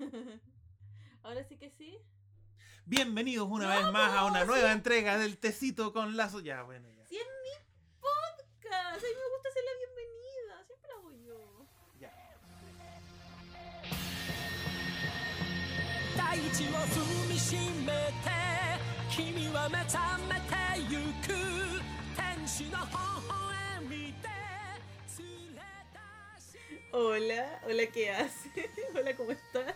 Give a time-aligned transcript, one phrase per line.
[1.22, 1.98] Ahora sí que sí.
[2.86, 6.40] Bienvenidos una vez más a una nueva entrega del tecito con lazo.
[6.40, 7.04] Ya, bueno, ya.
[7.04, 8.94] Si sí, es mi podcast.
[8.94, 10.64] A mí me gusta hacer la bienvenida.
[10.66, 11.66] Siempre la hago yo.
[12.00, 12.12] Ya.
[26.92, 28.70] Hola, hola, ¿qué haces?
[28.94, 29.74] hola, ¿cómo estás?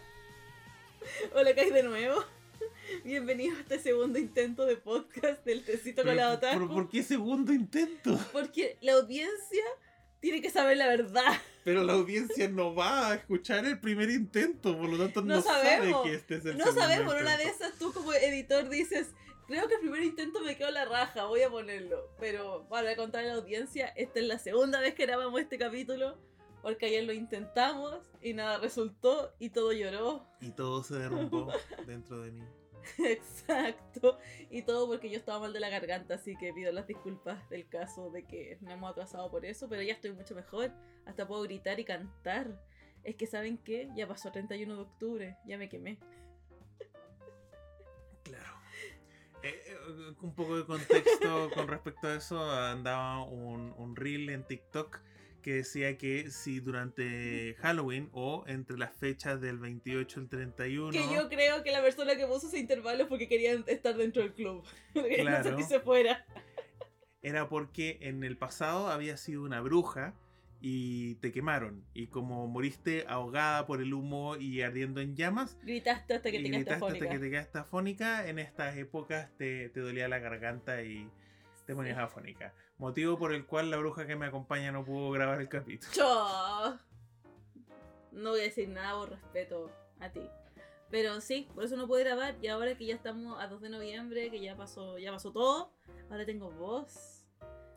[1.34, 2.24] Hola, ¿qué hay de nuevo?
[3.05, 6.59] Bienvenido a este segundo intento de podcast del tecito con la otaku.
[6.61, 8.19] ¿por, por qué segundo intento?
[8.33, 9.64] Porque la audiencia
[10.20, 11.33] tiene que saber la verdad.
[11.64, 15.42] Pero la audiencia no va a escuchar el primer intento, por lo tanto no, No
[15.42, 15.92] sabemos.
[15.92, 17.64] sabe que este es el No sabemos, una de intento.
[17.64, 19.09] esas tú como editor dices,
[19.47, 22.11] creo que el primer intento me quedó la raja, voy a ponerlo.
[22.20, 26.19] Pero para contar a la audiencia, esta es la segunda vez que grabamos este capítulo,
[26.64, 30.27] porque ayer lo intentamos y nada resultó y todo lloró.
[30.41, 31.52] Y todo se derrumbó
[31.86, 32.42] dentro de mí.
[33.05, 34.19] Exacto.
[34.50, 37.69] Y todo porque yo estaba mal de la garganta, así que pido las disculpas del
[37.69, 40.72] caso de que me hemos atrasado por eso, pero ya estoy mucho mejor.
[41.05, 42.58] Hasta puedo gritar y cantar.
[43.02, 43.91] Es que, ¿saben qué?
[43.94, 45.98] Ya pasó 31 de octubre, ya me quemé.
[48.22, 48.58] Claro.
[49.42, 54.44] Eh, eh, un poco de contexto con respecto a eso, andaba un, un reel en
[54.44, 55.02] TikTok
[55.45, 60.91] que decía que si durante Halloween o entre las fechas del 28 al 31...
[60.91, 64.23] Que yo creo que la persona que puso ese intervalo es porque quería estar dentro
[64.23, 64.64] del club.
[64.95, 65.56] Porque no sé Claro.
[65.59, 66.25] si se fuera.
[67.20, 70.14] era porque en el pasado había sido una bruja
[70.62, 71.84] y te quemaron.
[71.92, 76.45] Y como moriste ahogada por el humo y ardiendo en llamas, Gritaste hasta que te
[76.45, 77.05] quedaste gritaste afónica.
[77.05, 81.06] hasta que te quedaste afónica, en estas épocas te, te dolía la garganta y
[81.67, 82.55] te ponías afónica.
[82.78, 85.92] Motivo por el cual la bruja que me acompaña no pudo grabar el capítulo.
[85.92, 86.78] Chao.
[88.12, 90.28] No voy a decir nada por respeto a ti.
[90.91, 92.36] Pero sí, por eso no puedo grabar.
[92.41, 95.72] Y ahora que ya estamos a 2 de noviembre, que ya pasó, ya pasó todo,
[96.11, 97.24] ahora tengo voz.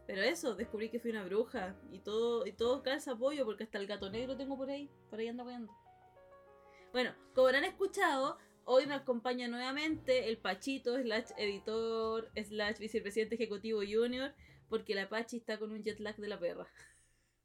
[0.06, 1.76] Pero eso, descubrí que fui una bruja.
[1.92, 4.90] Y todo, y todo calza apoyo, porque hasta el gato negro tengo por ahí.
[5.10, 5.74] Por ahí anda apoyando.
[6.92, 13.82] Bueno, como habrán escuchado, hoy me acompaña nuevamente el Pachito, slash editor, slash vicepresidente ejecutivo
[13.88, 14.34] junior,
[14.70, 16.68] porque la Pachi está con un jet lag de la perra.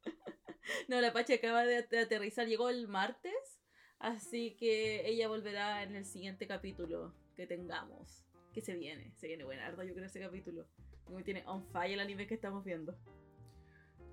[0.87, 3.61] No, la Pachi acaba de, de aterrizar, llegó el martes,
[3.99, 8.25] así que ella volverá en el siguiente capítulo que tengamos.
[8.53, 10.69] Que se viene, se viene buenardo yo creo ese capítulo.
[11.11, 12.97] Me tiene on fire el anime que estamos viendo.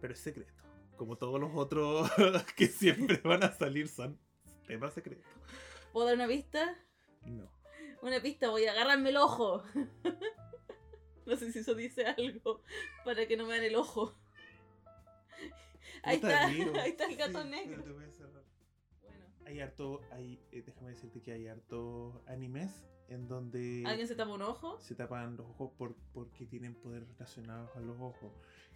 [0.01, 0.53] Pero es secreto.
[0.97, 2.09] Como todos los otros
[2.55, 4.19] que siempre van a salir son
[4.67, 5.25] temas secretos.
[5.93, 6.75] ¿Puedo dar una pista?
[7.25, 7.51] No.
[8.01, 9.63] Una pista, voy a agarrarme el ojo.
[11.29, 12.61] No sé si eso dice algo
[13.05, 14.13] para que no me den el ojo.
[16.03, 17.71] Ahí está, ahí está el gato Sí, negro.
[17.71, 18.43] pero te voy a cerrar.
[19.03, 24.15] Bueno, Hay harto, hay, eh, déjame decirte que hay harto animes en donde ¿alguien se
[24.15, 24.79] tapa un ojo?
[24.79, 28.31] se tapan los ojos por, porque tienen poderes relacionados a los ojos.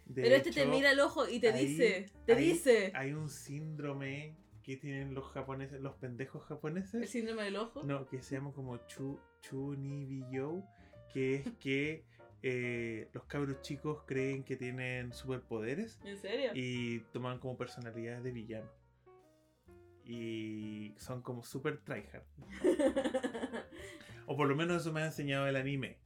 [0.06, 2.92] De Pero este te mira el ojo y te dice, te ahí dice.
[2.94, 7.10] Hay un síndrome que tienen los japoneses, los pendejos El japoneses.
[7.10, 7.82] síndrome del ojo.
[7.84, 10.62] No, que se llama como chu, chunibiyo,
[11.12, 12.04] que es que
[12.46, 16.50] eh, los cabros chicos creen que tienen superpoderes ¿En serio?
[16.54, 18.70] y toman como personalidades de villano.
[20.04, 22.24] Y son como super tryhard.
[24.26, 25.98] O por lo menos eso me ha enseñado el anime.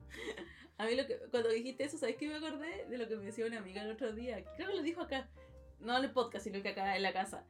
[0.76, 2.86] A mí lo que, cuando dijiste eso, ¿sabes qué me acordé?
[2.86, 4.44] De lo que me decía una amiga el otro día.
[4.56, 5.28] Creo que lo dijo acá.
[5.78, 7.46] No en el podcast, sino que acá en la casa.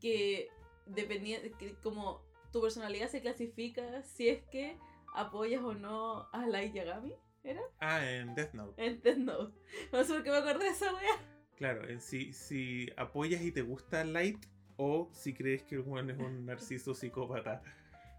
[0.00, 0.48] Que
[0.86, 4.76] dependiendo, que como tu personalidad se clasifica si es que
[5.14, 7.14] apoyas o no a Light Yagami.
[7.42, 7.60] ¿Era?
[7.78, 8.84] Ah, en Death Note.
[8.84, 9.58] En Death Note.
[9.92, 11.16] No sé por qué me acordé de esa wea.
[11.56, 14.46] Claro, en si, si apoyas y te gusta Light
[14.76, 17.62] o si crees que el weón es un narciso psicópata.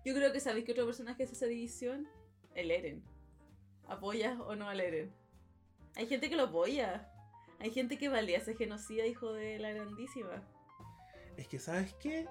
[0.06, 2.08] Yo creo que sabéis que otro personaje es esa división.
[2.56, 3.04] El Eren.
[3.88, 5.12] ¿Apoyas o no al Eren?
[5.96, 7.08] Hay gente que lo apoya.
[7.60, 10.44] Hay gente que valía ese genocida, hijo de la grandísima.
[11.38, 12.28] Es que, ¿sabes qué?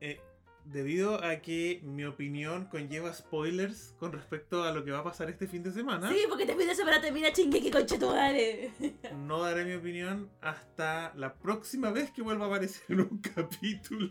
[0.00, 0.20] Eh,
[0.64, 5.28] debido a que mi opinión conlleva spoilers con respecto a lo que va a pasar
[5.28, 8.70] este fin de semana, Sí, porque te pides para terminar chingueque concha tu madre.
[9.16, 14.08] no daré mi opinión hasta la próxima vez que vuelva a aparecer en un capítulo.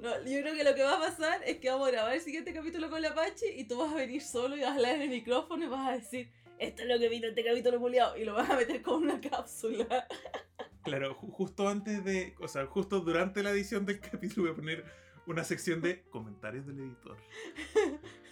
[0.00, 2.20] No, yo creo que lo que va a pasar es que vamos a grabar el
[2.20, 4.94] siguiente capítulo con la Apache y tú vas a venir solo y vas a hablar
[4.96, 8.16] en el micrófono y vas a decir, esto es lo que vino este capítulo muleado
[8.16, 10.06] y lo vas a meter con una cápsula.
[10.84, 14.56] claro, ju- justo antes de, o sea, justo durante la edición del capítulo voy a
[14.56, 17.18] poner una sección de comentarios del editor.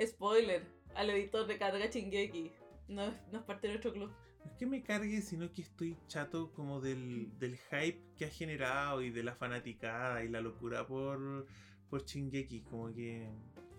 [0.04, 2.50] Spoiler, al editor de Carga Chingeki.
[2.88, 4.10] No, no es parte de nuestro club.
[4.44, 8.30] no es que me cargue, sino que estoy chato como del, del hype que ha
[8.30, 11.46] generado y de la fanaticada y la locura por,
[11.88, 12.62] por Shingeki.
[12.62, 13.30] Como que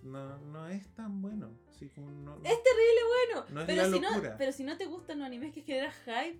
[0.03, 1.51] no, no es tan bueno.
[1.93, 3.45] Como no, Es terrible bueno.
[3.49, 5.91] No es pero, la si no, pero si no te gustan los animes que generan
[6.05, 6.39] hype,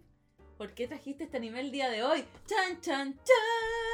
[0.58, 2.24] ¿por qué trajiste este anime el día de hoy?
[2.46, 3.89] ¡Chan, chan, chan!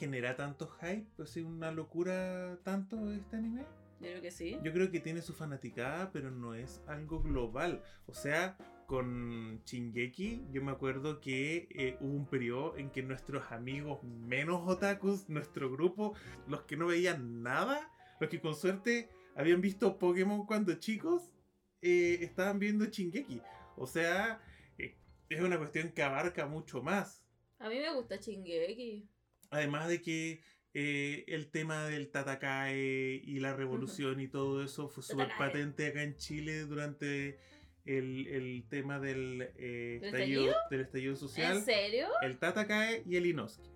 [0.00, 3.66] Genera tanto hype, así una locura tanto este anime.
[4.00, 4.58] Yo creo que sí.
[4.64, 7.82] Yo creo que tiene su fanaticada, pero no es algo global.
[8.06, 8.56] O sea,
[8.86, 14.62] con Shingeki, yo me acuerdo que eh, hubo un periodo en que nuestros amigos menos
[14.66, 16.14] otakus, nuestro grupo,
[16.48, 21.34] los que no veían nada, los que con suerte habían visto Pokémon cuando chicos,
[21.82, 23.42] eh, estaban viendo Shingeki.
[23.76, 24.40] O sea,
[24.78, 24.96] eh,
[25.28, 27.22] es una cuestión que abarca mucho más.
[27.58, 29.06] A mí me gusta Shingeki.
[29.50, 30.42] Además de que
[30.74, 35.46] eh, el tema del Tatakae y la revolución y todo eso fue súper Tatakae.
[35.48, 37.38] patente acá en Chile durante
[37.84, 41.56] el, el tema del, eh, ¿Del estallido, del estallido social.
[41.56, 42.08] ¿En serio?
[42.22, 43.68] El Tatakae y el Inosuke.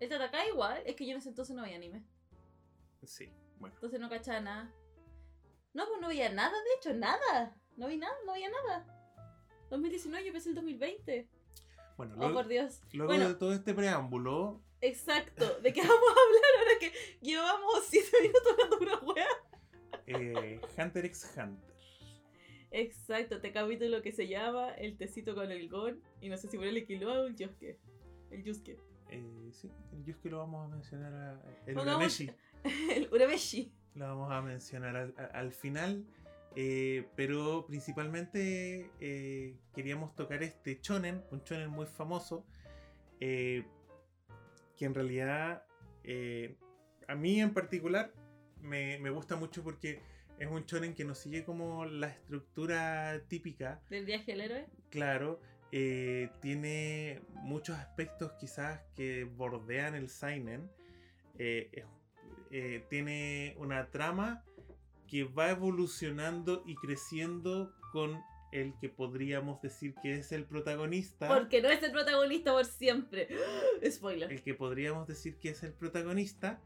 [0.00, 0.82] El Tataka igual.
[0.86, 2.04] Es que yo en ese entonces no veía anime.
[3.02, 3.74] Sí, bueno.
[3.76, 4.72] Entonces no cachaba nada.
[5.74, 7.56] No, pues no veía nada, de hecho, nada.
[7.76, 8.86] No vi nada, no veía nada.
[9.70, 11.28] 2019, yo pensé el 2020.
[11.98, 12.80] Bueno, Oh, luego, por Dios.
[12.92, 13.28] luego bueno.
[13.28, 15.58] de todo este preámbulo, Exacto.
[15.60, 19.26] ¿De qué vamos a hablar ahora que llevamos 7 minutos hablando una wea?
[20.06, 21.68] eh, Hunter x Hunter.
[22.70, 26.00] Exacto, este capítulo que se llama El tecito con el gon.
[26.20, 27.78] Y no sé si ponerle Killua o el Yosuke.
[28.30, 28.78] El Yusuke.
[29.10, 31.12] Eh, sí, el Yusuke lo vamos a mencionar.
[31.14, 32.30] a- el Urameshi.
[32.94, 33.72] el Urameshi.
[33.94, 36.04] Lo vamos a mencionar al, al final.
[36.56, 42.44] Eh, pero principalmente eh, queríamos tocar este chonen, un chonen muy famoso,
[43.20, 43.64] eh,
[44.76, 45.64] que en realidad
[46.04, 46.56] eh,
[47.06, 48.12] a mí en particular
[48.60, 50.00] me, me gusta mucho porque
[50.38, 54.66] es un chonen que no sigue como la estructura típica, Del viaje del héroe.
[54.90, 55.40] claro,
[55.70, 60.70] tiene muchos aspectos quizás que bordean el seinen,
[62.88, 64.44] tiene una trama
[65.08, 68.22] que va evolucionando y creciendo con
[68.52, 71.28] el que podríamos decir que es el protagonista.
[71.28, 73.28] Porque no es el protagonista por siempre.
[73.90, 74.32] Spoiler.
[74.32, 76.60] el que podríamos decir que es el protagonista,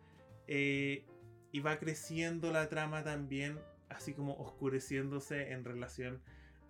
[0.46, 1.04] eh,
[1.50, 3.58] y va creciendo la trama también,
[3.88, 6.22] así como oscureciéndose en relación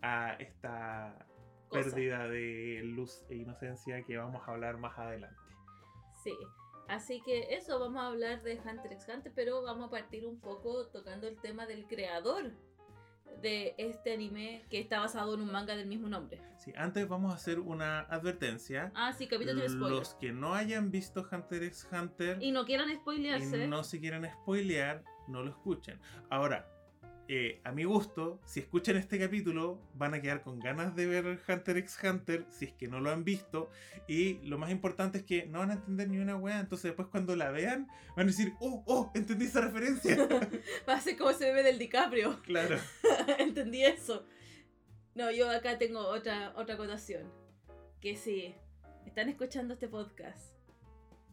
[0.02, 1.26] a esta
[1.68, 1.84] Cosa.
[1.84, 5.36] pérdida de luz e inocencia que vamos a hablar más adelante.
[6.22, 6.36] Sí.
[6.88, 10.40] Así que eso, vamos a hablar de Hunter x Hunter, pero vamos a partir un
[10.40, 12.52] poco tocando el tema del creador
[13.40, 16.40] de este anime que está basado en un manga del mismo nombre.
[16.58, 18.92] Sí, antes vamos a hacer una advertencia.
[18.94, 19.90] Ah, sí, capítulo de spoilers.
[19.90, 23.66] Los que no hayan visto Hunter x Hunter Y no quieran y spoilearse.
[23.66, 25.98] no se quieran spoilear, no lo escuchen.
[26.30, 26.71] Ahora,
[27.34, 31.40] eh, a mi gusto, si escuchan este capítulo, van a quedar con ganas de ver
[31.48, 33.70] Hunter x Hunter, si es que no lo han visto.
[34.06, 36.60] Y lo más importante es que no van a entender ni una weá.
[36.60, 40.14] Entonces, después cuando la vean, van a decir, oh, oh, entendí esa referencia.
[40.88, 42.38] Va a ser como ese bebé del DiCaprio.
[42.44, 42.78] claro.
[43.38, 44.26] Entendí eso.
[45.14, 47.32] No, yo acá tengo otra, otra acotación.
[48.02, 48.54] Que si
[49.06, 50.54] están escuchando este podcast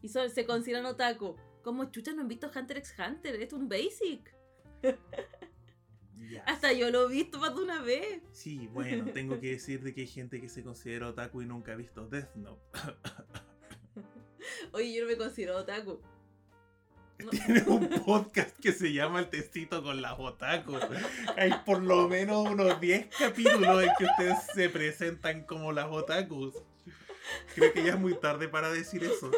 [0.00, 3.42] y son- se consideran otaku, ¿cómo chucha no han visto Hunter x Hunter?
[3.42, 4.34] Es un basic.
[6.28, 6.42] Ya.
[6.44, 8.22] Hasta yo lo he visto más de una vez.
[8.32, 11.72] Sí, bueno, tengo que decir de que hay gente que se considera otaku y nunca
[11.72, 12.60] ha visto Death Note.
[14.72, 16.00] Oye, yo no me considero otaku.
[17.20, 17.28] No.
[17.28, 20.80] Tiene un podcast que se llama El Testito con las Otakus.
[21.36, 26.54] Hay por lo menos unos 10 capítulos en que ustedes se presentan como las Otakus.
[27.54, 29.30] Creo que ya es muy tarde para decir eso.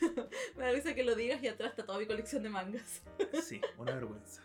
[0.56, 3.02] me da risa que lo digas y atrás está toda mi colección de mangas.
[3.42, 4.42] Sí, una vergüenza.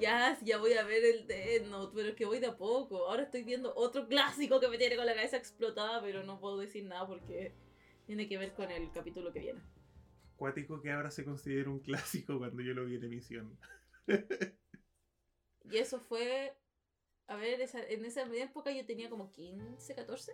[0.00, 3.08] Ya, ya voy a ver el Death Note, pero es que voy de a poco.
[3.08, 6.58] Ahora estoy viendo otro clásico que me tiene con la cabeza explotada, pero no puedo
[6.58, 7.54] decir nada porque
[8.04, 9.60] tiene que ver con el capítulo que viene.
[10.36, 13.58] Cuático que ahora se considera un clásico cuando yo lo vi en emisión.
[15.64, 16.54] Y eso fue.
[17.28, 20.32] A ver, esa- en esa época yo tenía como 15, 14.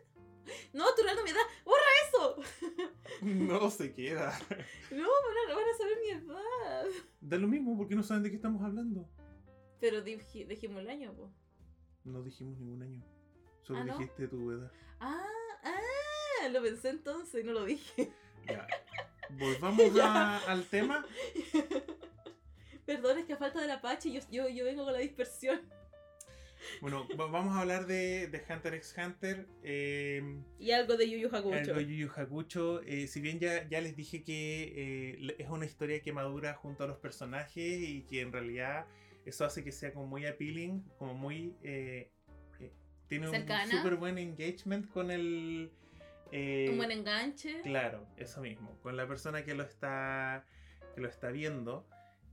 [0.73, 1.40] No, tú no mi edad.
[1.64, 2.37] ¡Borra eso!
[3.23, 4.37] No se queda.
[4.90, 6.85] No, van a, van a saber mi edad.
[7.21, 9.09] Da lo mismo porque no saben de qué estamos hablando.
[9.83, 11.29] Pero dij- dijimos el año, po.
[12.05, 13.03] No dijimos ningún año.
[13.62, 13.99] Solo ¿Ah, no?
[13.99, 14.71] dijiste tu edad.
[15.01, 15.27] Ah,
[15.65, 18.12] ah, lo pensé entonces y no lo dije.
[18.47, 18.67] Ya.
[19.31, 20.37] Volvamos Ya.
[20.39, 21.05] a- al tema.
[22.87, 25.61] Perdón, es que a falta del Apache yo, yo, yo vengo con la dispersión.
[26.81, 29.49] Bueno, va- vamos a hablar de, de Hunter x Hunter.
[29.65, 30.23] eh,
[30.61, 31.57] Y algo de Yu Yu Hakusho.
[31.59, 32.83] algo de Yu Yu Hakucho.
[32.83, 36.85] eh, si bien ya, ya les dije que eh, es una historia que madura junto
[36.85, 38.87] a los personajes y que en realidad
[39.25, 42.11] eso hace que sea como muy appealing, como muy eh,
[42.61, 42.73] eh,
[43.09, 43.64] tiene Cercana.
[43.64, 45.71] un súper buen engagement con el...
[46.33, 47.61] eh, Un buen enganche.
[47.62, 48.79] Claro, eso mismo.
[48.83, 50.45] Con la persona que lo está,
[50.95, 51.87] que lo está viendo.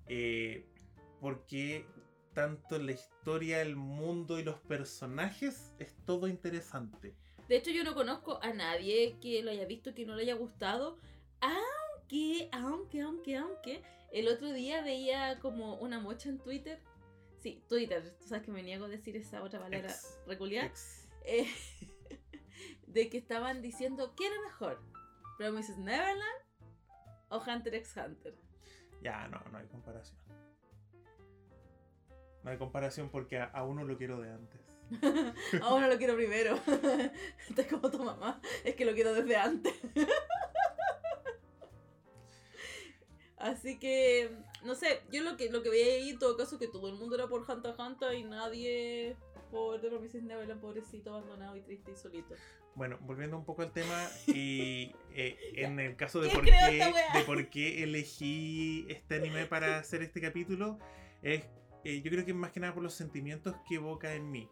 [0.08, 0.65] eh,
[1.22, 1.86] porque
[2.34, 7.13] tanto la historia, el mundo y los personajes es todo interesante.
[7.50, 10.36] De hecho, yo no conozco a nadie que lo haya visto que no le haya
[10.36, 10.98] gustado.
[11.41, 13.81] Aunque, aunque, aunque, aunque,
[14.12, 16.80] el otro día veía como una mocha en Twitter.
[17.42, 18.16] Sí, Twitter.
[18.20, 19.94] Tú sabes que me niego a decir esa otra palabra
[20.25, 20.72] peculiar.
[21.25, 21.48] Eh,
[22.88, 24.82] de que estaban diciendo ¿quién era mejor?
[25.38, 26.44] ¿Promises Neverland
[27.30, 28.36] o Hunter x Hunter?
[29.01, 30.20] Ya, no, no hay comparación.
[32.44, 34.70] No hay comparación porque a, a uno lo quiero de antes.
[35.62, 36.60] Aún no lo quiero primero.
[37.50, 38.42] Estás como tu mamá.
[38.63, 39.74] Es que lo quiero desde antes.
[43.39, 44.31] Así que,
[44.63, 46.96] no sé, yo lo que, lo que veía ahí en todo caso que todo el
[46.96, 49.15] mundo era por Hunter x Hunter y nadie
[49.50, 52.36] por The Promises Neverland, pobrecito, abandonado y triste y solito.
[52.75, 56.93] Bueno, volviendo un poco al tema y eh, en el caso de ¿Quién por, qué,
[57.13, 60.77] de por qué elegí este anime para hacer este capítulo,
[61.22, 61.43] es
[61.84, 64.50] eh, yo creo que más que nada por los sentimientos que evoca en mí.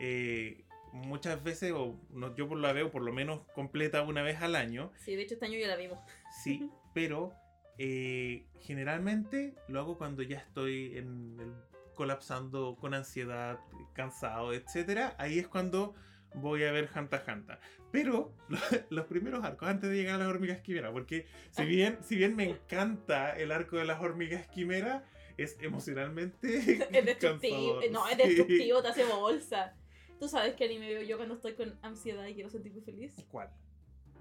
[0.00, 4.56] Eh, muchas veces, o no, yo la veo por lo menos completa una vez al
[4.56, 5.98] año, Sí, de hecho este año ya la vimos.
[6.42, 7.32] sí, pero
[7.78, 11.54] eh, generalmente lo hago cuando ya estoy en el-
[11.94, 13.58] colapsando con ansiedad,
[13.94, 15.14] cansado, etcétera.
[15.18, 15.94] Ahí es cuando
[16.34, 17.58] voy a ver Hanta Hanta.
[17.90, 18.58] Pero lo-
[18.90, 22.36] los primeros arcos, antes de llegar a las hormigas quimera, porque si bien, si bien
[22.36, 25.04] me encanta el arco de las hormigas quimera,
[25.38, 26.46] es emocionalmente
[26.92, 27.80] Es destructivo.
[27.80, 27.90] cansador.
[27.92, 28.22] No, es Sí.
[28.22, 29.74] destructivo, te hace bolsa.
[30.18, 33.12] ¿Tú sabes qué anime veo yo cuando estoy con ansiedad y quiero sentirme feliz?
[33.30, 33.50] ¿Cuál?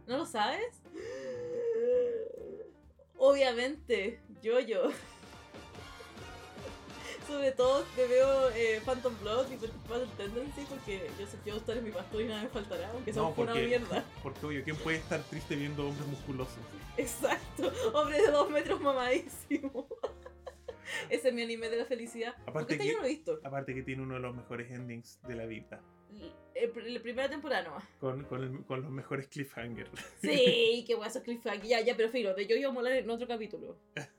[0.08, 0.82] ¿No lo sabes?
[3.18, 4.92] Obviamente, yo yo.
[7.28, 11.58] Sobre todo te veo eh, Phantom Blood y Battle Tendency porque yo sé que yo
[11.58, 14.04] estar en mi pastor y nada me faltará, aunque sea No, una mierda.
[14.24, 16.60] Porque obvio, ¿quién puede estar triste viendo hombres musculosos?
[16.98, 19.88] Exacto, hombre de dos metros mamadísimo.
[21.10, 22.36] Ese es mi anime de la felicidad.
[22.46, 23.40] Aparte este que- yo no lo he visto.
[23.44, 25.82] Aparte que tiene uno de los mejores endings de la vida.
[26.54, 27.78] El- La primera temporada no.
[28.00, 29.90] Con, con, el- con los mejores cliffhangers.
[30.22, 31.66] Sí, qué guay esos cliffhanger.
[31.68, 33.78] Ya, ya, pero filo, de yo a molar en otro capítulo.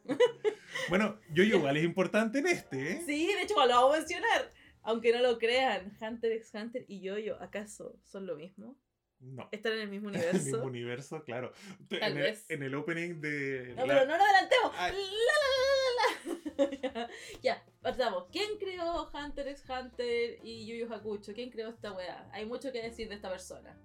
[0.88, 3.02] Bueno, yo igual es importante en este, ¿eh?
[3.06, 4.52] Sí, de hecho lo vamos a mencionar.
[4.82, 8.78] Aunque no lo crean, Hunter x Hunter y Yo-Yo, ¿acaso son lo mismo?
[9.18, 9.48] No.
[9.50, 10.44] ¿Están en el mismo En el universo?
[10.46, 11.52] mismo universo, claro.
[11.88, 12.44] Tal en, el, vez.
[12.50, 13.72] en el opening de.
[13.74, 14.72] No, la- pero no lo adelantemos.
[14.76, 14.92] Ay.
[14.92, 16.35] La, la, la, la, la.
[17.42, 18.26] ya, partamos.
[18.30, 21.32] ¿Quién creó Hunter x Hunter y Yu Yu Hakucho?
[21.32, 22.28] ¿Quién creó esta weá?
[22.32, 23.78] Hay mucho que decir de esta persona.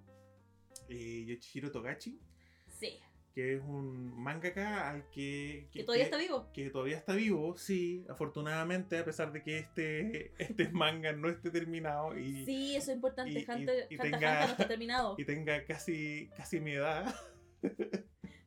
[0.88, 2.18] eh, Yoshihiro Togachi,
[2.68, 2.98] Sí,
[3.34, 5.68] que es un mangaka al que.
[5.72, 6.50] que todavía está vivo.
[6.52, 11.50] Que todavía está vivo, sí, afortunadamente, a pesar de que este, este manga no esté
[11.50, 13.32] terminado y, Sí, eso es importante.
[13.32, 15.14] y- Hunter, y Hunter tenga- Hunter no está terminado.
[15.18, 17.14] y tenga casi, casi mi edad.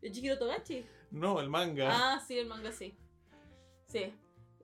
[0.01, 0.86] ¿De Chihiro Togachi?
[1.12, 1.89] No, el manga.
[2.15, 2.96] Ah, sí, el manga sí.
[3.95, 4.13] Sí.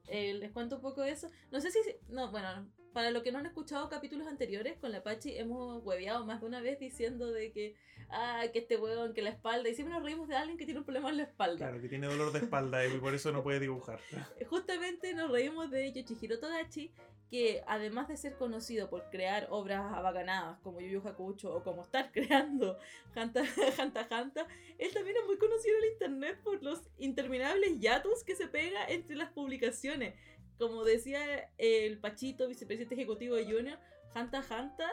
[0.08, 1.30] Eh, les cuento un poco de eso.
[1.52, 1.80] No sé si.
[2.10, 6.26] No, bueno, para los que no han escuchado capítulos anteriores, con la Pachi hemos hueveado
[6.26, 7.76] más de una vez diciendo de que.
[8.10, 9.70] Ah, que este huevón, que la espalda.
[9.70, 11.68] Y siempre nos reímos de alguien que tiene un problema en la espalda.
[11.68, 14.02] Claro, que tiene dolor de espalda y por eso no puede dibujar.
[14.50, 16.94] Justamente nos reímos de Yoshihiro Togachi,
[17.32, 21.84] que además de ser conocido por crear obras abacanadas como Yu Yu Hakucho o como
[21.84, 22.78] estar creando
[23.16, 23.44] Hanta
[23.78, 24.46] Hanta Hanta,
[24.78, 28.86] él también es muy conocido en el internet por los interminables yatus que se pega
[28.86, 30.14] entre las publicaciones.
[30.60, 33.80] Como decía el Pachito, vicepresidente ejecutivo de Junior,
[34.14, 34.92] Hanta Hanta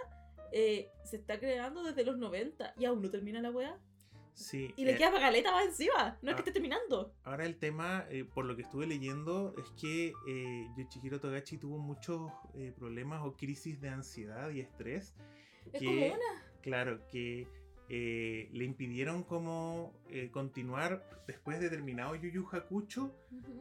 [0.53, 3.77] eh, se está creando desde los 90 y aún no termina la weá.
[4.39, 4.73] Sí.
[4.77, 7.13] Y le eh, queda pagaleta más encima, no es que esté terminando.
[7.25, 11.79] Ahora el tema, eh, por lo que estuve leyendo, es que eh, Yoshihiro Togachi tuvo
[11.79, 15.15] muchos eh, problemas o crisis de ansiedad y estrés.
[15.73, 16.45] Es que- como una.
[16.63, 17.49] Claro, que
[17.89, 23.15] eh, le impidieron como eh, continuar después de terminado Yu Yu Hakucho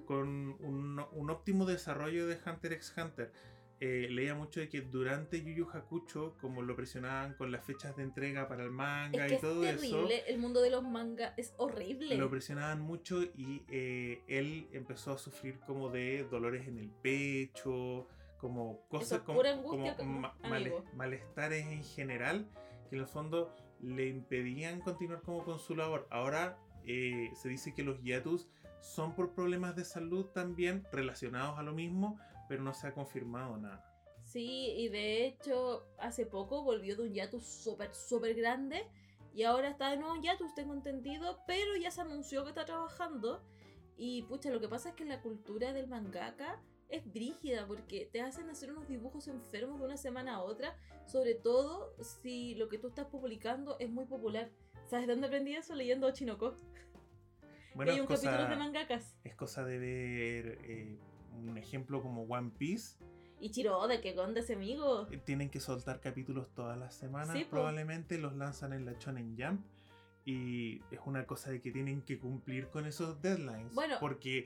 [0.06, 0.28] con
[0.60, 3.32] un, un óptimo desarrollo de Hunter x Hunter.
[3.80, 7.96] Eh, leía mucho de que durante Yu Yu Hakucho, como lo presionaban con las fechas
[7.96, 10.72] de entrega para el manga Es que y todo es eso, terrible, el mundo de
[10.72, 12.16] los mangas es horrible.
[12.18, 18.08] lo presionaban mucho y eh, él empezó a sufrir como de dolores en el pecho,
[18.40, 20.50] como cosas es como, pura angustia, como como ma- amigo.
[20.50, 22.50] male- malestares en general
[22.90, 26.08] que en el fondo le impedían continuar como con su labor.
[26.10, 28.48] Ahora eh, se dice que los hiatus
[28.82, 33.58] son por problemas de salud también relacionados a lo mismo, pero no se ha confirmado
[33.58, 33.84] nada.
[34.24, 38.86] Sí, y de hecho, hace poco volvió de un hiatus súper, súper grande.
[39.34, 41.40] Y ahora está de nuevo en hiatus, tengo entendido.
[41.48, 43.42] Pero ya se anunció que está trabajando.
[43.96, 48.22] Y pucha, lo que pasa es que la cultura del mangaka es brígida porque te
[48.22, 52.78] hacen hacer unos dibujos enfermos de una semana a otra, sobre todo si lo que
[52.78, 54.50] tú estás publicando es muy popular.
[54.88, 55.76] ¿Sabes de dónde aprendí eso?
[55.76, 56.56] Leyendo Ochinoko.
[57.76, 59.18] Bueno, hay es un capítulo de cosa, mangakas.
[59.24, 60.98] es cosa de ver eh,
[61.38, 62.98] un ejemplo como One Piece.
[63.40, 65.08] Y Chiroda, que con ese amigo.
[65.12, 67.38] Eh, Tienen que soltar capítulos todas las semanas.
[67.38, 67.52] Sí, po.
[67.52, 69.62] Probablemente los lanzan en la Shonen Jump.
[70.26, 73.74] Y es una cosa de que tienen que cumplir con esos deadlines.
[73.74, 73.96] Bueno.
[74.00, 74.40] Porque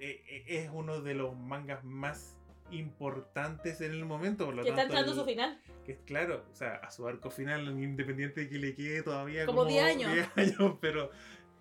[0.00, 2.36] eh, eh, es uno de los mangas más
[2.70, 4.46] importantes en el momento.
[4.46, 5.60] Por lo Que está tanto, entrando el- su final.
[5.84, 9.46] Que es claro, o sea, a su arco final, independiente de que le quede todavía
[9.46, 10.12] Como 10 años.
[10.12, 11.10] 10 años, pero.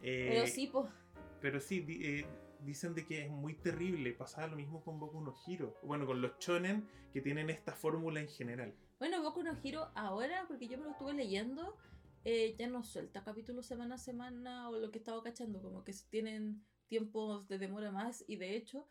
[0.01, 0.87] eh, Pero sí, pues.
[1.41, 2.25] pero sí, eh,
[2.65, 4.13] dicen de que es muy terrible.
[4.13, 5.77] Pasaba lo mismo con Boku no Hero.
[5.83, 8.73] Bueno, con los shonen que tienen esta fórmula en general.
[8.99, 11.77] Bueno, Boku no Hero ahora, porque yo me lo estuve leyendo,
[12.23, 15.93] eh, ya no suelta capítulos semana a semana o lo que estaba cachando, como que
[16.09, 18.87] tienen tiempos de demora más y de hecho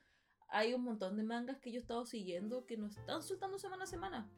[0.49, 3.85] hay un montón de mangas que yo he estado siguiendo que no están soltando semana
[3.85, 4.31] a semana.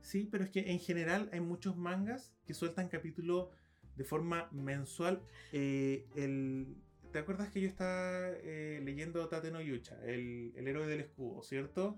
[0.00, 3.48] Sí, pero es que en general hay muchos mangas que sueltan capítulos
[3.96, 5.22] de forma mensual.
[5.52, 6.76] Eh, el,
[7.14, 11.44] ¿Te acuerdas que yo estaba eh, leyendo Tate no Yucha, el, el héroe del escudo,
[11.44, 11.96] ¿cierto?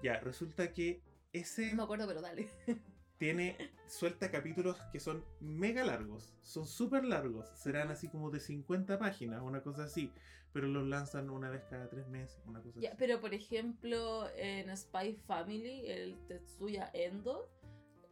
[0.00, 1.02] Ya, resulta que
[1.32, 2.48] ese No me acuerdo, pero dale.
[3.18, 3.56] tiene
[3.88, 9.42] suelta capítulos que son mega largos, son súper largos, serán así como de 50 páginas,
[9.42, 10.12] una cosa así,
[10.52, 12.88] pero los lanzan una vez cada tres meses, una cosa así.
[12.96, 17.50] pero por ejemplo, en Spy Family, el Tetsuya Endo,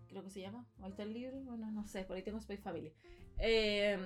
[0.08, 2.56] creo que se llama, ahí está el libro, bueno, no sé, por ahí tengo Spy
[2.56, 2.92] Family.
[3.38, 3.96] Eh,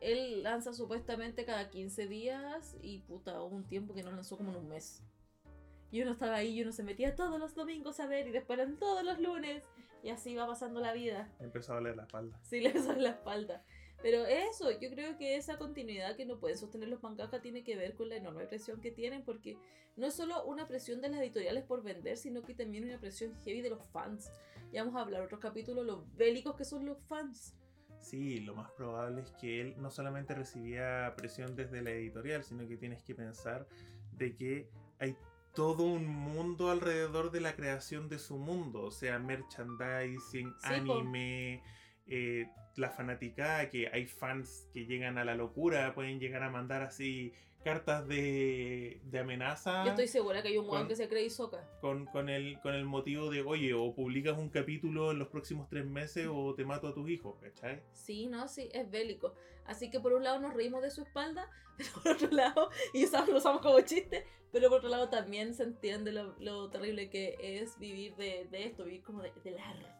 [0.00, 4.50] él lanza supuestamente cada 15 días y puta, hubo un tiempo que no lanzó como
[4.50, 5.02] en un mes.
[5.90, 8.58] Y uno estaba ahí y uno se metía todos los domingos a ver y después
[8.58, 9.64] eran todos los lunes.
[10.02, 11.32] Y así va pasando la vida.
[11.40, 12.38] Empezó a doler la espalda.
[12.42, 13.64] Sí, le en la espalda.
[14.00, 17.76] Pero eso, yo creo que esa continuidad que no pueden sostener los mangaka tiene que
[17.76, 19.58] ver con la enorme presión que tienen, porque
[19.96, 23.34] no es solo una presión de las editoriales por vender, sino que también una presión
[23.44, 24.30] heavy de los fans.
[24.72, 27.56] Ya vamos a hablar otros capítulos, los bélicos que son los fans.
[28.00, 32.66] Sí, lo más probable es que él no solamente recibía presión desde la editorial, sino
[32.66, 33.66] que tienes que pensar
[34.12, 35.16] de que hay
[35.54, 41.62] todo un mundo alrededor de la creación de su mundo, o sea, merchandising, Sí, anime,
[42.06, 42.46] eh,
[42.76, 47.32] la fanaticada, que hay fans que llegan a la locura, pueden llegar a mandar así
[47.64, 51.68] cartas de, de amenaza Yo estoy segura que hay un weón que se cree Isoka.
[51.80, 55.68] con, con, el, con el motivo de, oye, o publicas un capítulo en los próximos
[55.68, 57.82] tres meses o te mato a tus hijos, ¿cachai?
[57.92, 59.34] Sí, no, sí, es bélico.
[59.66, 63.04] Así que por un lado nos reímos de su espalda, pero por otro lado, y
[63.04, 67.10] usamos, lo usamos como chiste, pero por otro lado también se entiende lo, lo terrible
[67.10, 69.94] que es vivir de, de esto, vivir como de- del arte.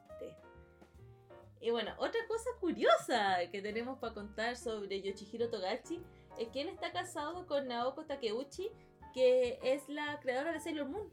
[1.60, 6.00] Y bueno, otra cosa curiosa que tenemos para contar sobre Yoshihiro Togachi
[6.38, 8.70] es que él está casado con Naoko Takeuchi,
[9.14, 11.08] que es la creadora de Sailor Moon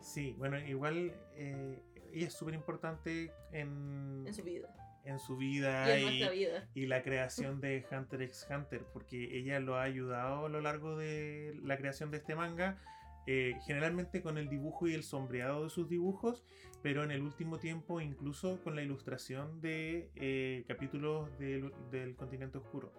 [0.00, 5.36] Sí, bueno, igual eh, ella es súper importante en, en su vida en su y
[5.36, 6.68] vida y, nuestra vida.
[6.74, 10.96] y la creación de Hunter x Hunter, porque ella lo ha ayudado a lo largo
[10.96, 12.78] de la creación de este manga,
[13.26, 16.44] eh, generalmente con el dibujo y el sombreado de sus dibujos,
[16.82, 22.58] pero en el último tiempo incluso con la ilustración de eh, capítulos del, del continente
[22.58, 22.92] oscuro.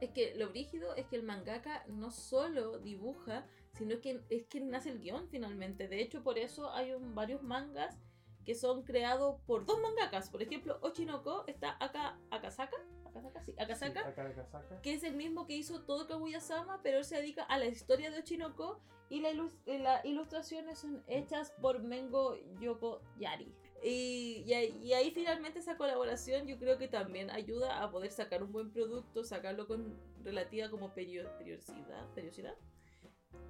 [0.00, 4.68] Es que lo brígido es que el mangaka no solo dibuja, sino que es quien
[4.70, 5.88] nace el guion finalmente.
[5.88, 7.98] De hecho, por eso hay un- varios mangas
[8.44, 10.30] que son creados por dos mangakas.
[10.30, 15.56] Por ejemplo, Ochinoko está acá, Akasaka, Akasaka, sí, Akasaka, Sí, que es el mismo que
[15.56, 19.30] hizo todo Kaguya-sama, pero él se dedica a la historia de Ochinoko y la
[19.78, 23.52] las ilustraciones son hechas por Mengo Yoko Yari.
[23.88, 28.10] Y, y ahí- y ahí finalmente esa colaboración yo creo que también ayuda a poder
[28.10, 32.56] sacar un buen producto, sacarlo con relativa como perio- periodicidad, periodicidad.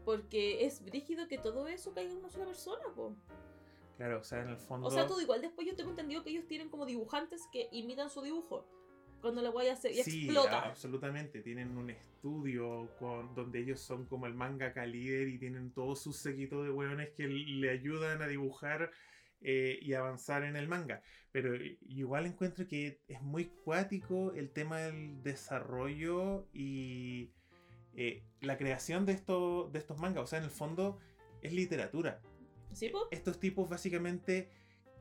[0.04, 3.16] Porque es brígido que todo eso caiga en una sola persona, po.
[3.96, 4.88] Claro, o sea, en el fondo...
[4.88, 5.40] O sea, todo igual.
[5.40, 8.66] Después yo tengo entendido que ellos tienen como dibujantes que imitan su dibujo.
[9.22, 10.66] Cuando la guaya se y Sí, explota.
[10.66, 11.40] absolutamente.
[11.40, 16.12] Tienen un estudio con, donde ellos son como el mangaka líder y tienen todo su
[16.12, 18.90] séquito de hueones que le ayudan a dibujar
[19.40, 21.02] eh, y avanzar en el manga.
[21.32, 27.30] Pero eh, igual encuentro que es muy cuático el tema del desarrollo y
[27.94, 30.24] eh, la creación de, esto, de estos mangas.
[30.24, 30.98] O sea, en el fondo
[31.42, 32.20] es literatura
[32.72, 34.50] ¿Sí, estos tipos básicamente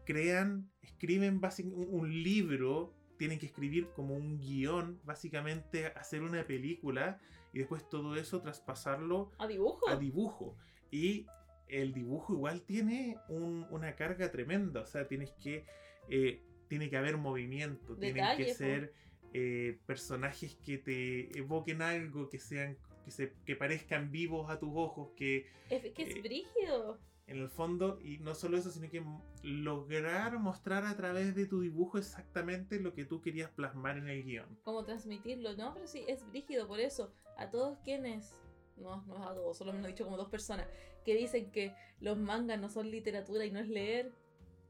[0.05, 1.41] crean, escriben
[1.73, 7.19] un libro, tienen que escribir como un guion, básicamente hacer una película
[7.51, 9.89] y después todo eso traspasarlo ¿A dibujo?
[9.89, 10.55] a dibujo.
[10.91, 11.25] Y
[11.67, 15.65] el dibujo igual tiene un- una carga tremenda, o sea, tienes que,
[16.09, 18.93] eh, tiene que haber movimiento, tienen que ser
[19.37, 24.69] eh, personajes que te evoquen algo, que sean que, se, que parezcan vivos a tus
[24.73, 26.99] ojos, que Es que es Eh, brígido.
[27.27, 29.03] en el fondo, y no solo eso, sino que
[29.43, 34.23] lograr mostrar a través de tu dibujo exactamente lo que tú querías plasmar en el
[34.23, 34.57] guion.
[34.63, 35.73] Cómo transmitirlo, ¿no?
[35.73, 37.13] Pero sí, es brígido, por eso.
[37.37, 38.35] A todos quienes,
[38.77, 40.67] no, no es a todos, solo me lo han dicho como dos personas,
[41.05, 44.11] que dicen que los mangas no son literatura y no es leer,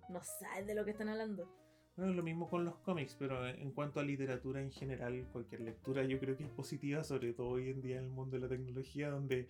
[0.09, 1.49] no saben de lo que están hablando.
[1.95, 6.03] Bueno, lo mismo con los cómics, pero en cuanto a literatura en general, cualquier lectura
[6.03, 8.49] yo creo que es positiva, sobre todo hoy en día en el mundo de la
[8.49, 9.47] tecnología, donde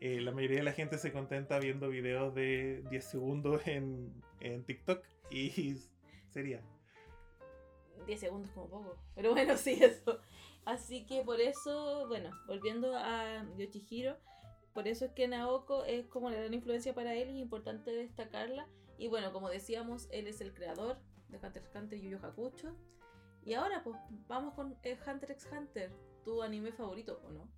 [0.00, 4.64] eh, la mayoría de la gente se contenta viendo videos de 10 segundos en, en
[4.64, 5.76] TikTok y
[6.30, 6.60] sería.
[8.06, 8.96] 10 segundos como poco.
[9.14, 10.18] Pero bueno, sí, eso.
[10.64, 14.16] Así que por eso, bueno, volviendo a Yoshihiro,
[14.74, 17.92] por eso es que Naoko es como la gran influencia para él y es importante
[17.92, 18.66] destacarla.
[18.98, 22.26] Y bueno, como decíamos, él es el creador de Hunter x Hunter y Yu Yu
[22.26, 22.74] Hakusho.
[23.44, 25.92] Y ahora pues vamos con eh, Hunter x Hunter,
[26.24, 27.48] tu anime favorito, ¿o no?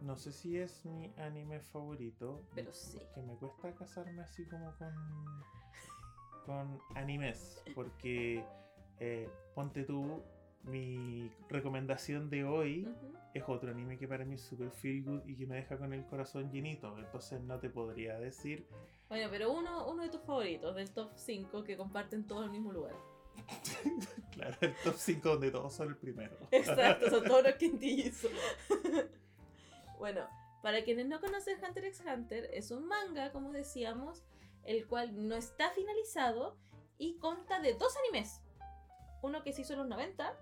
[0.00, 2.98] No sé si es mi anime favorito, Pero sí.
[3.14, 4.94] que me cuesta casarme así como con,
[6.46, 8.44] con animes, porque
[9.00, 10.22] eh, ponte tú,
[10.64, 12.88] mi recomendación de hoy
[13.34, 15.92] es otro anime que para mí es super feel good y que me deja con
[15.92, 16.96] el corazón llenito.
[16.98, 18.66] Entonces no te podría decir.
[19.08, 22.72] Bueno, pero uno, uno de tus favoritos, del top 5, que comparten todos el mismo
[22.72, 22.94] lugar.
[24.32, 26.36] Claro, el top 5 donde todos son el primero.
[26.52, 28.30] Exacto, son todos los quintillizos.
[29.98, 30.28] bueno,
[30.62, 34.22] para quienes no conocen Hunter x Hunter, es un manga, como decíamos,
[34.62, 36.56] el cual no está finalizado
[36.98, 38.40] y consta de dos animes.
[39.22, 40.38] Uno que se hizo en los 90,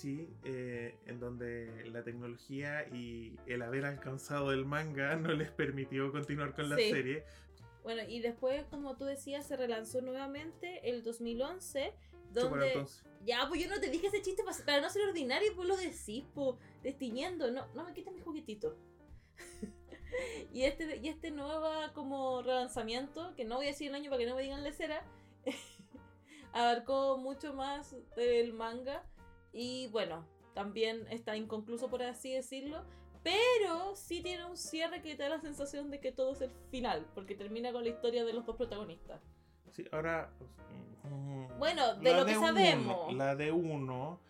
[0.00, 6.12] Sí, eh, en donde la tecnología y el haber alcanzado el manga no les permitió
[6.12, 6.90] continuar con la Sí.
[6.90, 7.24] serie.
[7.82, 11.92] bueno, y después, como tú decías, se relanzó nuevamente el 2011,
[12.34, 12.66] Chúpalo, donde...
[12.68, 13.04] entonces.
[13.24, 15.76] Ya, pues yo no te dije ese chiste pa- para no ser ordinario, pues lo
[15.76, 18.76] decís, pues, destiñendo, no, no me quites mi juguetito.
[20.52, 24.20] y este, y este nuevo como relanzamiento, que no voy a decir el año para
[24.20, 25.02] que no me digan lecera,
[26.52, 29.02] abarcó mucho más del manga
[29.52, 32.82] y bueno, también está inconcluso por así decirlo,
[33.22, 36.50] pero sí tiene un cierre que te da la sensación de que todo es el
[36.70, 39.20] final, porque termina con la historia de los dos protagonistas.
[39.72, 40.32] Sí, ahora.
[41.04, 43.14] mm, Bueno, de la lo que uno- sabemos.
[43.14, 44.20] la de uno.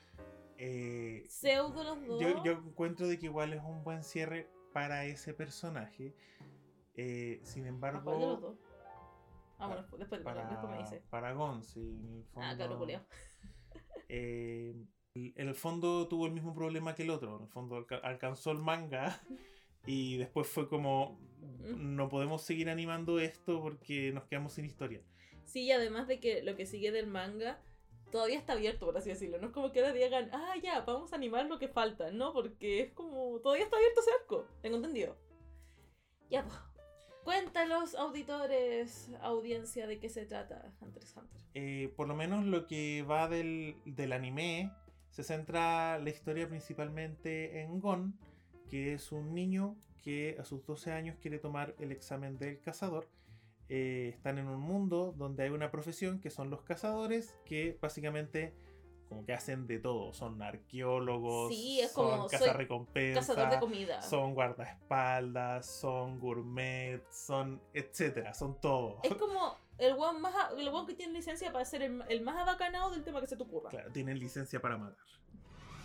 [0.61, 2.21] eh, Pseudo los dos.
[2.21, 6.15] yo, yo encuentro de que igual es un buen cierre para ese personaje.
[6.97, 8.59] Eh, sin ¿A cuál de los embargo, dos?
[9.61, 11.03] Ah, bueno, después, para, después me dice.
[11.11, 12.87] para Gonzi, en el fondo, Ah, claro,
[14.09, 14.75] eh,
[15.37, 17.37] en el fondo tuvo el mismo problema que el otro.
[17.37, 19.21] En el fondo alca- alcanzó el manga
[19.87, 21.95] y después fue como Mm.
[21.97, 25.01] no podemos seguir animando esto porque nos quedamos sin historia.
[25.45, 27.61] Sí, y además de que lo que sigue del manga
[28.11, 29.39] todavía está abierto, por así decirlo.
[29.39, 32.33] No es como que ahora digan, ah, ya, vamos a animar lo que falta, ¿no?
[32.33, 34.47] Porque es como, todavía está abierto ese arco.
[34.63, 35.17] Tengo entendido.
[36.31, 36.55] Ya, pues.
[37.25, 41.41] Cuéntanos, auditores, audiencia, de qué se trata Hunter x Hunter.
[41.55, 44.73] Eh, por lo menos lo que va del, del anime
[45.19, 48.17] se centra la historia principalmente en Gon,
[48.71, 53.09] que es un niño que a sus 12 años quiere tomar el examen del cazador.
[53.69, 58.55] Eh, están en un mundo donde hay una profesión que son los cazadores, que básicamente
[59.09, 60.13] como que hacen de todo.
[60.13, 64.01] Son arqueólogos, Sí, es son como, cazarrecompensas, Cazador de comida.
[64.03, 69.01] son guardaespaldas, son gourmet, son etcétera, son todo.
[69.03, 72.37] Es como el one, más, el one que tiene licencia para ser el, el más
[72.37, 73.71] abacanado del tema que se te ocurra.
[73.71, 75.05] Claro, tienen licencia para matar.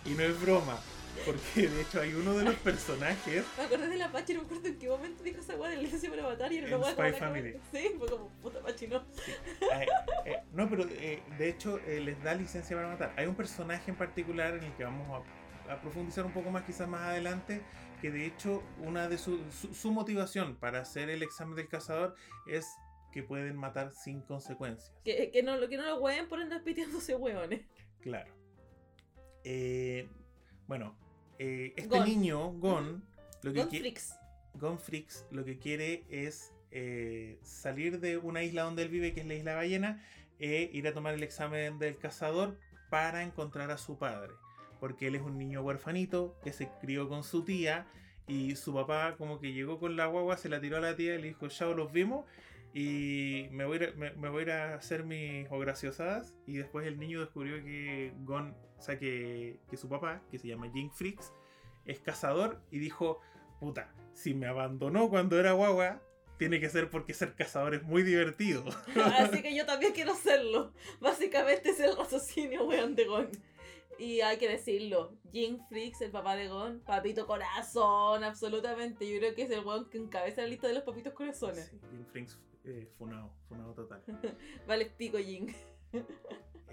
[0.05, 0.77] Y no es broma,
[1.25, 3.45] porque de hecho hay uno de los personajes.
[3.57, 5.77] Me acordé de la Pachi, no me acuerdo en qué momento dijo esa weá de
[5.77, 7.57] licencia para matar y era una Spy Family.
[7.71, 8.97] Sí, fue como puta Pachi, no.
[8.97, 9.87] eh,
[10.25, 13.13] eh, no, pero eh, de hecho eh, les da licencia para matar.
[13.15, 15.23] Hay un personaje en particular en el que vamos
[15.69, 17.61] a, a profundizar un poco más quizás más adelante,
[18.01, 22.13] que de hecho una de su, su, su motivación para hacer el examen del cazador
[22.45, 22.67] es
[23.13, 24.91] que pueden matar sin consecuencias.
[25.05, 27.61] Que, que no, que no lo hueen por andar piteándose hueones.
[28.01, 28.33] Claro.
[29.43, 30.07] Eh,
[30.67, 30.95] bueno,
[31.39, 32.05] eh, este Gon.
[32.07, 33.03] niño, Gon,
[33.43, 34.15] lo que Con qui- freaks.
[34.55, 39.27] Gonfrix lo que quiere es eh, salir de una isla donde él vive, que es
[39.27, 40.03] la isla ballena,
[40.39, 42.57] e ir a tomar el examen del cazador
[42.89, 44.33] para encontrar a su padre.
[44.79, 47.87] Porque él es un niño huerfanito que se crió con su tía
[48.27, 51.15] y su papá como que llegó con la guagua, se la tiró a la tía
[51.15, 52.25] y le dijo, chao, los vimos.
[52.73, 56.35] Y me voy, a me, me voy a ir a hacer mis graciosadas.
[56.47, 60.47] Y después el niño descubrió que Gon, o sea, que, que su papá, que se
[60.47, 61.31] llama Jing Frix,
[61.85, 63.19] es cazador y dijo,
[63.59, 66.01] puta, si me abandonó cuando era guagua,
[66.37, 68.65] tiene que ser porque ser cazador es muy divertido.
[69.17, 70.73] Así que yo también quiero serlo.
[70.99, 73.29] Básicamente es el raciocinio weón de Gon.
[73.99, 79.07] Y hay que decirlo, Jim Freaks, el papá de Gon, papito corazón, absolutamente.
[79.07, 81.67] Yo creo que es el weón que encabeza la lista de los papitos corazones.
[81.67, 84.03] Sí, Jim Frinks, eh, funado, funado total.
[84.67, 85.47] Vale, pico Jim.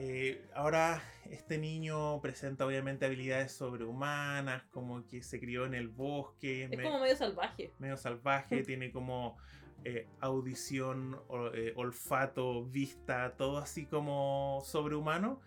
[0.03, 6.65] Eh, ahora, este niño presenta obviamente habilidades sobrehumanas, como que se crió en el bosque,
[6.65, 7.75] Es me- como medio salvaje.
[7.79, 9.37] medio salvaje, tiene como
[9.85, 15.41] eh, audición, o- eh, olfato, vista, todo así como sobrehumano,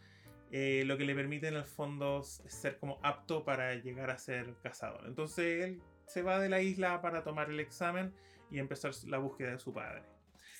[0.52, 4.54] eh, lo que le permite en el fondo ser como apto para llegar a ser
[4.62, 5.08] cazador.
[5.08, 8.14] Entonces él se va de la isla para tomar el examen
[8.52, 10.04] y empezar la búsqueda de su padre.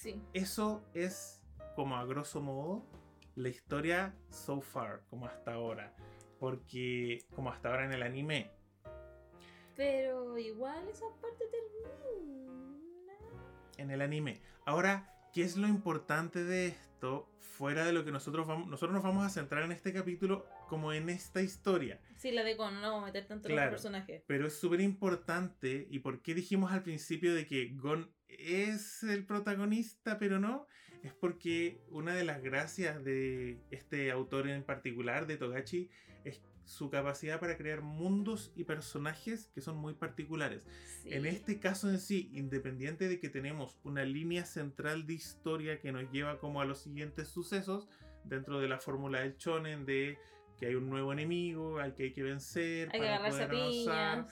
[0.04, 0.22] Sí.
[0.34, 1.42] Eso es
[1.78, 2.86] como a grosso modo
[3.36, 5.96] la historia so far, como hasta ahora.
[6.40, 8.52] Porque como hasta ahora en el anime,
[9.78, 12.78] Pero igual esa parte termina.
[13.78, 14.42] en el anime.
[14.66, 17.30] Ahora, ¿qué es lo importante de esto?
[17.40, 20.92] Fuera de lo que nosotros vamos, nosotros nos vamos a centrar en este capítulo como
[20.92, 22.00] en esta historia.
[22.18, 23.72] Sí, la de Gon, no vamos a meter tanto en Claro.
[23.72, 24.24] los personajes.
[24.28, 29.26] Pero es súper importante, y por qué dijimos al principio de que Gon es el
[29.26, 30.68] protagonista, pero no,
[31.04, 35.90] es porque una de las gracias de este autor en particular, de Togachi,
[36.24, 40.66] es su capacidad para crear mundos y personajes que son muy particulares.
[41.02, 41.10] Sí.
[41.14, 45.92] En este caso en sí, independiente de que tenemos una línea central de historia que
[45.92, 47.90] nos lleva como a los siguientes sucesos,
[48.24, 50.18] dentro de la fórmula del shonen de
[50.58, 54.28] que hay un nueo enemigo al que hay que vencer Hay para poder avanzar,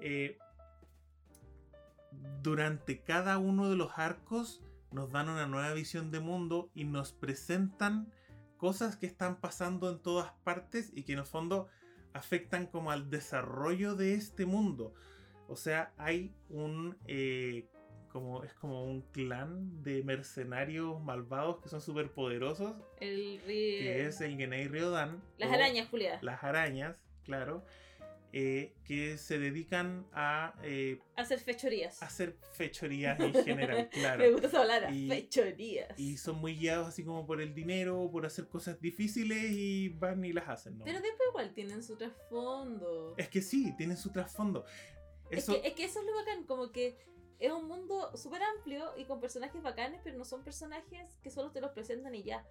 [0.00, 0.36] eh,
[2.42, 7.12] durante cada uno de los arcos nos dan una nueva visión de mundo y nos
[7.12, 8.12] presentan
[8.56, 11.68] cosas que están pasando en todas partes y que en el fondo
[12.12, 14.94] afectan como al desarrollo de este mundo.
[15.48, 17.66] O sea, hay un eh,
[18.12, 23.78] como es como un clan de mercenarios malvados que son súper poderosos, El río.
[23.80, 25.22] que es el Genei Ryodan.
[25.38, 26.18] Las arañas, Julia.
[26.20, 27.64] Las arañas, claro,
[28.32, 32.02] eh, que se dedican a eh, Hacer fechorías.
[32.02, 34.18] hacer fechorías en general, claro.
[34.24, 34.90] Me gusta esa palabra.
[34.90, 35.98] Y- fechorías.
[35.98, 40.24] Y son muy guiados así como por el dinero, por hacer cosas difíciles y van
[40.24, 40.84] y las hacen, ¿no?
[40.84, 43.14] Pero después igual tienen su trasfondo.
[43.18, 44.64] Es que sí, tienen su trasfondo.
[45.30, 46.98] Es, que, es que eso es lo bacán, como que
[47.42, 51.50] es un mundo súper amplio y con personajes bacanes, pero no son personajes que solo
[51.50, 52.46] te los presentan y ya.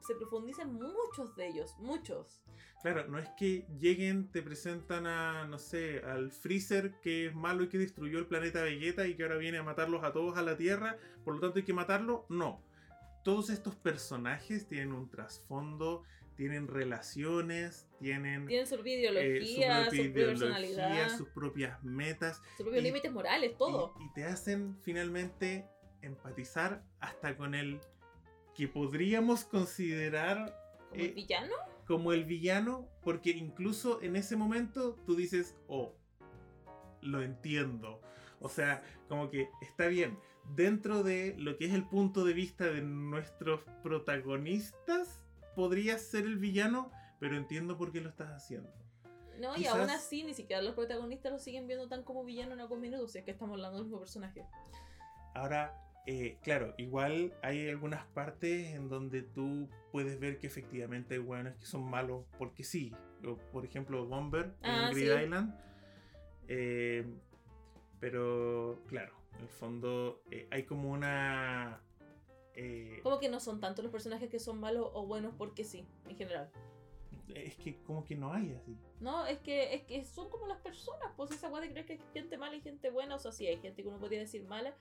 [0.00, 2.42] Se profundizan muchos de ellos, muchos.
[2.82, 7.62] claro, no es que lleguen, te presentan a, no sé, al Freezer que es malo
[7.62, 10.42] y que destruyó el planeta Vegeta y que ahora viene a matarlos a todos a
[10.42, 12.26] la Tierra, por lo tanto hay que matarlo.
[12.28, 12.60] No.
[13.22, 16.02] Todos estos personajes tienen un trasfondo,
[16.42, 22.42] tienen relaciones, tienen Tienen su propia eh, ideología, su propia ideología, personalidad, sus propias metas.
[22.56, 23.94] sus propios límites morales, todo.
[24.00, 25.68] Y, y te hacen finalmente
[26.00, 27.78] empatizar hasta con el
[28.56, 30.52] que podríamos considerar
[30.90, 31.54] Como el eh, villano.
[31.86, 35.94] como el villano, porque incluso en ese momento tú dices, oh,
[37.02, 38.00] lo entiendo.
[38.40, 40.18] O sea, como que está bien.
[40.56, 45.21] Dentro de lo que es el punto de vista de nuestros protagonistas,
[45.54, 48.70] podrías ser el villano, pero entiendo por qué lo estás haciendo.
[49.38, 52.60] No, y aún así ni siquiera los protagonistas lo siguen viendo tan como villano en
[52.60, 54.44] algún minuto, si es que estamos hablando del mismo personaje.
[55.34, 55.74] Ahora,
[56.06, 61.56] eh, claro, igual hay algunas partes en donde tú puedes ver que efectivamente hay hueones
[61.56, 62.92] que son malos porque sí.
[63.26, 65.22] O, Por ejemplo, Bomber Ah, en Grid sí.
[65.24, 65.54] Island.
[66.48, 67.06] Eh,
[68.00, 71.80] pero, claro, en el fondo eh, hay como una...
[72.54, 75.86] eh, Como que no son tanto los personajes que son malos o buenos porque sí,
[76.08, 76.50] en general.
[77.34, 78.76] es que como que no hay así.
[79.00, 81.92] No, es que, es que son como las personas, pues esa weá de creer que
[81.94, 84.44] hay gente mala y gente buena, o sea, sí, hay gente que uno podría decir
[84.44, 84.74] mala,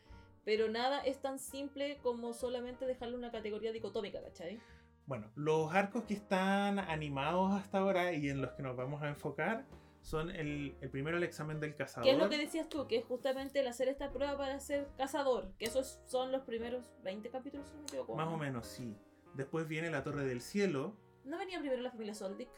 [0.44, 4.60] pero nada es tan simple como solamente dejarle una categoría dicotómica, ¿cachai?
[5.06, 9.10] Bueno, los arcos que están animados hasta ahora y en los que nos vamos a
[9.10, 9.66] enfocar
[10.02, 12.06] son el, el primero el examen del cazador.
[12.06, 12.88] ¿Qué es lo que decías tú?
[12.88, 16.92] Que es justamente el hacer esta prueba para ser cazador, que esos son los primeros
[17.04, 18.16] 20 capítulos, si no me equivoco.
[18.16, 18.96] Más o menos, sí.
[19.34, 22.50] Después viene la Torre del Cielo, ¿No venía primero la familia Soldic?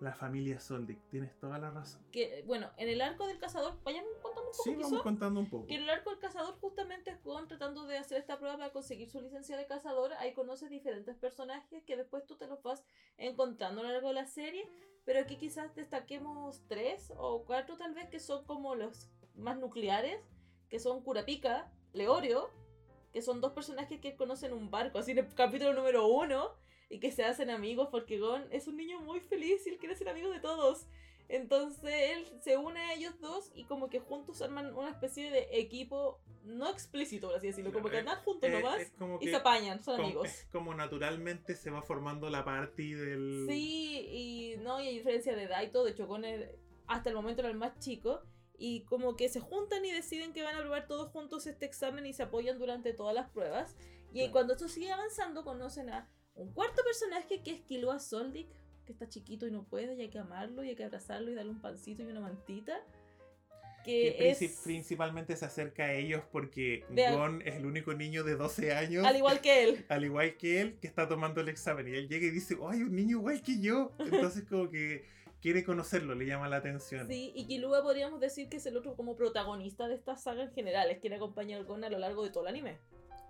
[0.00, 0.98] La familia Soldic.
[1.10, 2.00] Tienes toda la razón.
[2.12, 4.82] Que, bueno, en el arco del cazador, vayamos contando un poco Sí, quizá.
[4.88, 5.66] vamos contando un poco.
[5.66, 9.10] Que en el arco del cazador justamente Gon tratando de hacer esta prueba para conseguir
[9.10, 10.12] su licencia de cazador.
[10.14, 12.84] Ahí conoces diferentes personajes que después tú te los vas
[13.16, 14.68] encontrando a lo largo de la serie.
[15.04, 20.20] Pero aquí quizás destaquemos tres o cuatro tal vez que son como los más nucleares.
[20.68, 22.50] Que son Kurapika, Leorio,
[23.12, 26.50] que son dos personajes que conocen un barco, así en el capítulo número uno.
[26.90, 29.94] Y que se hacen amigos porque Gon es un niño muy feliz y él quiere
[29.96, 30.86] ser amigo de todos.
[31.28, 35.48] Entonces él se une a ellos dos y como que juntos arman una especie de
[35.52, 39.36] equipo no explícito, por así decirlo, como que andan juntos Eh, nomás como y se
[39.36, 40.28] apañan, son como- amigos.
[40.28, 43.44] es como naturalmente se va formando la party del.
[43.46, 46.48] Sí, y no, y hay diferencia de edad y todo, de hecho Gon es-
[46.86, 48.22] hasta el momento era el más chico,
[48.56, 52.06] y como que se juntan y deciden que van a probar todos juntos este examen
[52.06, 53.76] y se apoyan durante todas las pruebas.
[54.14, 54.32] Y Claro.
[54.32, 58.48] cuando esto sigue avanzando, conocen a un cuarto personaje que es Killua Soldic,
[58.86, 61.34] que está chiquito y no puede, y hay que amarlo, y hay que abrazarlo y
[61.34, 62.80] darle un pancito y una mantita.
[63.84, 68.72] que es principalmente se acerca a ellos porque Gon es el único niño de 12
[68.72, 69.04] años.
[69.04, 69.84] al igual que él.
[69.88, 71.88] al igual que él, que está tomando el examen.
[71.88, 73.92] Y él llega y dice, ¡ay, un niño igual que yo!
[73.98, 75.04] Entonces como que
[75.42, 77.06] quiere conocerlo, le llama la atención.
[77.08, 80.52] Sí, y Killua podríamos decir que es el otro como protagonista de esta saga en
[80.52, 82.78] general, es quien acompaña al Gon a lo largo de todo el anime.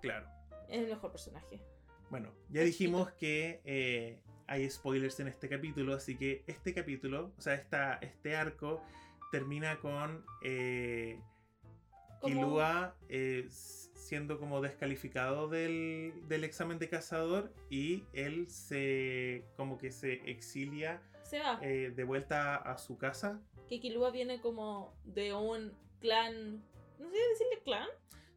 [0.03, 0.29] Claro.
[0.69, 1.61] Es el mejor personaje.
[2.11, 7.41] Bueno, ya dijimos que eh, hay spoilers en este capítulo, así que este capítulo, o
[7.41, 8.83] sea, esta, este arco
[9.31, 11.21] termina con eh,
[12.23, 19.93] Killua eh, siendo como descalificado del, del examen de cazador y él se como que
[19.93, 21.59] se exilia Se va.
[21.63, 23.41] eh, de vuelta a su casa.
[23.69, 26.65] que Killua viene como de un clan,
[26.99, 27.89] no sé decirle clan,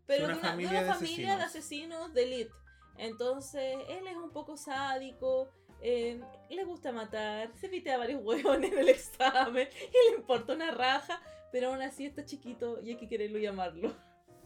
[0.06, 2.61] pero una de una, familia de familia de asesinos de elite.
[2.98, 5.50] Entonces, él es un poco sádico,
[5.82, 10.54] eh, le gusta matar, se pite a varios hueones en el examen y le importa
[10.54, 13.92] una raja, pero aún así está chiquito y hay que quererlo y amarlo.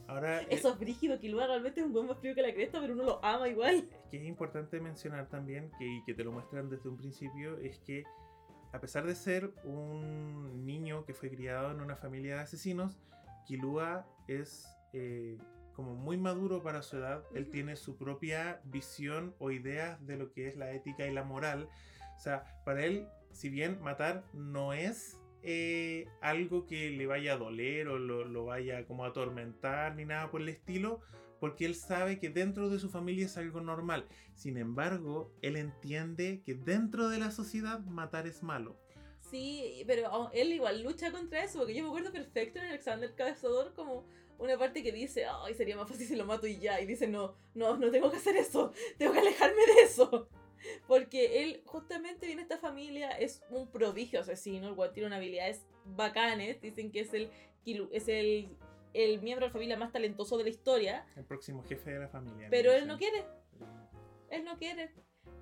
[0.06, 2.80] Ahora, eh, Eso es brígido, Killua realmente es un buen más frío que la cresta,
[2.80, 3.88] pero uno lo ama igual.
[4.10, 7.78] que es importante mencionar también, que, y que te lo muestran desde un principio, es
[7.80, 8.04] que
[8.72, 12.98] a pesar de ser un niño que fue criado en una familia de asesinos,
[13.46, 15.38] Kilua es eh,
[15.76, 17.22] como muy maduro para su edad.
[17.34, 21.22] Él tiene su propia visión o ideas de lo que es la ética y la
[21.22, 21.68] moral.
[22.16, 27.36] O sea, para él, si bien matar no es eh, algo que le vaya a
[27.36, 31.02] doler o lo, lo vaya como a atormentar ni nada por el estilo,
[31.38, 34.06] porque él sabe que dentro de su familia es algo normal.
[34.34, 38.78] Sin embargo, él entiende que dentro de la sociedad matar es malo.
[39.20, 43.74] Sí, pero él igual lucha contra eso, porque yo me acuerdo perfecto en Alexander Cazador
[43.74, 44.06] como
[44.38, 47.06] una parte que dice, ay, sería más fácil si lo mato y ya, y dice,
[47.08, 50.28] no, no, no tengo que hacer eso, tengo que alejarme de eso.
[50.86, 55.18] Porque él justamente viene de esta familia, es un prodigio asesino, el cual tiene unas
[55.18, 57.30] habilidades bacanes, dicen que es el,
[57.92, 58.56] es el,
[58.94, 62.08] el miembro de la familia más talentoso de la historia, El próximo jefe de la
[62.08, 62.48] familia.
[62.50, 63.24] pero él no quiere,
[64.30, 64.90] él no quiere.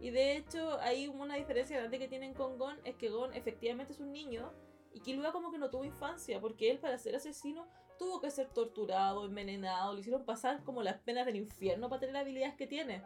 [0.00, 3.92] Y de hecho, hay una diferencia grande que tienen con Gon, es que Gon efectivamente
[3.92, 4.52] es un niño
[4.92, 7.66] y Killua como que no tuvo infancia, porque él para ser asesino
[7.98, 12.14] tuvo que ser torturado, envenenado, le hicieron pasar como las penas del infierno para tener
[12.14, 13.02] las habilidades que tiene.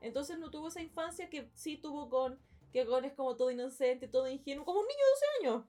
[0.00, 2.38] Entonces no tuvo esa infancia que sí tuvo Gon,
[2.72, 5.68] que Gon es como todo inocente, todo ingenuo, como un niño de 12 años.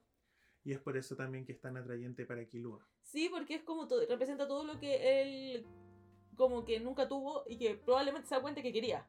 [0.64, 2.86] Y es por eso también que es tan atrayente para Kilua.
[3.02, 5.66] Sí, porque es como todo, representa todo lo que él
[6.36, 9.08] como que nunca tuvo y que probablemente se da cuenta que quería.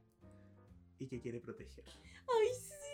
[0.98, 1.84] Y que quiere proteger.
[1.86, 2.85] ¡Ay, sí!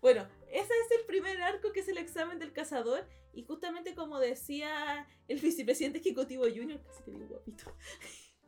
[0.00, 3.06] Bueno, ese es el primer arco que es el examen del cazador.
[3.32, 7.76] Y justamente como decía el vicepresidente ejecutivo Junior, casi te digo guapito,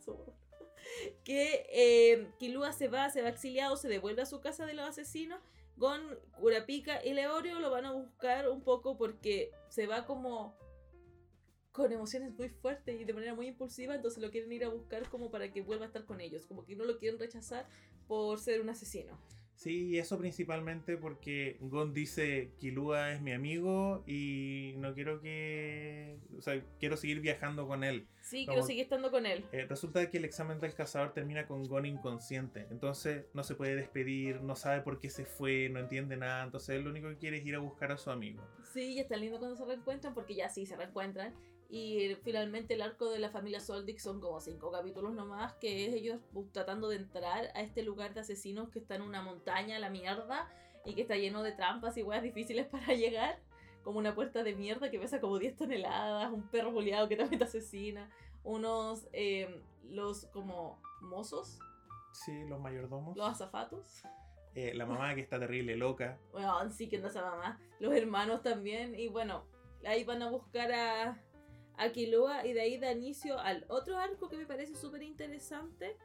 [1.24, 4.88] que eh, Kilua se va, se va exiliado, se devuelve a su casa de los
[4.88, 5.40] asesinos.
[5.76, 10.58] Gon, Kurapika y Leorio lo van a buscar un poco porque se va como
[11.72, 15.08] con emociones muy fuertes y de manera muy impulsiva, entonces lo quieren ir a buscar
[15.08, 17.68] como para que vuelva a estar con ellos, como que no lo quieren rechazar
[18.08, 19.18] por ser un asesino.
[19.60, 26.16] Sí, eso principalmente porque Gon dice Kilua es mi amigo y no quiero que...
[26.38, 28.08] O sea, quiero seguir viajando con él.
[28.22, 29.44] Sí, Como- quiero seguir estando con él.
[29.52, 32.68] Eh, resulta que el examen del cazador termina con Gon inconsciente.
[32.70, 36.42] Entonces no se puede despedir, no sabe por qué se fue, no entiende nada.
[36.42, 38.42] Entonces él lo único que quiere es ir a buscar a su amigo.
[38.72, 41.34] Sí, y está lindo cuando se reencuentran, porque ya sí se reencuentran.
[41.72, 45.94] Y finalmente el arco de la familia Soldic son como cinco capítulos nomás, que es
[45.94, 49.78] ellos bu- tratando de entrar a este lugar de asesinos que está en una montaña,
[49.78, 50.48] la mierda,
[50.84, 53.38] y que está lleno de trampas y weas difíciles para llegar.
[53.84, 57.38] Como una puerta de mierda que pesa como 10 toneladas, un perro boleado que también
[57.38, 58.10] te asesina,
[58.42, 61.58] unos, eh, los como mozos,
[62.12, 63.16] Sí, los mayordomos.
[63.16, 64.02] los azafatos.
[64.56, 66.18] Eh, la mamá que está terrible, loca.
[66.32, 67.60] Bueno, sí que anda esa mamá.
[67.78, 68.98] Los hermanos también.
[68.98, 69.44] Y bueno,
[69.86, 71.22] ahí van a buscar a,
[71.80, 75.96] a Killua y de ahí da inicio al otro arco que me parece súper interesante.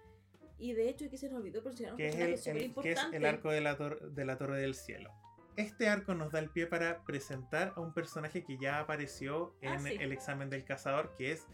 [0.57, 2.59] Y de hecho aquí se nos olvidó mencionar un Que es, personaje el, súper el-
[2.59, 3.17] que es importante.
[3.17, 5.11] el arco de la, tor- de la Torre del Cielo.
[5.57, 9.69] Este arco nos da el pie para presentar a un personaje que ya apareció en
[9.73, 9.97] Ah, sí.
[9.99, 11.45] el examen del cazador, que es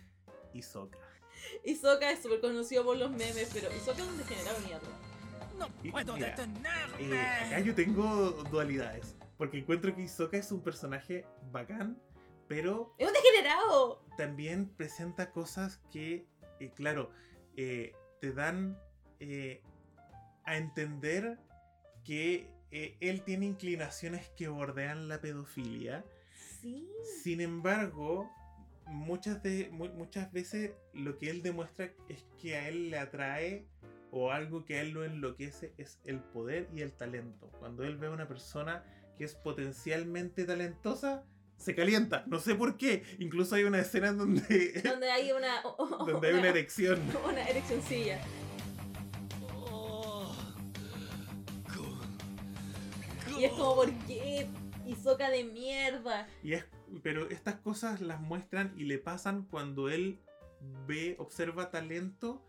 [0.54, 0.98] Hisoka.
[1.64, 4.88] Hisoka es súper conocido por los memes, pero Hisoka es un degenerado de mierda.
[5.58, 7.16] No Y- puedo mira, detenerme.
[7.16, 9.16] Eh, acá yo tengo dualidades.
[9.38, 12.00] Porque encuentro que Hisoka es un personaje bacán,
[12.52, 14.04] pero ¡Es un degenerado!
[14.18, 16.26] también presenta cosas que,
[16.60, 17.10] eh, claro,
[17.56, 18.78] eh, te dan
[19.22, 19.62] eh,
[20.44, 21.40] a entender
[22.04, 26.04] que él tiene inclinaciones que bordean la pedofilia.
[26.62, 26.90] Sí.
[27.24, 28.30] Sin embargo,
[28.86, 33.66] muchas, de, mu- muchas veces lo que él demuestra es que a él le atrae
[34.12, 37.50] o algo que a él lo enloquece es el poder y el talento.
[37.60, 38.84] Cuando él ve a una persona
[39.18, 41.24] que es potencialmente talentosa,
[41.62, 42.24] se calienta.
[42.28, 43.04] No sé por qué.
[43.20, 45.62] Incluso hay una escena en donde, Donde hay una.
[46.06, 47.00] donde hay una erección.
[47.26, 48.20] Una ereccioncilla.
[49.64, 50.36] Oh.
[53.38, 54.48] Y es como, ¿por qué?
[54.86, 56.28] Hisoka de mierda.
[56.44, 56.66] Y es,
[57.04, 60.20] pero estas cosas las muestran y le pasan cuando él
[60.88, 62.44] ve, observa talento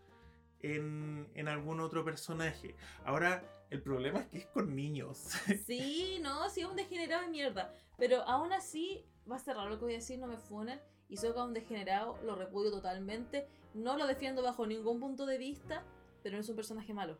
[0.59, 2.75] en, en algún otro personaje.
[3.05, 3.43] Ahora,
[3.73, 5.29] el problema es que es con niños.
[5.65, 7.73] Sí, no, sí es un degenerado de mierda.
[7.97, 10.79] Pero aún así, va a ser raro lo que voy a decir, no me funen.
[11.09, 13.47] Hisoka es un degenerado, lo repudio totalmente.
[13.73, 15.83] No lo defiendo bajo ningún punto de vista,
[16.21, 17.17] pero no es un personaje malo.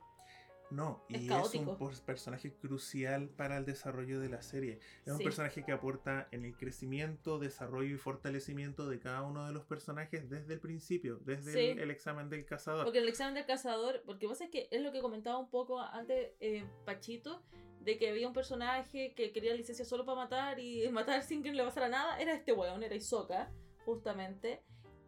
[0.74, 4.80] No, y es, un personaje crucial para el desarrollo de la serie.
[5.06, 9.54] Es un personaje que aporta en el crecimiento, desarrollo y fortalecimiento de cada uno de
[9.54, 11.60] los personajes desde el principio, desde Sí.
[11.60, 12.86] el, el examen del cazador.
[12.86, 16.32] Porque el examen del cazador, porque pasa que es lo que comentaba un poco antes
[16.40, 17.44] eh, Pachito,
[17.82, 21.52] de que había un personaje que quería licencia solo para matar y matar sin que
[21.52, 23.52] le pasara nada, era este weón, era Hisoka,
[23.86, 24.64] justamente.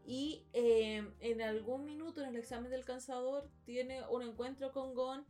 [0.05, 5.25] Y eh, en algún minuto en el examen del cazador tiene un encuentro con Gon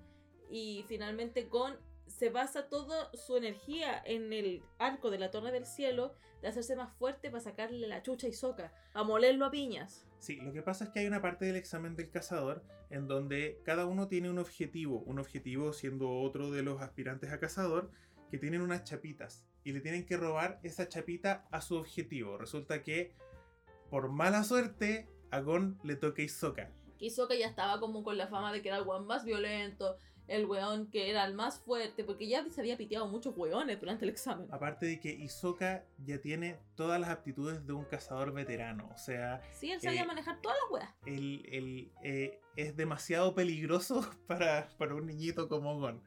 [0.49, 1.77] y finalmente Gon
[2.07, 6.75] se basa toda su energía en el arco de la Torre del Cielo de hacerse
[6.75, 10.05] más fuerte para sacarle la chucha a Hisoka, a molerlo a piñas.
[10.19, 13.59] Sí, lo que pasa es que hay una parte del examen del cazador en donde
[13.63, 17.91] cada uno tiene un objetivo, un objetivo siendo otro de los aspirantes a cazador,
[18.29, 22.37] que tienen unas chapitas y le tienen que robar esa chapita a su objetivo.
[22.37, 23.15] Resulta que,
[23.89, 26.71] por mala suerte, a Gon le toca Hisoka.
[26.97, 29.97] que Hisoka ya estaba como con la fama de que era el weón más violento,
[30.27, 34.05] el weón que era el más fuerte, porque ya se había piteado muchos weones durante
[34.05, 34.47] el examen.
[34.51, 39.41] Aparte de que Hisoka ya tiene todas las aptitudes de un cazador veterano, o sea,
[39.51, 40.93] Sí, él sabía Eh, manejar todas las weas.
[41.05, 46.01] él, él, eh, es demasiado peligroso para, para un niñito como Gon.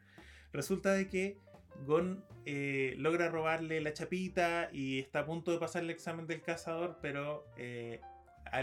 [0.52, 1.38] Resulta de que
[1.86, 6.40] Gon eh, logra robarle la chapita y está a punto de pasar el examen del
[6.42, 7.44] cazador, pero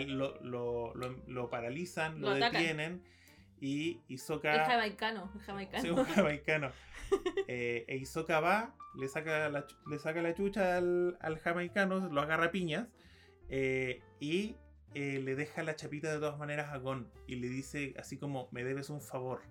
[0.08, 3.03] lo, lo- lo- lo paralizan, lo, atacan.
[3.66, 4.66] Y El Hisoka...
[4.66, 5.84] jamaicano, el jamaicano.
[5.84, 6.72] Sí, un jamaicano.
[7.47, 12.20] Eh, e Hisoka va, le saca la, le saca la chucha al, al jamaicano, lo
[12.20, 12.88] agarra a piñas
[13.47, 14.55] eh, y
[14.95, 18.49] eh, le deja la chapita de todas maneras a Gon y le dice así como,
[18.51, 19.43] me debes un favor.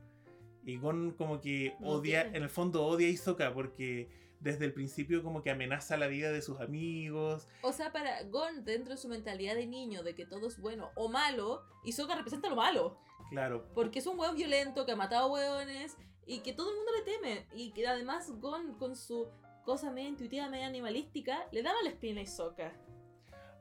[0.65, 4.09] Y Gon como que odia, en el fondo odia a Hisoka porque
[4.45, 7.49] desde el principio como que amenaza la vida de sus amigos.
[7.63, 10.91] O sea, para Gon, dentro de su mentalidad de niño, de que todo es bueno
[10.95, 12.99] o malo, Hisoka representa lo malo.
[13.31, 16.93] Claro, Porque es un weón violento que ha matado weones y que todo el mundo
[16.93, 17.47] le teme.
[17.55, 19.29] Y que además Gon, con su
[19.65, 22.73] cosa media intuitiva, media animalística, le daba la espina a Hisoka.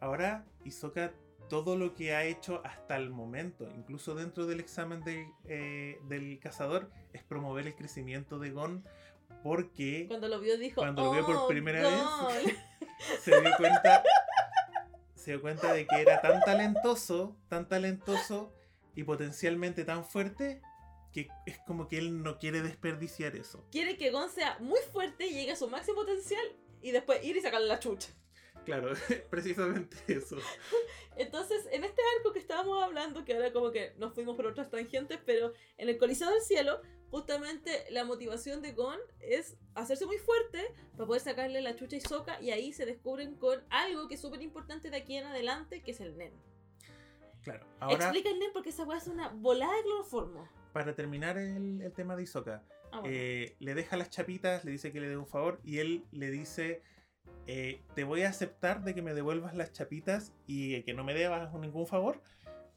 [0.02, 1.14] Ahora, Hisoka,
[1.50, 6.40] todo lo que ha hecho hasta el momento, incluso dentro del examen del, eh, del
[6.42, 8.84] cazador, es promover el crecimiento de Gon
[9.42, 12.28] porque Cuando lo vio dijo, Cuando lo vio por "Oh, primera Gon".
[12.28, 12.56] vez,
[13.22, 14.04] se dio cuenta
[15.16, 18.54] se dio cuenta de que era tan talentoso, tan talentoso
[18.96, 20.62] y potencialmente tan fuerte
[21.14, 23.66] que es como que él no quiere desperdiciar eso.
[23.72, 26.44] quiere que Gon sea muy fuerte, llegue a su máximo potencial
[26.82, 28.10] y después ir y sacarle la chucha.
[28.66, 28.94] Claro,
[29.30, 30.38] precisamente eso.
[31.18, 34.70] Entonces, en este arco que estábamos hablando, que ahora como que nos fuimos por otras
[34.70, 36.82] tangentes, pero en el Coliseo del Cielo,
[37.14, 42.00] justamente la motivación de Gon es hacerse muy fuerte para poder sacarle la chucha a
[42.00, 45.84] Hisoka y ahí se descubren con algo que es súper importante de aquí en adelante,
[45.84, 46.34] que es el Nen.
[47.44, 50.50] Claro, ahora Explica el Nen porque esa weá es una volada de cloroformo.
[50.74, 53.16] para terminar el, el tema de Hisoka, Ah, bueno.
[53.16, 56.32] eh, le deja las chapitas, le dice que le dé un favor y él le
[56.32, 56.82] dice,
[57.46, 61.14] eh, te voy a aceptar de que me devuelvas las chapitas y que no me
[61.14, 62.24] debas ningún favor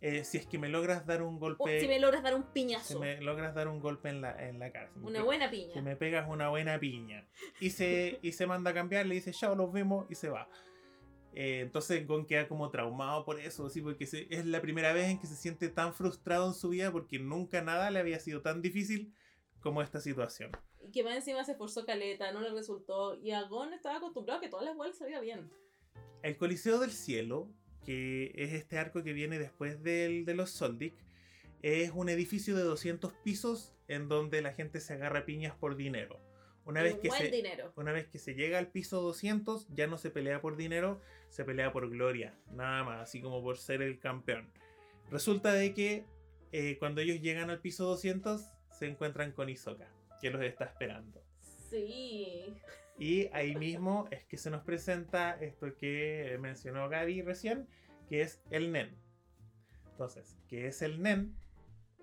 [0.00, 2.42] eh, si es que me logras dar un Oh, golpe, si me logras dar un
[2.42, 4.90] si piñazo, me logras dar un golpe en la, en la cara.
[4.94, 5.82] Si una buena si piña.
[5.82, 7.26] me pegas una buena piña.
[7.60, 10.48] Y se, y se manda a cambiar, le dice, chao, nos vemos y se va.
[11.34, 13.82] Eh, entonces Gon queda como traumado por eso, ¿sí?
[13.82, 16.90] porque se- es la primera vez en que se siente tan frustrado en su vida
[16.90, 19.12] porque nunca nada le había sido tan difícil
[19.60, 20.50] como esta situación.
[20.80, 23.16] Y que más encima se esforzó caleta, no le resultó.
[23.20, 25.50] Y a Gon estaba acostumbrado a que todas las le salía bien.
[26.22, 27.50] El Coliseo del Cielo,
[27.86, 30.94] que es este arco que viene después del, de los Soldic,
[31.62, 36.20] es un edificio de 200 pisos en donde la gente se agarra piñas por dinero.
[36.64, 37.72] Una vez que se, dinero.
[37.76, 41.44] Una vez que se llega al piso 200, ya no se pelea por dinero, se
[41.44, 44.50] pelea por gloria, nada más, así como por ser el campeón.
[45.08, 46.04] Resulta de que
[46.50, 49.88] eh, cuando ellos llegan al piso 200, se encuentran con Hisoka,
[50.20, 51.22] que los está esperando.
[51.70, 52.52] Sí.
[52.98, 57.68] Y ahí mismo es que se nos presenta esto que mencionó Gaby recién,
[58.08, 58.96] que es el Nen.
[59.90, 61.34] Entonces, ¿qué es el Nen?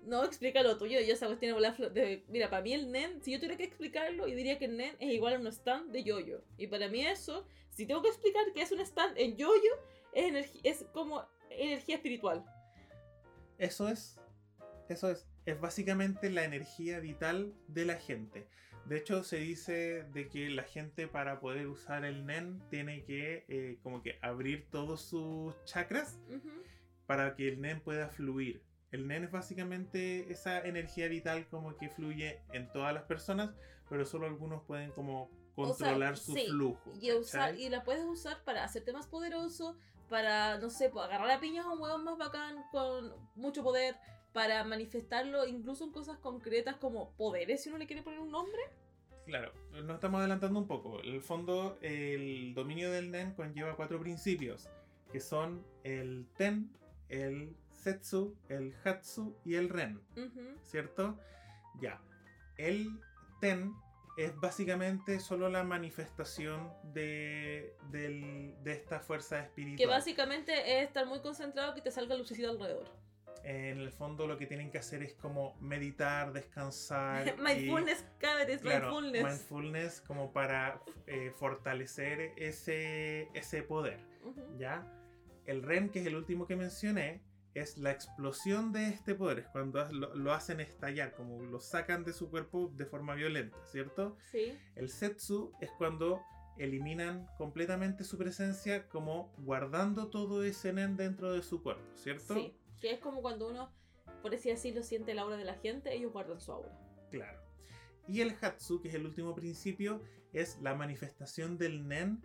[0.02, 1.00] No, explícalo tuyo.
[1.00, 3.56] Yo esa cuestión de volar flo- de- Mira, para mí el NEN, si yo tuviera
[3.56, 6.44] que explicarlo, yo diría que el NEN es igual a un stand de yoyo.
[6.58, 9.70] Y para mí eso, si tengo que explicar que es un stand en yoyo,
[10.12, 12.44] es, energi- es como energía espiritual.
[13.56, 14.20] Eso es.
[14.90, 15.26] Eso es.
[15.46, 18.46] Es básicamente la energía vital de la gente.
[18.86, 23.44] De hecho, se dice de que la gente para poder usar el NEN tiene que
[23.48, 26.18] eh, como que abrir todos sus chakras
[27.06, 28.62] para que el NEN pueda fluir.
[28.90, 33.50] El NEN es básicamente esa energía vital como que fluye en todas las personas,
[33.88, 36.92] pero solo algunos pueden como O sea, controlar su sí, flujo.
[37.00, 39.76] Y, usar, y la puedes usar para hacerte más poderoso,
[40.08, 43.96] para, no sé, pues, agarrar a piñas a un más bacán con mucho poder,
[44.34, 48.60] para manifestarlo incluso en cosas concretas como poderes, si uno le quiere poner un nombre.
[49.26, 51.02] Claro, nos estamos adelantando un poco.
[51.02, 54.68] En el fondo, el dominio del Nen conlleva cuatro principios,
[55.10, 56.68] que son el Ten,
[57.08, 60.00] el Setsu, el Hatsu y el Ren.
[60.62, 61.16] ¿cierto?
[61.80, 62.02] Ya.
[62.58, 62.88] El
[63.40, 63.72] Ten
[64.18, 69.76] es básicamente solo la manifestación de, del- de esta fuerza espiritual.
[69.78, 72.88] Que básicamente es estar muy concentrado que te salga lucecita alrededor.
[73.46, 77.26] En el fondo lo que tienen que hacer es como meditar, descansar.
[77.38, 79.24] y- mindfulness, cabres, Claro, mindfulness.
[79.24, 84.00] mindfulness como para eh, fortalecer ese, ese poder.
[84.58, 84.90] ¿ya?
[85.46, 87.22] El REM, que es el último que mencioné,
[87.52, 92.02] es la explosión de este poder, es cuando lo, lo hacen estallar, como lo sacan
[92.02, 94.16] de su cuerpo de forma violenta, ¿cierto?
[94.32, 94.58] Sí.
[94.74, 96.20] El Setsu es cuando
[96.56, 102.34] eliminan completamente su presencia, como guardando todo ese Nen dentro de su cuerpo, ¿cierto?
[102.34, 102.56] Sí.
[102.84, 103.72] Que es como cuando uno,
[104.20, 106.70] por decir así, lo siente el aura de la gente, ellos guardan su aura.
[107.10, 107.40] Claro.
[108.06, 110.02] Y el Hatsu, que es el último principio,
[110.34, 112.20] es la manifestación del Nen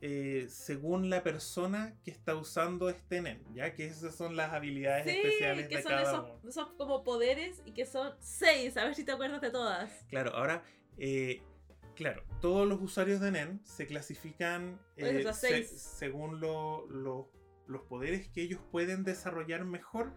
[0.00, 5.04] eh, según la persona que está usando este Nen, ya que esas son las habilidades
[5.04, 6.48] Sí, especiales que de son cada esos, uno.
[6.48, 9.92] esos como poderes y que son seis, a ver si te acuerdas de todas.
[10.08, 10.64] Claro, ahora,
[10.96, 11.42] eh,
[11.94, 17.30] claro, todos los usuarios de Nen se clasifican Pues eh, se- según lo- lo-
[17.70, 20.12] los poderes que ellos pueden desarrollar mejor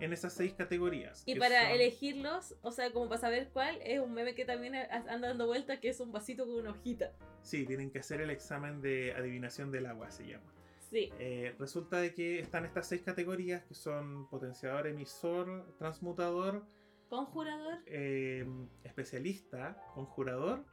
[0.00, 1.22] en esas seis categorías.
[1.26, 4.74] Y para son- elegirlos, o sea, como para saber cuál, es un meme que también
[4.74, 7.12] anda dando vuelta, que es un vasito con una hojita.
[7.42, 10.52] Sí, tienen que hacer el examen de adivinación del agua, se llama.
[10.90, 11.10] Sí.
[11.18, 16.66] Eh, resulta de que están estas seis categorías que son potenciador, emisor, transmutador,
[17.08, 17.78] Conjurador.
[17.86, 18.46] eh,
[18.84, 20.64] especialista, conjurador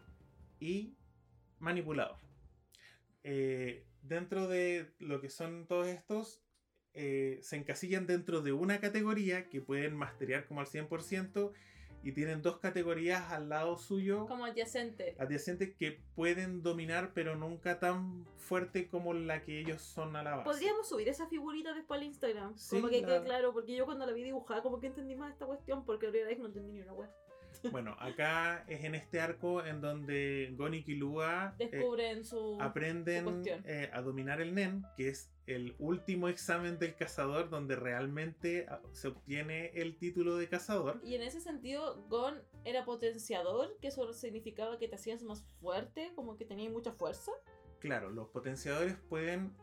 [0.60, 0.96] y
[1.60, 2.18] manipulador.
[3.24, 6.42] Eh, dentro de lo que son todos estos,
[6.94, 11.54] eh, se encasillan dentro de una categoría que pueden masterear como al 100%
[12.06, 15.16] y tienen dos categorías al lado suyo Como adyacente.
[15.20, 20.36] adyacentes que pueden dominar pero nunca tan fuerte como la que ellos son a la
[20.36, 20.44] base.
[20.50, 22.58] Podríamos subir esa figurita después al Instagram.
[22.58, 25.16] Sí, como que la- quede claro, porque yo cuando la vi dibujada, como que entendí
[25.16, 27.10] más esta cuestión, porque la primera vez no entendí ni una web.
[27.72, 32.58] Bueno, acá es en este arco en donde Gon y Killua eh, Descubren su.
[32.58, 37.76] su aprenden eh, a dominar el Nen, que es el último examen del cazador donde
[37.76, 41.02] realmente ah, se obtiene el título de cazador.
[41.04, 46.14] Y en ese sentido, Gon era potenciador, que eso significaba que te hacías más fuerte,
[46.16, 47.32] como que tenías mucha fuerza.
[47.80, 49.54] Claro, los potenciadores pueden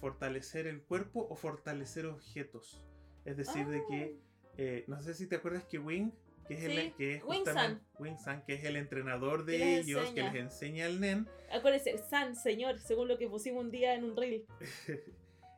[0.00, 2.80] fortalecer el cuerpo o fortalecer objetos.
[3.24, 4.16] Es decir, de que,
[4.56, 6.12] eh, no sé si te acuerdas que Wing,
[6.48, 9.86] que es, Sí, el, que es justamente- Wing-san, que es el entrenador de Que les
[9.86, 10.32] ellos, que enseña.
[10.32, 14.16] les enseña el Nen, Acuérdense, San, señor, según lo que pusimos un día en un
[14.16, 14.44] reel.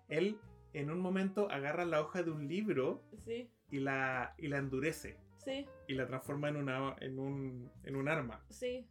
[0.08, 0.38] él
[0.74, 5.16] en un momento agarra la hoja de un libro Sí, y la, y la endurece
[5.44, 8.44] sí, y la transforma en, una, en, un, en un arma.
[8.50, 8.86] sí.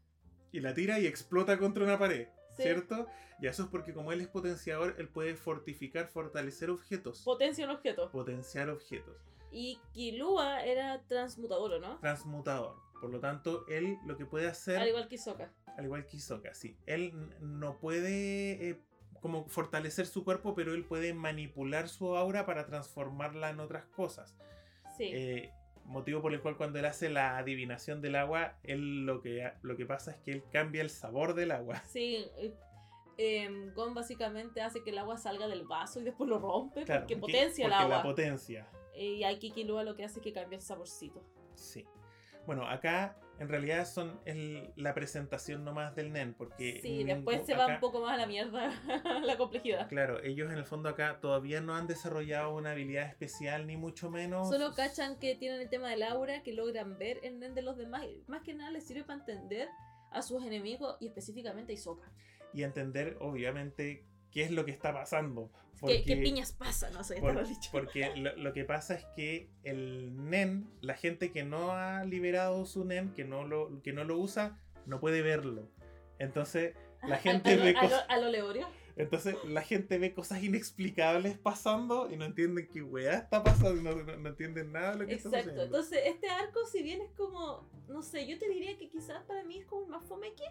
[0.53, 2.27] Y la tira y explota contra una pared,
[2.57, 2.63] Sí.
[2.63, 3.07] ¿cierto?
[3.39, 7.71] Y eso es porque como él es potenciador, él puede fortificar, fortalecer objetos, Potencia un
[7.71, 8.11] objeto.
[8.11, 9.15] potenciar objetos.
[9.51, 11.99] Y Kilua era transmutador, ¿o no?
[11.99, 12.75] Transmutador.
[13.01, 15.51] Por lo tanto, él lo que puede hacer, Al igual que Hisoka.
[15.77, 18.79] al igual que Hisoka, sí, él no puede eh,
[19.21, 24.35] como fortalecer su cuerpo, pero él puede manipular su aura para transformarla en otras cosas.
[24.97, 25.09] Sí.
[25.13, 25.51] Eh,
[25.85, 29.75] motivo por el cual cuando él hace la adivinación del agua, él lo que, lo
[29.75, 31.81] que pasa es que él cambia el sabor del agua.
[31.89, 32.27] Sí.
[32.37, 32.55] eh,
[33.17, 37.01] em, Gon básicamente hace que el agua salga del vaso y después lo rompe Claro,
[37.01, 37.97] porque porque- potencia el agua.
[37.97, 38.67] la potencia.
[38.95, 41.23] Y aquí Kilua lo que hace es que cambia el saborcito.
[41.55, 41.85] Sí.
[42.45, 47.55] Bueno, acá en realidad son el- la presentación nomás del NEN, porque Sí, después se
[47.55, 48.71] va acá- un poco más a la mierda
[49.23, 49.87] la complejidad.
[49.89, 54.09] Claro, ellos en el fondo acá todavía no han desarrollado una habilidad especial, ni mucho
[54.09, 54.49] menos.
[54.49, 57.77] Solo cachan que tienen el tema del aura, que logran ver el nen de los
[57.77, 58.03] demás.
[58.05, 59.69] y Más que nada les sirve para entender
[60.11, 62.11] a sus enemigos y específicamente a Hisoka.
[62.53, 65.51] Y entender, obviamente, qué es lo que está pasando.
[65.85, 66.91] ¿Qué, qué piñas pasa?
[66.91, 67.69] No sé, por- dicho.
[67.71, 72.65] porque lo, lo que pasa es que el NEN, la gente que no ha liberado
[72.65, 75.67] su NEN, que no lo, que no lo usa, no puede verlo.
[76.19, 78.05] Entonces, la gente ve cosas.
[78.09, 78.67] a lo Leorio.
[78.97, 83.95] Entonces la gente ve cosas inexplicables pasando y no entienden qué weá está pasando, no,
[84.03, 85.49] no- no entienden nada de lo que está Exacto.
[85.49, 85.63] sucediendo.
[85.77, 89.43] Entonces, este arco, si bien es como, no sé, yo te diría que quizás para
[89.45, 90.43] mí es como el más fomeque,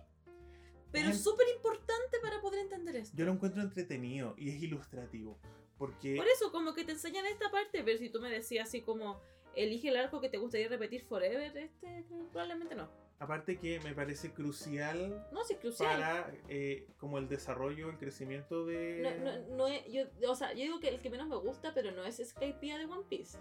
[0.93, 3.16] pero Es súper importante para poder entender esto.
[3.16, 5.38] Yo lo encuentro entretenido y es ilustrativo.
[5.78, 8.82] Porque Por eso, como que te enseñan esta parte, pero si tú me decías así
[8.82, 9.20] como,
[9.55, 12.88] elige el arco que te gustaría repetir forever, este probablemente no.
[13.18, 15.88] aparte que me parece crucial No, sí es crucial.
[16.01, 19.01] para eh, como el desarrollo, el crecimiento de...
[19.03, 21.72] No, no, no es, yo, o sea, yo digo que el que menos me gusta,
[21.72, 23.38] pero no es Skypiea de One Piece.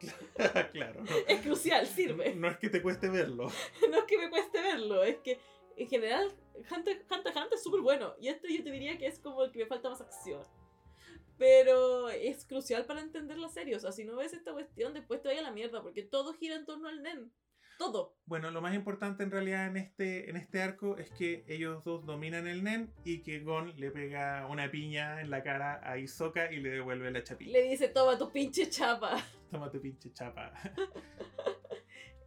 [0.72, 1.02] claro.
[1.28, 2.34] Es crucial, sirve.
[2.34, 3.50] No es que te cueste verlo.
[3.90, 5.38] No es que me cueste verlo, es que
[5.76, 6.32] en general
[6.70, 8.14] Hunter Hunter, Hunter es súper bueno.
[8.20, 10.42] Y este yo te diría que es como el que me falta más acción.
[11.38, 13.76] Pero es crucial para entender la serie.
[13.76, 16.34] O sea, si no ves esta cuestión, después te vaya a la mierda, porque todo
[16.34, 17.32] gira en torno al Nen.
[17.78, 18.14] Todo.
[18.26, 22.04] Bueno, lo más importante en realidad en este, en este arco es que ellos dos
[22.04, 26.52] dominan el Nen y que Gon le pega una piña en la cara a Hisoka
[26.52, 27.52] y le devuelve la chapita.
[27.52, 29.16] Le dice, toma tu pinche chapa.
[29.50, 30.52] Toma tu pinche chapa.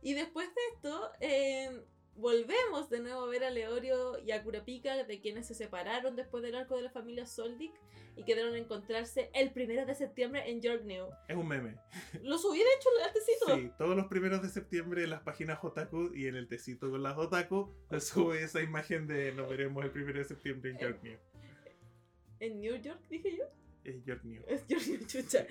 [0.03, 1.81] Y después de esto, eh,
[2.15, 6.43] volvemos de nuevo a ver a Leorio y a Kurapika, de quienes se separaron después
[6.43, 7.73] del arco de la familia Soldic
[8.15, 11.07] y quedaron a encontrarse el primero de septiembre en York New.
[11.27, 11.75] Es un meme.
[12.21, 13.55] Lo subí de hecho el tecito.
[13.55, 17.01] Sí, todos los primeros de septiembre en las páginas Otaku y en el tecito con
[17.01, 20.99] las Otaku se sube esa imagen de nos veremos el primero de septiembre en York
[21.01, 21.17] New.
[22.39, 23.45] En New York, dije yo.
[23.83, 24.43] Es York New.
[24.47, 25.45] Es York New, chucha.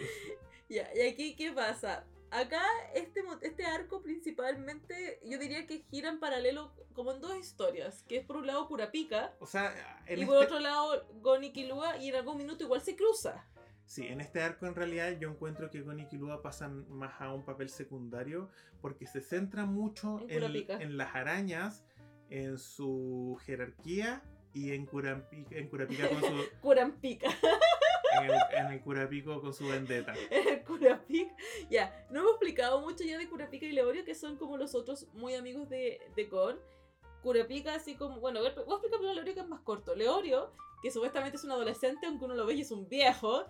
[0.69, 2.07] Ya, y aquí, ¿qué pasa?
[2.33, 2.63] Acá,
[2.95, 8.17] este, este arco principalmente, yo diría que gira en paralelo como en dos historias, que
[8.17, 9.75] es por un lado Kurapika O sea,
[10.09, 13.47] y este, por otro lado Gon y en algún minuto igual se cruza.
[13.85, 17.31] sí, en este arco en realidad yo encuentro que Gon y Killua pasan más a
[17.31, 18.49] un papel secundario
[18.81, 21.85] porque se centra mucho En en, en las arañas,
[22.31, 24.23] en su jerarquía
[24.55, 27.29] y en Kurapika, en Kurapika con su Kurampica.
[28.19, 30.15] En el, en el Kurapiko con su vendetta.
[30.31, 31.35] el Kurapika.
[31.71, 35.07] Ya, no hemos explicado mucho ya de Kurapika y Leorio, que son como los otros
[35.15, 36.59] muy amigos de, de Gon.
[37.23, 38.21] Kurapika, así como.
[38.21, 39.95] Bueno, voy a explicar primero Leorio que es más corto.
[39.95, 40.53] Leorio,
[40.83, 43.45] que supuestamente es un adolescente, aunque uno lo ve y es un viejo.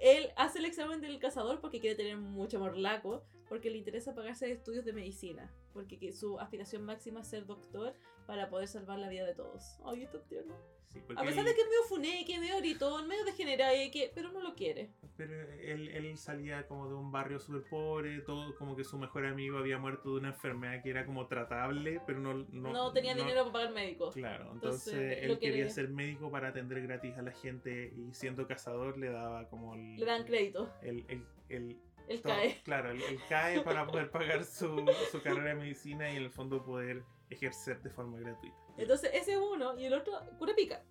[0.00, 3.22] Él hace el examen del cazador porque quiere tener mucho amor laco,
[3.52, 7.92] porque le interesa pagarse estudios de medicina, porque que su aspiración máxima es ser doctor
[8.26, 9.76] para poder salvar la vida de todos.
[9.84, 10.54] Ay, esto es tierno.
[10.88, 14.32] Sí, A pesar él- de que es medio funeque, medio gritón, medio degenerado, que, pero
[14.32, 14.90] no lo quiere.
[15.18, 19.26] Pero él, él salía como de un barrio súper pobre, todo como que su mejor
[19.26, 22.32] amigo había muerto de una enfermedad que era como tratable, pero no...
[22.50, 24.14] No, No, tenía no- dinero para pagar médicos.
[24.14, 25.68] Claro, Entonces, entonces, él quería quería.
[25.70, 29.96] ser médico para atender gratis a la gente y siendo cazador le daba como el...
[29.96, 30.72] Le dan crédito.
[30.80, 31.78] El, el, el-
[32.12, 32.60] Él todo- cae.
[32.64, 36.30] Claro, el, el CAE para poder pagar su, su carrera de medicina y en el
[36.30, 38.56] fondo poder ejercer de forma gratuita.
[38.76, 39.78] Entonces, ese es uno.
[39.78, 40.82] Y el otro, Kurapika.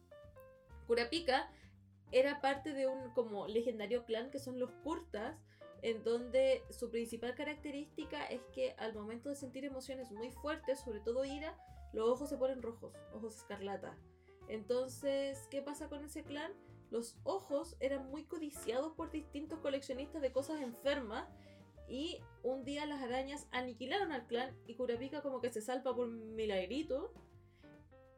[0.88, 1.50] Kurapika
[2.12, 5.38] era parte de un como legendario clan que son los Kurtas,
[5.82, 11.00] en donde su principal característica es que al momento de sentir emociones muy fuertes, sobre
[11.00, 11.58] todo ira,
[11.94, 13.98] los ojos se ponen rojos, ojos escarlata.
[14.48, 16.52] Entonces, ¿qué pasa con ese clan?
[16.92, 21.28] Los ojos eran muy codiciados por distintos coleccionistas de cosas enfermas
[21.88, 26.08] y un día las arañas aniquilaron al clan y Kurapika como que se salva por
[26.08, 27.14] milagrito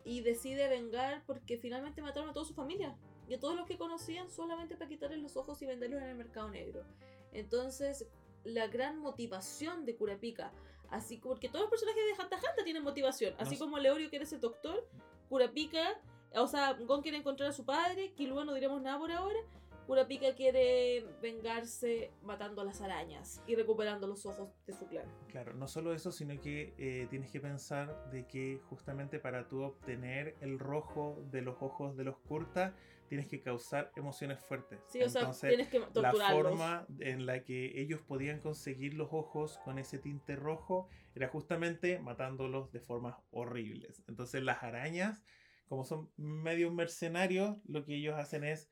[0.04, 2.98] y decide vengar porque finalmente mataron a toda su familia
[3.28, 6.16] y a todos los que conocían solamente para quitarles los ojos y venderlos en el
[6.16, 6.84] mercado negro.
[7.32, 8.08] Entonces,
[8.44, 10.52] la gran motivación de Kurapika,
[10.90, 13.60] así porque todos los personajes de x Hunter tienen motivación, así sé.
[13.60, 14.88] como Leorio quiere ser doctor,
[15.30, 16.00] Kurapika,
[16.36, 19.40] o sea, Gon quiere encontrar a su padre, Killua no diremos nada por ahora.
[19.88, 25.06] Kurapika quiere vengarse matando a las arañas y recuperando los ojos de su clan.
[25.28, 29.62] Claro, no solo eso, sino que eh, tienes que pensar de que justamente para tú
[29.62, 32.74] obtener el rojo de los ojos de los Kurta,
[33.10, 34.80] tienes que causar emociones fuertes.
[34.88, 36.32] Sí, o sea, Entonces, tienes que la torturarlos.
[36.32, 42.00] forma en la que ellos podían conseguir los ojos con ese tinte rojo era justamente
[42.00, 44.02] matándolos de formas horribles.
[44.08, 45.22] Entonces las arañas,
[45.68, 48.70] como son medios mercenarios, lo que ellos hacen es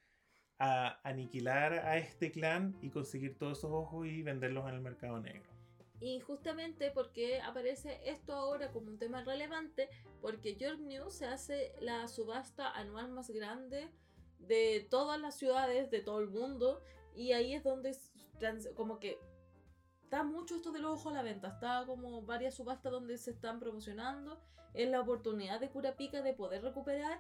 [0.57, 5.19] a aniquilar a este clan y conseguir todos esos ojos y venderlos en el mercado
[5.19, 5.49] negro.
[5.99, 9.89] Y justamente porque aparece esto ahora como un tema relevante,
[10.19, 13.89] porque York News se hace la subasta anual más grande
[14.39, 16.83] de todas las ciudades, de todo el mundo,
[17.15, 17.95] y ahí es donde
[18.75, 19.19] como que
[20.03, 23.59] está mucho esto del ojo a la venta, está como varias subastas donde se están
[23.59, 24.41] promocionando,
[24.73, 27.19] es la oportunidad de Curapica de poder recuperar.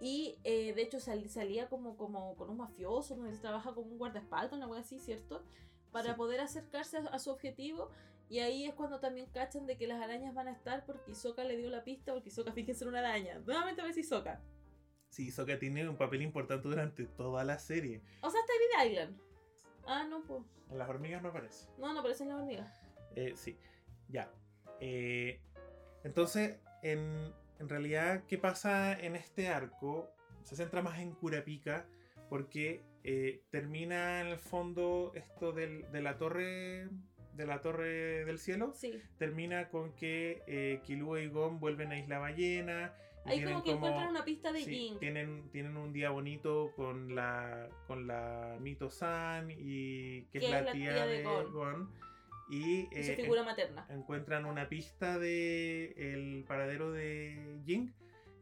[0.00, 3.98] Y eh, de hecho sal- salía como, como con un mafioso, donde trabaja como un
[3.98, 5.42] guardaespaldas, una cosa así, ¿cierto?
[5.90, 6.16] Para Sí.
[6.16, 7.90] poder acercarse a, a su objetivo.
[8.30, 11.44] Y ahí es cuando también cachan de que las arañas van a estar porque Isoka
[11.44, 13.38] le dio la pista, porque Isoka finge ser una araña.
[13.40, 14.40] Nuevamente ves Isoka.
[15.10, 18.02] Sí, Sokka tiene un papel importante durante toda la serie.
[18.20, 19.18] O sea, está Grid Island.
[19.86, 20.42] Ah, no, pues.
[20.70, 21.66] En las hormigas no aparece.
[21.78, 22.70] No, no aparecen las hormigas.
[23.16, 23.58] Eh, sí,
[24.10, 24.30] ya.
[24.80, 25.40] Eh,
[26.04, 30.08] entonces, en, en realidad, ¿qué pasa en este arco?
[30.44, 31.86] Se centra más en Kurapika
[32.28, 36.88] porque eh, termina en el fondo esto del- de la torre
[37.34, 38.72] de la torre del cielo.
[38.74, 39.00] Sí.
[39.16, 42.92] Termina con que eh, y Gon vuelven a Isla Ballena.
[43.24, 44.98] Ahí como que encuentran una pista de sí, Jing.
[44.98, 51.06] tienen, tienen un día bonito con la con la Mito-san y que es la, tía,
[51.06, 51.92] de, Gon.
[52.48, 53.86] Y, su eh, materna.
[53.90, 57.92] encuentran una pista de el paradero de Jing,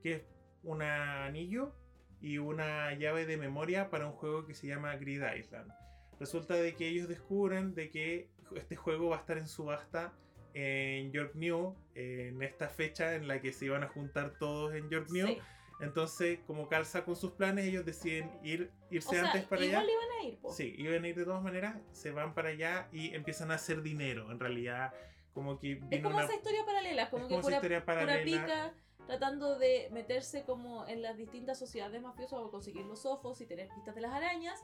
[0.03, 0.23] que es
[0.63, 1.75] un anillo
[2.21, 5.73] y una llave de memoria para un juego que se llama Grid Island.
[6.19, 10.13] Resulta de que ellos descubren de que este juego va a estar en subasta
[10.55, 14.89] en York New, en esta fecha en la que se iban a juntar todos en
[14.89, 15.27] York New.
[15.27, 15.39] Sí.
[15.79, 19.83] Entonces, como calza con sus planes, ellos deciden ir, O irse sea, antes para igual
[19.85, 19.93] allá.
[19.93, 20.53] iban a ir, po.
[20.53, 23.83] Sí, iban a ir de todas maneras, se van para allá y empiezan a hacer
[23.83, 24.31] dinero.
[24.33, 24.95] En realidad,
[25.35, 27.85] como que Es como una, esa historia paralela, como es que como esa pura, historia
[27.85, 28.25] paralela.
[28.25, 28.75] pica
[29.07, 33.69] tratando de meterse como en las distintas sociedades mafiosas o conseguir los ojos y tener
[33.75, 34.59] pistas de las arañas.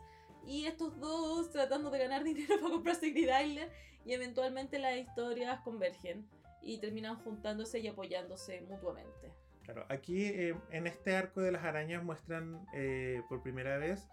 [0.47, 3.71] Y estos dos tratando de ganar dinero para comprarse Grid Island.
[4.05, 6.27] Y eventualmente las historias convergen
[6.63, 9.31] y terminan juntándose y apoyándose mutuamente.
[9.65, 14.09] Claro, aquí eh, en este arco de las arañas muestran eh, por primera vez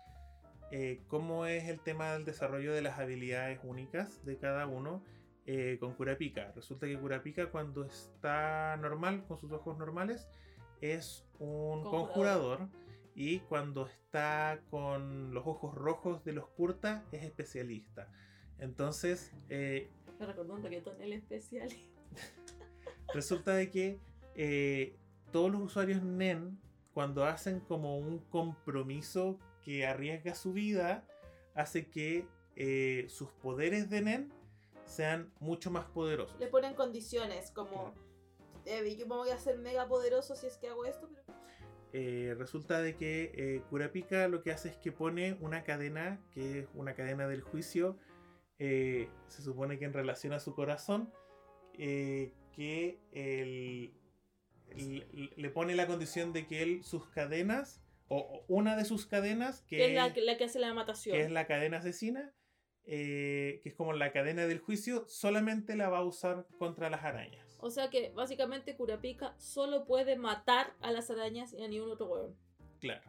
[0.71, 5.03] eh, cómo es el tema del desarrollo de las habilidades únicas de cada uno
[5.79, 6.51] con Kurapika.
[6.55, 10.27] Resulta que Kurapika cuando está normal, con sus ojos normales,
[10.79, 12.59] es un Conjurador.
[12.59, 12.69] conjurador.
[13.15, 18.11] Y cuando está con los ojos rojos de los Kurta, es especialista.
[18.59, 19.87] Entonces, Me
[20.19, 21.67] recordó un reggaetón el especial.
[23.13, 23.99] resulta de que
[24.35, 24.95] eh,
[25.31, 26.59] todos los usuarios NEN,
[26.93, 31.05] cuando hacen como un compromiso que arriesga su vida,
[31.55, 34.33] hace que eh, sus poderes de NEN
[34.85, 36.39] sean mucho más poderosos.
[36.39, 37.93] Le ponen condiciones como...
[38.65, 41.39] "Eh, yo me voy a hacer mega poderoso si es que hago esto, pero...
[41.93, 46.59] Eh, resulta de que eh, Kurapika lo que hace es que pone una cadena, que
[46.59, 47.97] es una cadena del juicio,
[48.59, 51.11] eh, se supone que en relación a su corazón,
[51.73, 53.93] que el-
[54.75, 59.77] le pone la condición de que él, sus cadenas, o, una de sus cadenas, que,
[59.77, 61.15] Que es la, la que hace la matación.
[61.15, 62.33] que es la cadena asesina,
[62.85, 67.03] eh, que es como la cadena del juicio, solamente la va a usar contra las
[67.03, 67.57] arañas.
[67.61, 72.07] O sea que básicamente Kurapika solo puede matar a las arañas y a ningún otro
[72.07, 72.35] hueón.
[72.79, 73.03] Claro.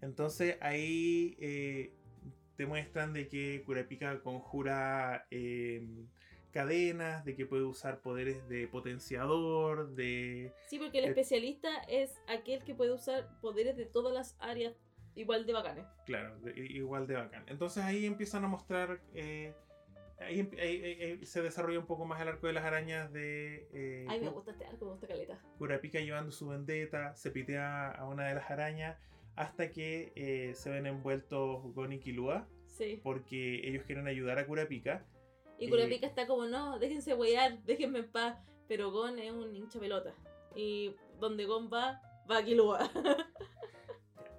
[0.00, 1.92] Entonces ahí eh,
[2.56, 5.86] te muestran de que Kurapika conjura eh,
[6.52, 10.52] cadenas, de que puede usar poderes de potenciador, de...
[10.68, 14.74] Sí, porque el especialista es aquel que puede usar poderes de todas las áreas
[15.14, 15.86] igual de bacanes.
[16.06, 17.44] Claro, de- igual de bacán.
[17.48, 19.00] Entonces ahí empiezan a mostrar...
[19.14, 19.52] eh,
[20.20, 23.12] ahí, em- ahí- ahí- ahí se desarrolla un poco más el arco de las arañas
[23.12, 23.68] de...
[23.72, 25.38] eh, Ay, me gusta este arco, me gusta caleta.
[25.58, 28.96] Kurapika llevando su vendetta, se pitea a una de las arañas
[29.36, 32.46] hasta que eh, se ven envueltos Gon y Killua.
[32.66, 33.00] Sí.
[33.02, 35.04] porque ellos quieren ayudar a Kurapika.
[35.58, 35.68] Y.
[35.68, 38.38] Kurapika está como, no, déjense huear, déjenme en paz.
[38.68, 40.14] Pero Gon es un hincha pelota.
[40.54, 42.00] Y donde Gon va,
[42.30, 42.90] va Killua.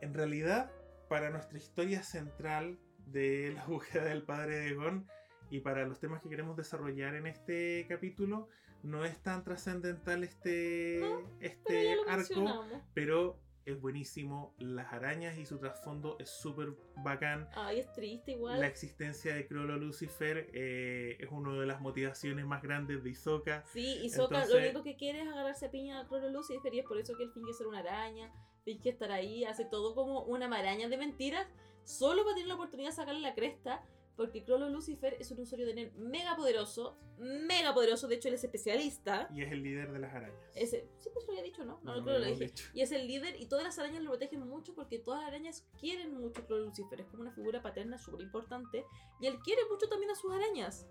[0.01, 0.71] En realidad,
[1.09, 5.05] para nuestra historia central de la búsqueda del padre de Gon
[5.49, 8.47] y para los temas que queremos desarrollar en este capítulo,
[8.83, 14.53] no es tan trascendental este, No, este Pero arco, pero es buenísimo.
[14.57, 16.69] Las arañas y su trasfondo es súper
[17.03, 17.47] bacán.
[17.53, 18.59] Ay, es triste igual.
[18.59, 23.63] La existencia de Crollo Lucifer eh, es una de las motivaciones más grandes de Hisoka.
[23.73, 26.85] Sí, Entonces- lo único que quiere es agarrarse a piña a Crollo Lucifer y es
[26.85, 28.31] por eso que él finge ser una araña,
[28.63, 31.47] finge estar ahí, hace todo como una maraña de mentiras,
[31.83, 33.83] solo para tener la oportunidad de sacarle la cresta,
[34.19, 38.33] porque Crollo Lucifer es un usuario de NEN mega poderoso, mega poderoso, de hecho él
[38.33, 39.29] es especialista.
[39.33, 40.35] Y es el líder de las arañas.
[40.55, 41.79] Ese, sí, pues lo había dicho, ¿no?
[41.83, 42.51] No, No, que lo hemos dije.
[42.51, 42.65] dicho.
[42.73, 45.65] Y es el líder y todas las arañas lo protegen mucho porque todas las arañas
[45.79, 48.83] quieren mucho a Crollo Lucifer, es como una figura paterna súper importante
[49.21, 50.85] y él quiere mucho también a sus arañas.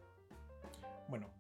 [1.09, 1.31] Bueno,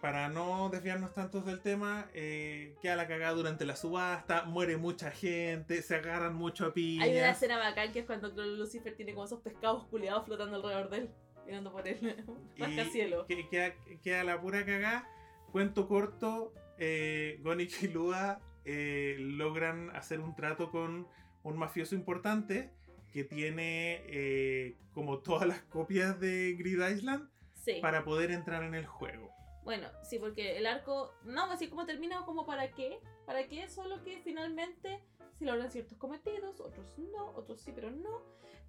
[0.00, 5.10] para no desviarnos tantos del tema, eh, queda la cagada durante la subasta, muere mucha
[5.10, 7.36] gente, se agarran mucho a Hay una piñas.
[7.36, 11.10] escena bacán que es cuando Lucifer tiene como esos pescados culiados flotando alrededor de él,
[11.46, 11.98] mirando por él.
[12.58, 13.26] Rascacielos.
[13.26, 15.06] que- queda, queda la pura cagada.
[15.52, 21.08] Cuento corto, eh, y Killua eh, logran hacer un trato con
[21.42, 22.70] un mafioso importante
[23.12, 27.78] que tiene eh, como todas las copias de Grid Island Sí.
[27.82, 29.30] para poder entrar en el juego.
[29.64, 34.02] Bueno, sí, porque el arco, no, así como termina, como para qué, para qué, solo
[34.02, 35.02] que finalmente
[35.38, 38.22] se logran ciertos cometidos, otros no, otros sí, pero no,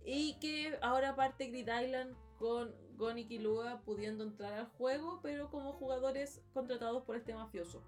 [0.05, 5.49] y que ahora parte Grid Island con Gon y Killua pudiendo entrar al juego, pero
[5.49, 7.81] como jugadores contratados por este mafioso.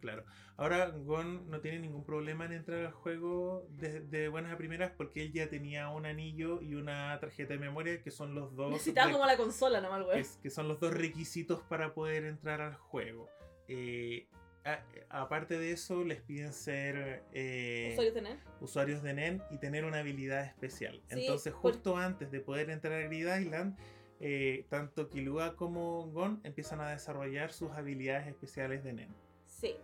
[0.00, 0.24] Claro.
[0.56, 4.90] Ahora Gon no tiene ningún problema en entrar al juego de, de buenas a primeras
[4.96, 8.70] porque él ya tenía un anillo y una tarjeta de memoria que son los dos
[8.72, 10.20] Necesitaba como la consola nomás, güey.
[10.20, 13.28] es- que son los dos requisitos para poder entrar al juego.
[13.68, 14.28] Eh,
[14.64, 18.40] a- aparte de eso, les piden ser eh, Usuarios de NEN.
[18.60, 21.00] usuarios de NEN y tener una habilidad especial.
[21.08, 23.76] Sí, Entonces, por- justo antes de poder entrar a Grid Island,
[24.20, 29.14] eh, tanto Killua como Gon empiezan a desarrollar sus habilidades especiales de NEN.
[29.44, 29.76] Sí.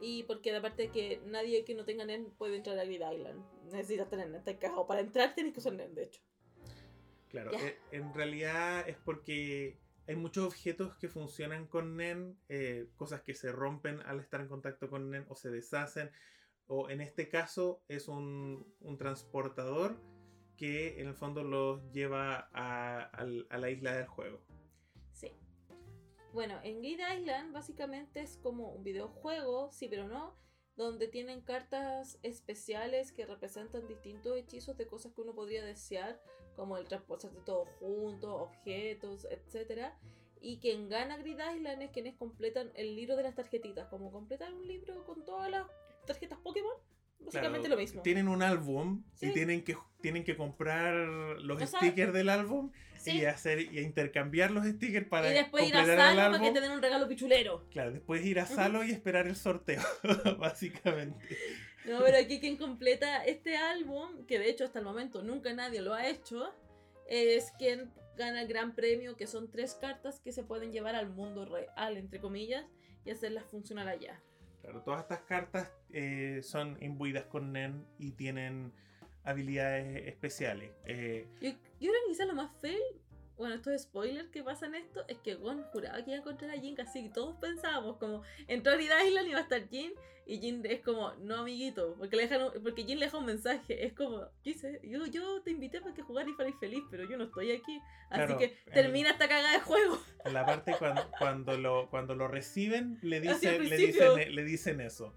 [0.00, 3.44] Y porque aparte de que nadie que no tenga NEN puede entrar a Grid Island.
[3.72, 4.86] Necesitas tener NEN, está encajado.
[4.86, 6.20] Para entrar tienes que usar NEN, de hecho.
[7.28, 9.76] Claro, eh, en realidad es porque
[10.06, 14.48] hay muchos objetos que funcionan con NEN, eh, cosas que se rompen al estar en
[14.48, 16.10] contacto con NEN o se deshacen,
[16.66, 20.00] o en este caso es un, un transportador
[20.56, 24.40] que en el fondo los lleva a, al- a la isla del juego.
[26.32, 30.36] Bueno, en Grid Island básicamente es como un videojuego, sí pero no,
[30.76, 36.22] donde tienen cartas especiales que representan distintos hechizos de cosas que uno podría desear,
[36.54, 39.92] como el transportarse todo junto, objetos, etc.
[40.40, 44.52] Y quien gana Grid Island es quienes completan el libro de las tarjetitas, como completar
[44.52, 45.66] un libro con todas las
[46.06, 46.76] tarjetas Pokémon,
[47.20, 48.02] básicamente Claro, lo mismo.
[48.02, 49.26] Tienen un álbum Sí.
[49.26, 53.18] y tienen que, tienen que comprar los O sea, stickers del álbum Sí.
[53.18, 56.60] y hacer y intercambiar los stickers para Y después ir a Salo para que te
[56.60, 57.64] den un regalo pichulero.
[57.70, 59.82] Claro, después ir a Salo y esperar el sorteo,
[60.38, 61.36] básicamente.
[61.84, 65.80] No, pero aquí quien completa este álbum, que de hecho hasta el momento nunca nadie
[65.80, 66.52] lo ha hecho,
[67.08, 71.08] es quien gana el gran premio, que son tres cartas que se pueden llevar al
[71.08, 72.66] mundo real, entre comillas,
[73.04, 74.20] y hacerlas funcionar allá.
[74.68, 78.74] Claro, todas estas cartas eh, son imbuidas con NEN y tienen
[79.24, 80.72] habilidades especiales.
[80.84, 82.78] Eh, Yo, yo creo que quizás lo más fail,
[83.38, 86.20] bueno, esto es spoiler que pasa en esto, es que Gon juraba que iba a
[86.20, 89.42] encontrar a Jin, casi que todos pensábamos como, entró a Grid Island y iba a
[89.42, 89.92] estar Jin,
[90.26, 93.24] y Jin es como, no amiguito, porque, le dejan un- porque Jin le deja un
[93.24, 97.08] mensaje, es como, dice, yo, yo te invité para que jugaras y fueras feliz, pero
[97.08, 97.80] yo no estoy aquí,
[98.10, 99.98] así Claro, que el- termina esta cagada de juego.
[100.24, 104.80] en la parte cuando, cuando, lo, cuando lo reciben, le dicen, le, dicen, le dicen
[104.82, 105.14] eso.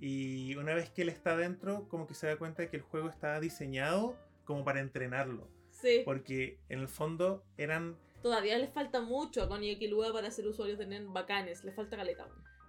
[0.00, 2.82] Y una vez que él está dentro, como que se da cuenta de que el
[2.82, 5.48] juego está diseñado como para entrenarlo.
[5.84, 10.10] Sí, Porque en el fondo eran todavía les falta mucho a Gon y a Killua
[10.10, 12.26] para ser usuarios de NEN bacanes, les falta caleta.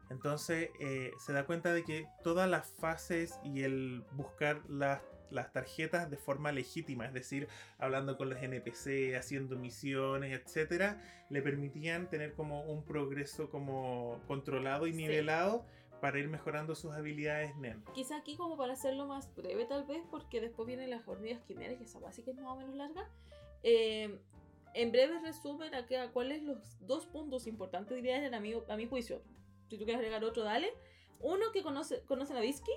[0.10, 5.02] Entonces eh, se da cuenta de que todas las fases y el buscar las,
[5.32, 7.48] las tarjetas de forma legítima, es decir,
[7.80, 14.88] hablando con los NPC, haciendo misiones, etcétera, le permitían tener como un progreso como controlado
[14.88, 15.66] y nivelado
[16.02, 17.84] para ir mejorando sus habilidades NEN.
[17.94, 21.80] Quizá aquí como para hacerlo más breve tal vez, porque después vienen las hormigas quimeras,
[21.80, 23.10] y esa así que es más o menos larga.
[23.64, 24.20] Eh,
[24.74, 29.22] en breve resumen acá cuáles los dos puntos importantes diría a mi, a mi juicio.
[29.70, 30.72] Si tú quieres agregar otro, dale.
[31.22, 32.72] Uno que conoce, conocen a Visky,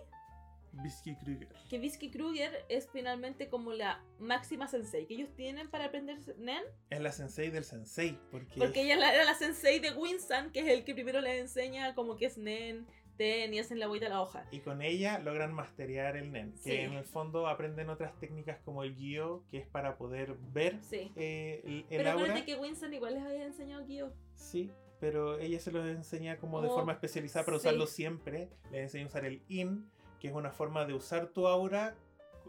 [0.73, 1.49] Bisky Kruger.
[1.69, 6.62] que Visky Kruger es finalmente como la máxima sensei que ellos tienen para aprender Nen,
[6.91, 10.61] Es la sensei del sensei, porque, porque ella la- era la sensei de Winsan, que
[10.61, 12.87] es el que primero les enseña como que es Nen,
[13.19, 14.47] Ten y hacen la vuelta a la hoja.
[14.53, 16.73] y con ella logran masterear el NEN, que Sí.
[16.77, 21.12] en el fondo aprenden otras técnicas como el guío, que es para poder ver Sí.
[21.16, 22.23] eh, el, el Pero aura.
[22.25, 24.12] acuérdate que Winsan igual les había enseñado Kyo.
[24.35, 27.66] Sí, pero ella se los enseña como de Oh, forma especializada para sí.
[27.66, 28.49] usarlo siempre.
[28.71, 29.91] Les enseña a usar el in,
[30.21, 31.97] que es una forma de usar tu aura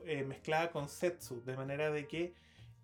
[0.05, 2.33] eh, mezclada con setsu, de manera de que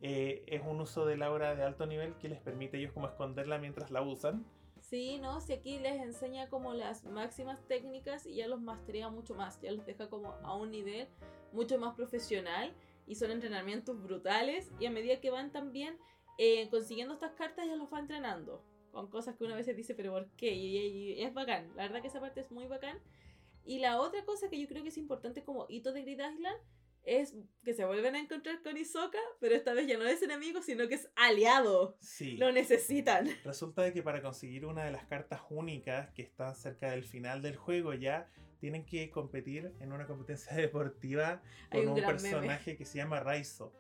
[0.02, 3.08] eh, es un uso del aura de alto nivel que les permite a ellos como
[3.08, 4.46] esconderla mientras la usan.
[4.90, 9.34] Sí, no, si aquí les enseña como las máximas técnicas y ya los masterea mucho
[9.34, 11.08] más, ya los deja como a un nivel
[11.54, 12.72] mucho más profesional
[13.08, 15.98] y son entrenamientos brutales y a medida que van también
[16.38, 18.62] eh, consiguiendo estas cartas ya los va entrenando
[18.92, 20.54] con cosas que una vez se dice pero ¿por qué?
[20.54, 23.00] Y, y- y es bacán, la verdad que esa parte es muy bacán.
[23.66, 26.58] Y la otra cosa que yo creo que es importante como hito de Grid Island
[27.06, 30.62] es que se vuelven a encontrar con Hisoka, pero esta vez ya no es enemigo,
[30.62, 31.96] sino que es aliado.
[32.00, 32.38] Sí.
[32.38, 33.28] Lo necesitan.
[33.44, 37.42] Resulta de que para conseguir una de las cartas únicas que están cerca del final
[37.42, 38.30] del juego ya
[38.60, 42.30] tienen que competir en una competencia deportiva Hay con un un, gran meme.
[42.32, 43.74] personaje que se llama Raizo.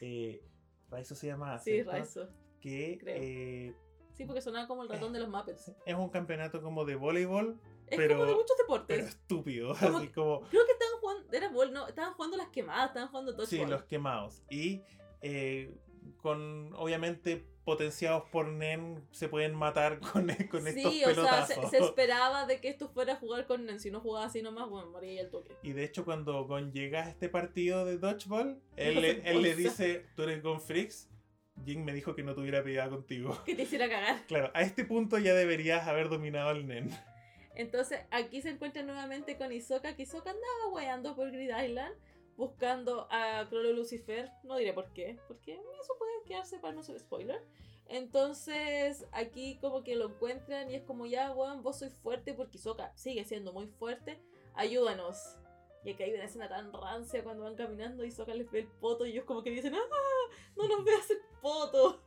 [0.00, 0.42] Eh,
[0.88, 1.72] Raizo se llama así.
[1.72, 2.28] Sí, Raizo.
[2.60, 3.74] Que eh,
[4.12, 5.72] Sí, porque sonaba como el ratón de los Muppets.
[5.86, 7.58] es un campeonato como de voleibol,
[7.90, 9.08] Es pero- como de muchos pero deportes.
[9.08, 9.74] estúpido.
[9.80, 13.08] Como Así como, Creo que estaban jugando, era bol, no, estaban jugando las quemadas, estaban
[13.08, 14.42] jugando todo sí, los quemados.
[14.50, 14.82] Y
[15.22, 15.74] eh,
[16.18, 21.70] con, obviamente, potenciados por Nen, se pueden matar con, con estos Sí, o sea, pelotazos.
[21.70, 23.80] se, se esperaba de que esto fuera a jugar con Nen.
[23.80, 25.54] Si no jugaba así nomás, bueno, moría el toque.
[25.62, 29.54] Y de hecho, cuando Gon llega a este partido de Dodgeball, él, le- él le
[29.56, 31.08] dice: Tú eres Gon Freaks.
[31.66, 33.38] Jin me dijo que no tuviera piedad contigo.
[33.44, 34.24] Que te hiciera cagar.
[34.26, 36.88] Claro, a este punto ya deberías haber dominado al Nen.
[37.60, 41.94] Entonces, aquí se encuentra nuevamente con Hisoka, que Hisoka andaba weando por Grid Island,
[42.34, 44.30] buscando a Crollo Lucifer.
[44.44, 47.44] No diré por qué, porque eso puede quedarse para no ser spoiler.
[47.86, 52.56] Entonces, aquí como que lo encuentran y es como, ya, weón, vos sois fuerte porque
[52.56, 54.18] Hisoka sigue siendo muy fuerte,
[54.54, 55.36] ayúdanos.
[55.84, 59.04] Y acá hay una escena tan rancia cuando van caminando y les ve el poto
[59.04, 60.34] y ellos como que dicen, ¡ah!
[60.56, 62.00] No nos veas el poto.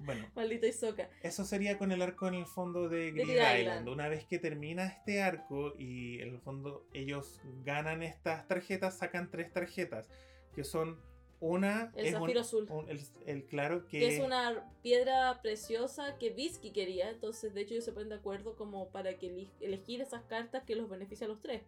[0.00, 1.08] Bueno, Maldito Hisoka.
[1.22, 3.60] eso sería con el arco en el fondo de Grid Island.
[3.60, 3.88] Island.
[3.88, 9.30] Una vez que termina este arco y en el fondo ellos ganan estas tarjetas, sacan
[9.30, 10.08] tres tarjetas,
[10.54, 11.00] que son
[11.40, 11.92] una...
[11.94, 12.66] El es un- zafiro azul.
[12.70, 13.98] un- el, el claro que...
[14.00, 18.16] que es una piedra preciosa que Visky quería, entonces de hecho ellos se ponen de
[18.16, 21.62] acuerdo como para que elegir esas cartas que los beneficia a los tres.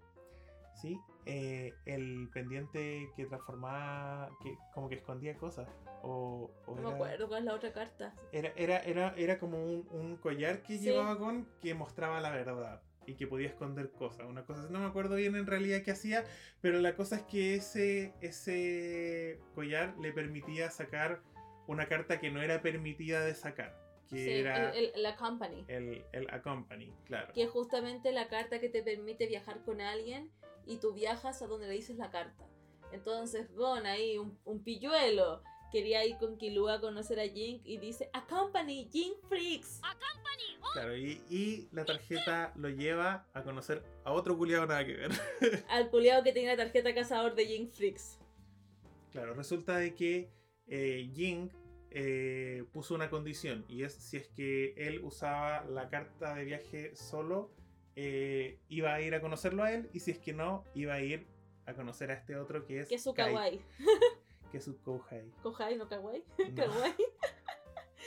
[0.81, 0.99] Sí,
[1.33, 5.68] eh, el pendiente que transformaba, que como que escondía cosas.
[6.03, 8.14] O, o No me era, acuerdo cuál es la otra carta.
[8.33, 10.85] Era, era, era, era como un, un collar que Sí.
[10.85, 14.26] llevaba con que mostraba la verdad y que podía esconder cosas.
[14.26, 16.24] Una cosa no me acuerdo bien en realidad qué hacía,
[16.61, 21.20] pero la cosa es que ese, ese collar le permitía sacar
[21.66, 23.76] una carta que no era permitida de sacar,
[24.09, 25.64] que Sí, era el- el- la company.
[25.68, 27.33] el, el Accompany, claro.
[27.33, 30.31] Que es justamente la carta que te permite viajar con alguien
[30.67, 32.47] y tú viajas a donde le dices la carta.
[32.93, 37.79] Entonces Gon ahí, un, un pilluelo, quería ir con Killua a conocer a Jink y
[37.79, 39.81] dice, Accompany, Jink Freaks.
[40.73, 45.11] Claro, y, y la tarjeta lo lleva a conocer a otro culiado nada que ver.
[45.69, 48.19] Al culiado que tenía la tarjeta cazador de Jink Freaks.
[49.11, 50.31] Claro, resulta de que
[50.69, 51.51] eh, Jing
[51.91, 56.95] eh, puso una condición y es si es que él usaba la carta de viaje
[56.95, 57.51] solo,
[58.03, 61.01] eh, iba a ir a conocerlo a él y si es que no, iba a
[61.03, 61.27] ir
[61.67, 63.61] a conocer a este otro que es Que es su Kai- kawaii.
[64.51, 66.25] que es su Kouhai, Kohai, no kawaii.
[66.39, 66.55] No.
[66.65, 66.95] kawaii.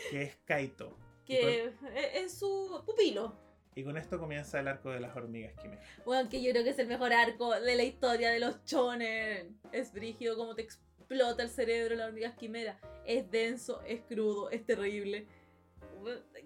[0.10, 0.98] que es Kaito.
[1.26, 1.66] que
[1.96, 3.38] e- es su pupilo.
[3.76, 5.82] Y con esto comienza el arco de las hormigas quimera.
[6.06, 9.60] Bueno, que yo creo que es el mejor arco de la historia de los chonen.
[9.72, 12.80] Es brígido como te explota el cerebro la hormiga quimera.
[13.06, 15.26] Es denso, es crudo, es terrible.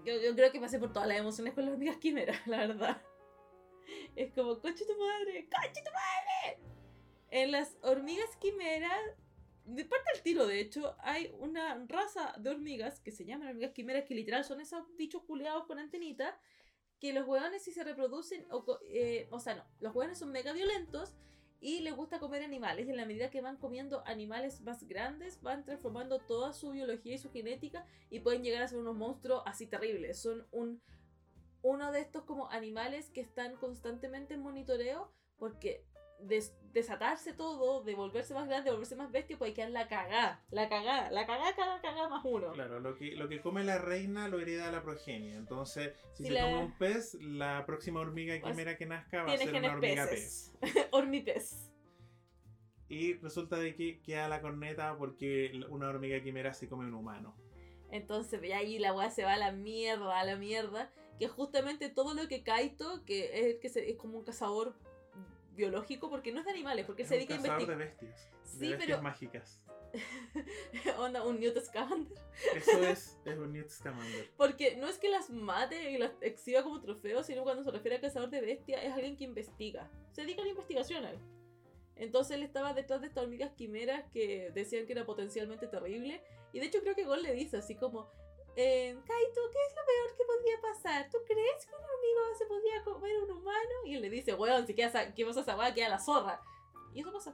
[0.06, 3.02] Yo, yo creo que pasé por todas las emociones con las hormigas quimera, la verdad.
[4.16, 6.60] Es como, coche tu madre, coche tu madre.
[7.30, 8.92] En las hormigas quimera,
[9.66, 13.74] de parte al tiro de hecho, hay una raza de hormigas que se llaman hormigas
[13.74, 16.40] quimeras, que literal son esos bichos culeados con antenita,
[17.00, 20.54] que los hueones si se reproducen, o, eh, o sea, no, los hueones son mega
[20.54, 21.14] violentos
[21.60, 25.42] y les gusta comer animales y en la medida que van comiendo animales más grandes
[25.42, 29.42] van transformando toda su biología y su genética y pueden llegar a ser unos monstruos
[29.46, 30.20] así terribles.
[30.20, 30.82] Son un
[31.68, 35.84] uno de estos como animales que están constantemente en monitoreo porque
[36.22, 40.44] des- desatarse todo, de volverse más grande, de volverse más bestia, puede quedar la cagá,
[40.50, 42.52] la cagá, la cagá, cagá, cagá más uno.
[42.54, 45.36] Claro, lo que, lo que come la reina lo hereda la progenie.
[45.36, 49.24] Entonces, si, Si se la- come un pez, la próxima hormiga Pues, quimera que nazca
[49.24, 50.54] va a ser una hormiga peces.
[50.62, 50.88] pez.
[50.92, 51.72] Hormipez.
[52.90, 57.36] Y resulta de que queda la corneta porque una hormiga quimera se come un humano.
[57.92, 60.92] Entonces, ahí la weá se va a la mierda, a la mierda.
[61.20, 64.76] Que justamente todo lo que Kaito, que es, el que se- es como un cazador
[65.56, 68.08] biológico, porque no es de animales, porque Es se dedica a cazador de investigar.
[68.12, 68.30] bestias.
[68.44, 69.62] Sí, de bestias pero- mágicas.
[71.00, 72.18] Onda, un Newt Scamander.
[72.56, 74.30] Eso es, es un Newt Scamander.
[74.38, 77.98] Porque no es que las mate y las exhiba como trofeo, sino cuando se refiere
[77.98, 79.90] a cazador de bestias, es alguien que investiga.
[80.12, 81.20] Se dedica a la investigación a él.
[81.96, 86.22] Entonces él estaba detrás de estas hormigas quimeras que decían que era potencialmente terrible.
[86.54, 88.12] Y de hecho creo que Gon le dice así como,
[88.58, 91.10] eh, Kaito, ¿qué es lo peor que podría pasar?
[91.12, 93.76] ¿Tú crees que un hormiga se podría comer un humano?
[93.86, 96.00] Y él le dice, weón, si queda esa- que vas a esa weá, queda la
[96.00, 96.42] zorra.
[96.94, 97.32] Y eso pasa.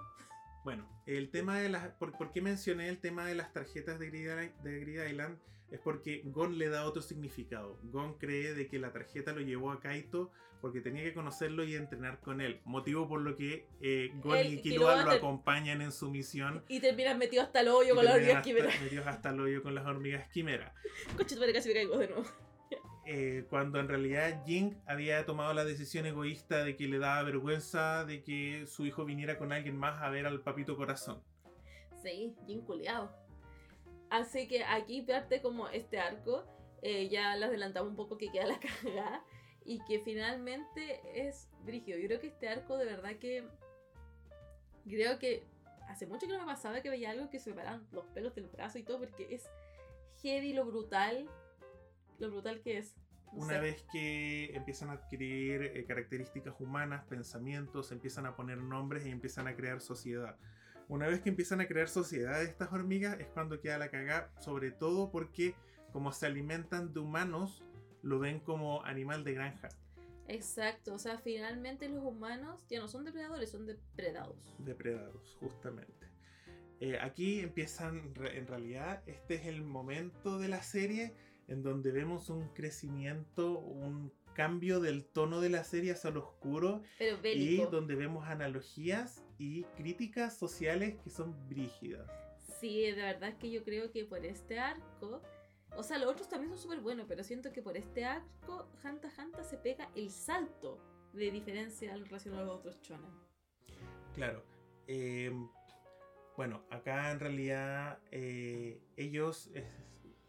[0.63, 1.89] Bueno, el tema de las.
[1.95, 5.39] ¿por, por qué mencioné el tema de las tarjetas de Grid, de Grid Island?
[5.71, 7.79] Es porque Gon le da otro significado.
[7.83, 10.31] Gon cree de que la tarjeta lo llevó a Kaito
[10.63, 12.61] porque tenía que conocerlo y entrenar con él.
[12.63, 16.63] Motivo por lo que eh, Gon y Killua lo acompañan en su misión.
[16.69, 18.81] Y terminas metido hasta el hoyo con la terminan hormiga quimera.
[18.81, 20.73] metidos hasta el hoyo con las hormigas quimera.
[21.17, 22.23] Coche, casi me caigo de nuevo.
[23.05, 28.05] eh, cuando en realidad Jing había tomado la decisión egoísta de que le daba vergüenza
[28.05, 31.21] de que su hijo viniera con alguien más a ver al papito corazón.
[32.01, 33.11] Sí, bien culeado.
[34.09, 36.45] Así que aquí parte como este arco.
[36.81, 39.25] eh, ya le adelantamos un poco que queda la cagada.
[39.65, 41.97] Y que finalmente es brígido.
[41.99, 43.47] Yo creo que este arco de verdad que.
[44.85, 45.45] Creo que
[45.87, 48.35] hace mucho que no me pasaba que veía algo que se me paraban los pelos
[48.35, 48.99] del brazo y todo.
[48.99, 49.49] Porque es
[50.21, 51.29] heavy lo brutal.
[52.19, 52.95] Lo brutal que es.
[53.31, 53.59] No Una sé.
[53.61, 59.47] vez que empiezan a adquirir eh, características humanas, pensamientos, empiezan a poner nombres y empiezan
[59.47, 60.37] a crear sociedad.
[60.87, 64.71] Una vez que empiezan a crear sociedad estas hormigas es cuando queda la cagada, sobre
[64.71, 65.55] todo porque
[65.91, 67.63] como se alimentan de humanos,
[68.03, 69.69] lo ven como animal de granja,
[70.27, 70.93] Exacto.
[70.93, 74.37] O sea, finalmente los humanos ya no son depredadores, son depredados.
[74.59, 76.07] depredados, justamente.
[76.79, 81.13] Eh, aquí empiezan, en realidad, este es el momento de la serie
[81.47, 86.81] en donde vemos un crecimiento, un cambio del tono de la serie hacia lo oscuro
[86.97, 92.09] Pero y donde vemos analogías y críticas sociales que son brígidas.
[92.59, 95.21] Sí, de verdad es que yo creo que por este arco,
[95.75, 99.11] o sea, los otros también son súper buenos, pero siento que por este arco, Hanta
[99.17, 100.79] Hanta se pega el salto
[101.13, 103.11] de diferencia en relación a los otros shonen.
[104.13, 104.45] Claro.
[104.87, 105.31] eh,
[106.35, 109.51] bueno, acá en realidad eh, ellos,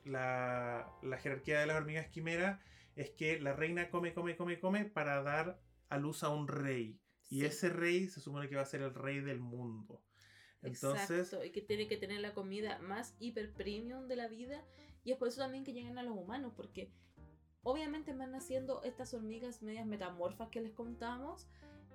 [0.05, 2.61] la, la jerarquía de las hormigas quimera
[2.95, 7.01] es que la reina come, come, come, come para dar a luz a un rey.
[7.30, 10.03] Y ese rey se supone que va a ser el rey del mundo.
[10.62, 14.64] Entonces, Exacto, y que tiene que tener la comida más hiper premium de la vida,
[15.05, 16.90] y es por eso también que llegan a los humanos, porque
[17.62, 21.46] obviamente van naciendo estas hormigas medias metamorfas que les contamos,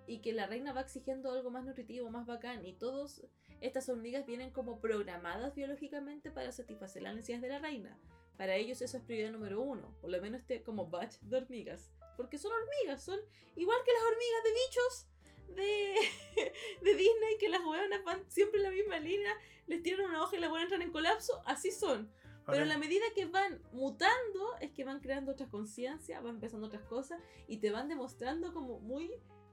[0.10, 3.22] y que la reina va exigiendo algo más nutritivo, más bacán, y todas
[3.62, 8.00] estas hormigas vienen como programadas biológicamente para satisfacer las necesidades de la reina.
[8.36, 11.92] Para ellos eso es prioridad número uno, por lo menos este como batch de hormigas,
[12.18, 13.20] porque son hormigas, son
[13.56, 15.08] igual que las hormigas de bichos
[15.56, 16.52] de,
[16.90, 19.38] de Disney, que las hueonas van siempre en la misma línea,
[19.68, 22.12] les tiran una hoja y la hueonas entran en colapso, así son.
[22.52, 26.68] Pero en la medida que van mutando, es que van creando otras conciencias, van empezando
[26.68, 29.12] otras cosas y te van demostrando como muy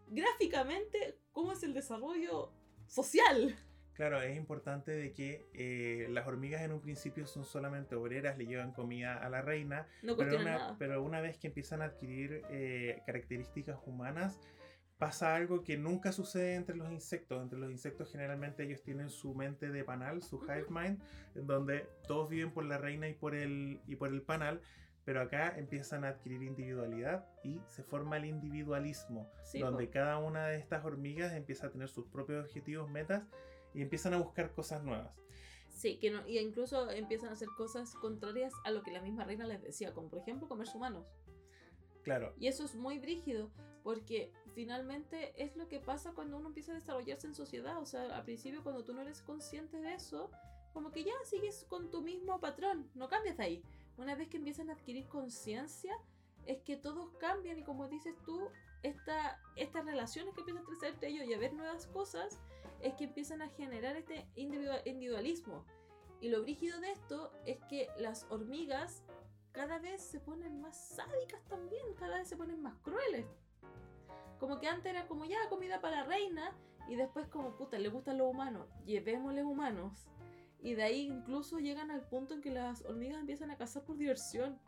[0.09, 2.53] gráficamente cómo es el desarrollo
[2.87, 3.57] social.
[3.95, 8.45] Claro, es importante de que eh, las hormigas en un principio son solamente obreras, le
[8.47, 10.77] llevan comida a la reina, No pero una, nada.
[10.79, 14.39] pero una vez que empiezan a adquirir eh, características humanas,
[14.99, 17.43] pasa algo que nunca sucede entre los insectos.
[17.43, 21.01] Entre los insectos generalmente ellos tienen su mente de panal, su hive mind,
[21.35, 24.61] en donde todos viven por la reina y por el, y por el panal.
[25.05, 29.93] Pero acá empiezan a adquirir individualidad y se forma el individualismo, Sí, donde po.
[29.93, 33.23] cada una de estas hormigas empieza a tener sus propios objetivos, metas
[33.73, 35.15] y empiezan a buscar cosas nuevas.
[35.69, 39.25] Sí, que no, y incluso empiezan a hacer cosas contrarias a lo que la misma
[39.25, 41.07] reina les decía, como por ejemplo comer humanos.
[42.03, 43.51] Claro, Y eso es muy brígido,
[43.87, 47.81] porque finalmente es lo que pasa cuando uno empieza a desarrollarse en sociedad.
[47.81, 50.29] O sea, al principio cuando tú no eres consciente de eso,
[50.73, 53.63] como que ya sigues con tu mismo patrón, no cambias de ahí.
[53.97, 55.97] Una vez que empiezan a adquirir conciencia,
[56.47, 58.51] es que todos cambian y como dices tú,
[58.83, 62.41] esta, estas relaciones que empiezan a crecer ellos y a ver nuevas cosas,
[62.81, 65.65] es que empiezan a generar este individua- individualismo.
[66.21, 69.05] Y lo brígido de esto es que las hormigas
[69.53, 73.27] cada vez se ponen más sádicas también, cada vez se ponen más crueles.
[74.39, 76.55] Como que antes era como ya comida para reina
[76.89, 80.09] y después como puta, le gustan los humanos, llevémosle humanos.
[80.61, 83.97] Y de ahí incluso llegan al punto en que las hormigas empiezan a cazar por
[83.97, 84.59] diversión,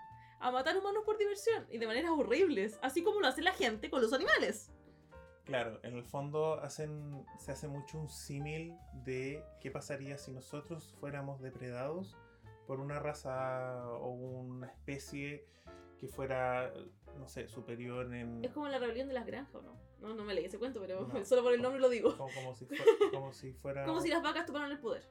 [0.40, 3.90] a matar humanos por diversión y de maneras horribles, así como lo hace la gente
[3.90, 4.72] con los animales.
[5.44, 10.94] Claro, en el fondo hacen, se hace mucho un símil de qué pasaría si nosotros
[11.00, 12.16] fuéramos depredados
[12.66, 15.46] por una raza o una especie
[15.98, 16.72] que fuera,
[17.18, 18.44] no sé, superior en...
[18.44, 19.76] Es como la rebelión de las granjas, ¿o ¿no?
[20.00, 21.24] No, no me leí ese cuento, pero No.
[21.24, 22.16] solo por el nombre lo digo.
[22.16, 22.66] Como, como si,
[23.12, 23.84] como si fuera...
[23.84, 25.02] Como si las vacas tomaran el poder.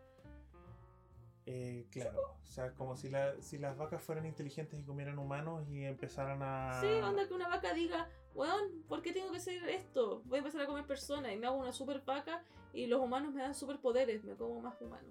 [1.46, 5.68] eh, claro, o sea, como si, la- si las vacas fueran inteligentes y comieran humanos
[5.70, 6.80] y empezaran a...
[6.82, 10.22] Sí, onda que una vaca diga, weón, ¿por qué tengo que hacer esto?
[10.26, 12.44] Voy a empezar a comer personas y me hago una super vaca
[12.74, 15.08] y los humanos me dan superpoderes, me como más humano.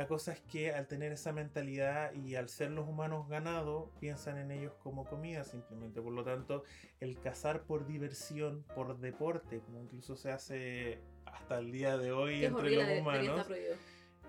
[0.00, 4.38] La cosa es que al tener esa mentalidad y al ser los humanos ganado, piensan
[4.38, 6.00] en ellos como comida simplemente.
[6.00, 6.64] Por lo tanto,
[7.00, 12.42] el cazar por diversión, por deporte, como incluso se hace hasta el día de hoy
[12.42, 13.46] es entre los humanos.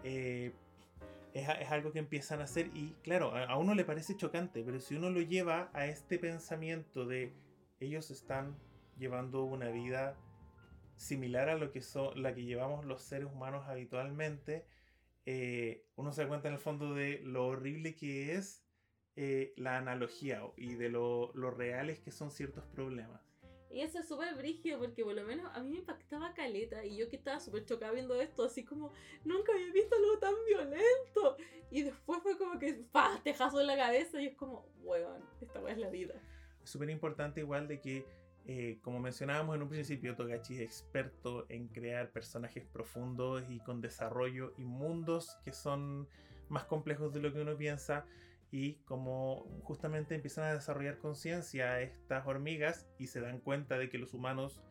[0.04, 0.52] eh,
[1.34, 4.64] es, es algo que empiezan a hacer y claro, a, a uno le parece chocante,
[4.66, 7.32] pero si uno lo lleva a este pensamiento de
[7.80, 8.58] ellos están
[8.98, 10.18] llevando una vida
[10.98, 14.66] similar a lo que son la que llevamos los seres humanos habitualmente,
[15.26, 18.66] eh, uno se da cuenta en el fondo de lo horrible que es
[19.16, 23.22] eh, la analogía y de lo, lo reales que son ciertos problemas.
[23.72, 26.98] Y eso es súper brígido porque por lo menos a mí me impactaba caleta y
[26.98, 28.92] yo que estaba súper chocada viendo esto, así como
[29.24, 31.38] nunca había visto algo tan violento.
[31.70, 33.22] Y después fue como que, ¡pah!
[33.24, 36.16] Tejazo en la cabeza y es como, weón, esta weá es la vida.
[36.62, 38.06] Es súper importante igual de que,
[38.54, 43.80] eh, como mencionábamos en un principio, Togachi es experto en crear personajes profundos y con
[43.80, 46.10] desarrollo y mundos que son
[46.50, 48.06] más complejos de lo que uno piensa.
[48.52, 53.98] Y como justamente empiezan a desarrollar conciencia estas hormigas y se dan cuenta de que
[53.98, 54.62] los humanos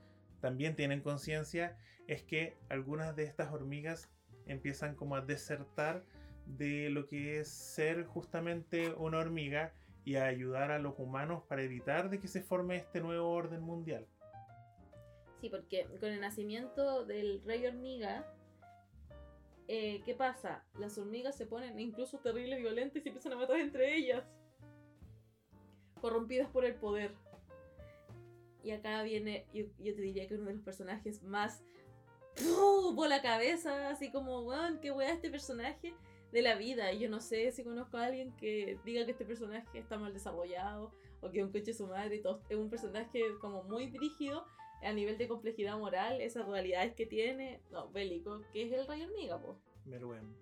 [0.43, 4.11] también tienen conciencia, es que algunas de estas hormigas
[4.45, 6.05] empiezan como a desertar
[6.45, 9.73] de lo que es ser justamente una hormiga
[10.11, 13.63] y a ayudar a los humanos para evitar de que se forme este nuevo orden
[13.63, 14.09] mundial.
[15.41, 18.27] Sí, porque con el nacimiento del rey hormiga,
[19.69, 20.65] eh, ¿qué pasa?
[20.81, 24.25] Las hormigas se ponen incluso terribles, violentas y empiezan a matar entre ellas.
[26.01, 27.15] Corrompidas por el poder.
[28.65, 31.63] Y acá viene, yo, yo te diría que uno de los personajes más
[32.35, 32.97] ¡pum!
[32.97, 35.95] por la cabeza, así como, weón, qué weá este personaje
[36.33, 36.93] de la vida.
[36.93, 40.13] Y yo no sé si conozco a alguien que diga que este personaje está mal
[40.13, 42.43] desarrollado o que un coche su madre y todo.
[42.49, 44.47] Es un personaje como muy brígido
[44.83, 49.03] a nivel de complejidad moral, esas dualidades que tiene, no, bélico, que es el rey
[49.03, 49.59] hormiga, po.
[49.85, 50.35] Meruem.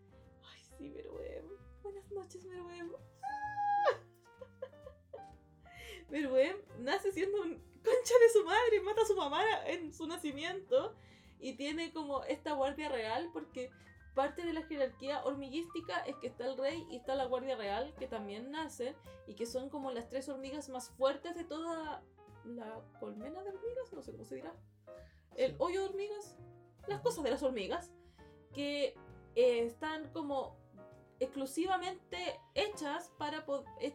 [0.45, 1.45] Ay, sí, Meruem.
[1.83, 2.93] Buenas noches, Meruem.
[6.09, 10.95] Meruem nace siendo un concha de su madre, mata a su mamá en su nacimiento
[11.41, 13.71] y tiene como esta guardia real porque
[14.19, 17.95] parte de la jerarquía hormiguística es que está el rey y está la guardia real
[18.01, 18.97] que también nacen
[19.29, 22.03] y que son como las tres hormigas más fuertes de toda
[22.45, 24.53] la colmena de hormigas, no sé cómo se dirá.
[25.37, 26.37] El hoyo de hormigas,
[26.89, 27.93] las cosas de las hormigas,
[28.53, 28.97] que
[29.37, 30.57] eh, están como
[31.21, 33.47] exclusivamente hechas para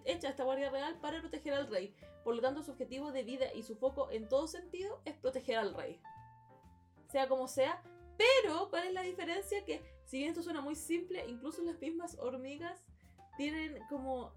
[0.06, 1.94] hecha esta guardia real para proteger al rey.
[2.24, 5.58] Por lo tanto, su objetivo de vida y su foco en todo sentido es proteger
[5.58, 6.00] al rey.
[7.10, 7.84] Sea como sea,
[8.18, 9.66] pero ¿cuál es la diferencia?
[9.66, 12.84] Que si bien esto suena muy simple, incluso las mismas hormigas
[13.38, 14.34] tienen como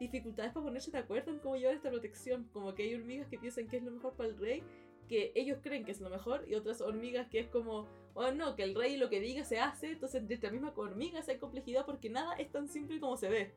[0.00, 2.48] dificultades para ponerse de acuerdo en cómo llevar esta protección.
[2.52, 4.62] Como que hay hormigas que piensan que es lo mejor para el rey,
[5.08, 8.56] que ellos creen que es lo mejor, y otras hormigas que es como, oh no,
[8.56, 9.92] que el rey lo que diga se hace.
[9.92, 13.54] Entonces, entre estas mismas hormigas hay complejidad porque nada es tan simple como se ve.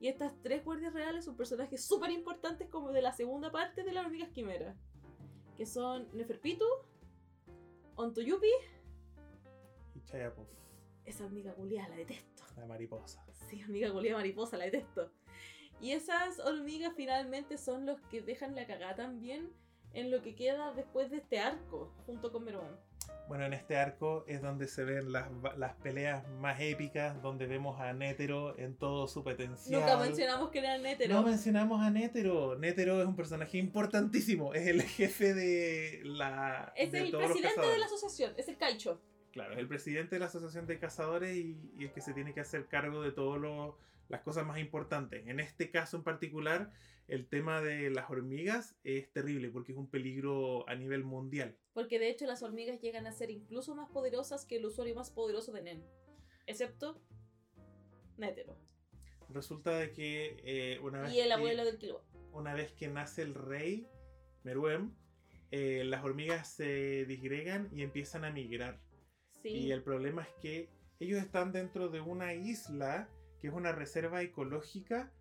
[0.00, 3.92] Y estas tres guardias reales son personajes súper importantes como de la segunda parte de
[3.92, 4.74] las hormigas quimera.
[5.56, 6.64] Que son Neferpitu,
[7.94, 8.50] Ontoyupi,
[9.94, 10.46] Y Chayapov,
[11.04, 12.42] esa hormiga culiada, la detesto.
[12.56, 13.24] la mariposa.
[13.48, 15.10] Sí, hormiga culiada mariposa, la detesto.
[15.80, 19.50] Y esas hormigas finalmente son los que dejan la cagada también
[19.94, 22.76] en lo que queda después de este arco, junto con Meruem.
[23.28, 27.80] Bueno, en este arco es donde se ven las, las peleas más épicas, donde vemos
[27.80, 29.80] a Nétero en todo su potencial.
[29.80, 31.14] Nunca mencionamos que era Nétero.
[31.14, 32.56] No mencionamos a Nétero.
[32.58, 34.54] Nétero es un personaje importantísimo.
[34.54, 36.72] Es el jefe de la.
[36.76, 39.00] es de el todos presidente de la asociación, es el Caicho.
[39.32, 42.34] Claro, es el presidente de la asociación de cazadores y, y el que se tiene
[42.34, 43.40] que hacer cargo de todas
[44.08, 45.26] las cosas más importantes.
[45.26, 46.70] En este caso en particular,
[47.08, 51.56] el tema de las hormigas es terrible porque es un peligro a nivel mundial.
[51.72, 55.10] Porque de hecho las hormigas llegan a ser incluso más poderosas que el usuario más
[55.10, 55.84] poderoso de NEN.
[56.46, 57.00] Excepto
[58.18, 58.56] Nétero.
[59.30, 62.04] Resulta de que eh, una vez Y el que- abuelo del Kilo.
[62.32, 63.88] una vez que nace el rey,
[64.44, 64.92] Meruem,
[65.50, 68.78] eh, las hormigas se disgregan y empiezan a migrar.
[69.42, 69.48] Sí.
[69.48, 70.68] Y el problema es que
[71.00, 73.08] ellos están dentro de una isla
[73.40, 75.12] que es una reserva ecológica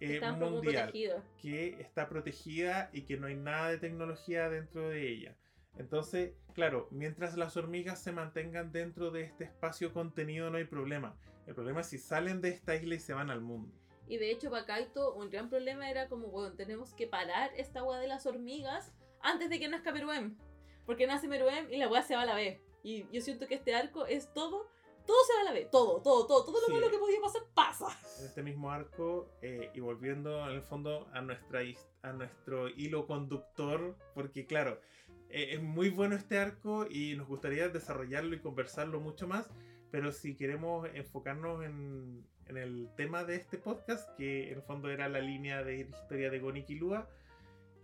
[0.00, 0.92] eh, mundial,
[1.40, 5.36] que está protegida y que no hay nada de tecnología dentro de ella.
[5.76, 11.18] Entonces, claro, mientras las hormigas se mantengan dentro de este espacio contenido no hay problema.
[11.46, 13.74] El problema es si salen de esta isla y se van al mundo.
[14.06, 17.82] Y de hecho, para Kaito, un gran problema era como, bueno, tenemos que parar esta
[17.82, 18.92] weá de las hormigas
[19.22, 20.36] antes de que nazca Meruem.
[20.84, 22.60] Porque nace Meruem y la weá se va a la B.
[22.82, 24.68] Y yo siento que este arco es todo,
[25.06, 25.68] todo se va a la B.
[25.70, 26.72] Todo, todo, todo, todo lo Sí.
[26.72, 27.86] malo que podía pasar, pasa.
[28.18, 31.60] en este mismo arco eh, y volviendo en el fondo a, nuestra,
[32.02, 34.80] a nuestro hilo conductor, porque claro,
[35.28, 39.48] eh, es muy bueno este arco y nos gustaría desarrollarlo y conversarlo mucho más,
[39.90, 44.90] pero si queremos enfocarnos en, en el tema de este podcast, que en el fondo
[44.90, 47.08] era la línea de historia de Gon y Killua,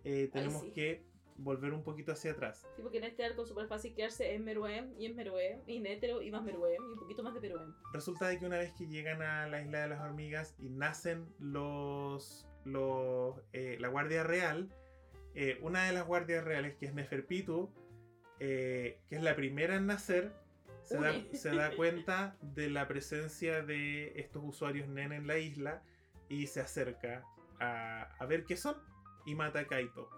[0.05, 0.71] eh, tenemos sí.
[0.73, 1.05] que
[1.39, 2.67] volver un poquito hacia atrás.
[2.77, 5.77] Sí, porque en este arco es súper fácil quedarse en Meruem y en Meruem y
[5.77, 7.75] en Hétero y más Meruem y un poquito más de Meruem.
[7.93, 11.27] Resulta de que una vez que llegan a la isla de las hormigas y nacen
[11.39, 14.71] los, los eh, la guardia real,
[15.35, 17.71] eh, una de las guardias reales que es Neferpitu,
[18.41, 20.33] eh, que es la primera en nacer,
[20.83, 25.83] se da, se da cuenta de la presencia de estos usuarios Nen en la isla
[26.29, 27.25] y se acerca
[27.59, 28.77] a, a ver qué son
[29.27, 30.09] y mata a Kaito.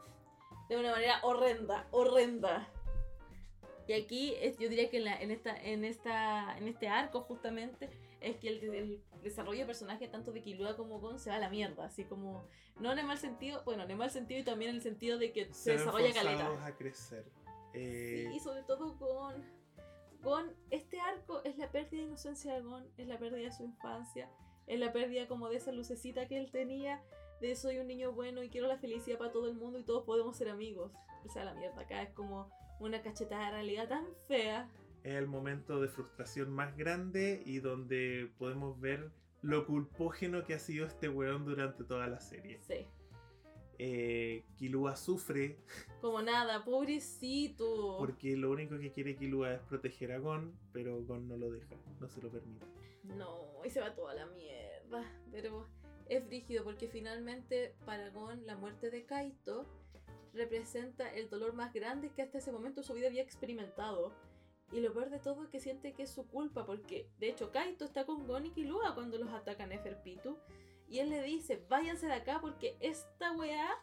[0.68, 2.68] De una manera horrenda, horrenda.
[3.86, 7.22] Y aquí es- yo diría que en, la- en esta, en, esta, en este arco
[7.22, 7.88] justamente
[8.20, 11.38] es que el, el desarrollo de personaje tanto de Killua como Gon se va a
[11.38, 11.86] la mierda.
[11.86, 12.44] Así como,
[12.80, 15.18] no en el mal sentido, bueno, en el mal sentido y también en el sentido
[15.18, 16.66] de que se, ven desarrolla caleta.
[16.66, 17.24] a crecer.
[17.72, 19.42] Eh, Sí, y sobre todo Gon.
[20.20, 23.62] Gon, este arco es la pérdida de inocencia de Gon, es la pérdida de su
[23.62, 24.28] infancia,
[24.66, 27.00] es la pérdida como de esa lucecita que él tenía,
[27.40, 30.04] de soy un niño bueno y quiero la felicidad para todo el mundo y todos
[30.04, 30.92] podemos ser amigos.
[31.24, 32.50] O sea, la mierda, acá es como
[32.80, 34.68] una cachetada de realidad tan fea.
[35.02, 39.10] es el momento de frustración más grande y donde podemos ver
[39.42, 42.58] lo culpógeno que ha sido este weón durante toda la serie.
[42.62, 42.86] Sí.
[43.80, 45.56] Eh, Killua sufre
[46.00, 47.96] Como nada, pobrecito.
[47.98, 51.76] porque lo único que quiere Killua es proteger a Gon, pero Gon no lo deja,
[52.00, 52.66] no se lo permite.
[53.04, 55.04] No, y se va toda la mierda.
[55.30, 55.68] Pero
[56.08, 59.66] es frígido porque finalmente para Gon la muerte de Kaito
[60.32, 64.12] representa el dolor más grande que hasta ese momento en su vida había experimentado.
[64.70, 67.50] Y lo peor de todo es que siente que es su culpa porque de hecho
[67.50, 70.36] Kaito está con Gon y Killua cuando los ataca Neferpitu.
[70.88, 73.78] Y él le dice, váyanse de acá porque esta weá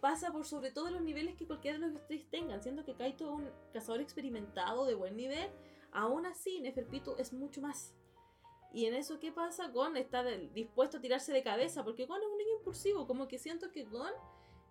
[0.00, 2.62] pasa por sobre todos los niveles que cualquiera de los tres tengan.
[2.62, 5.50] Siendo que Kaito es un cazador experimentado de buen nivel,
[5.92, 7.94] aún así Neferpitu es mucho más.
[8.72, 9.68] Y en eso, ¿qué pasa?
[9.68, 13.38] Gon está dispuesto a tirarse de cabeza, porque Gon es un niño impulsivo, como que
[13.38, 14.12] siento que Gon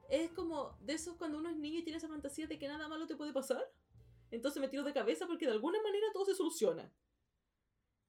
[0.10, 2.88] es como de esos cuando uno es niño y tiene esa fantasía de que nada
[2.88, 3.70] malo te puede pasar.
[4.32, 6.92] Entonces me tiro de cabeza porque de alguna manera todo se soluciona.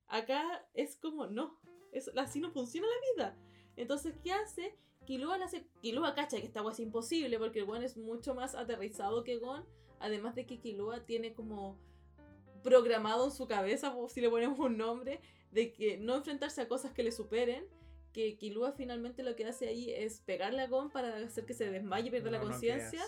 [0.06, 1.58] Acá es como, no,
[1.92, 3.38] es, así no funciona la vida.
[3.76, 4.76] Entonces, ¿qué hace?
[5.06, 5.66] Killua le hace.
[5.80, 9.64] Killua cacha que esta agua es imposible porque Gon es mucho más aterrizado que Gon.
[10.00, 11.78] Además de que Killua tiene como
[12.62, 15.20] programado en su cabeza, si le ponemos un nombre,
[15.52, 17.64] de que no enfrentarse a cosas que le superen.
[18.12, 21.70] Que Killua finalmente lo que hace ahí es pegarle a Gon para hacer que se
[21.70, 23.02] desmaye y pierda la No, conciencia.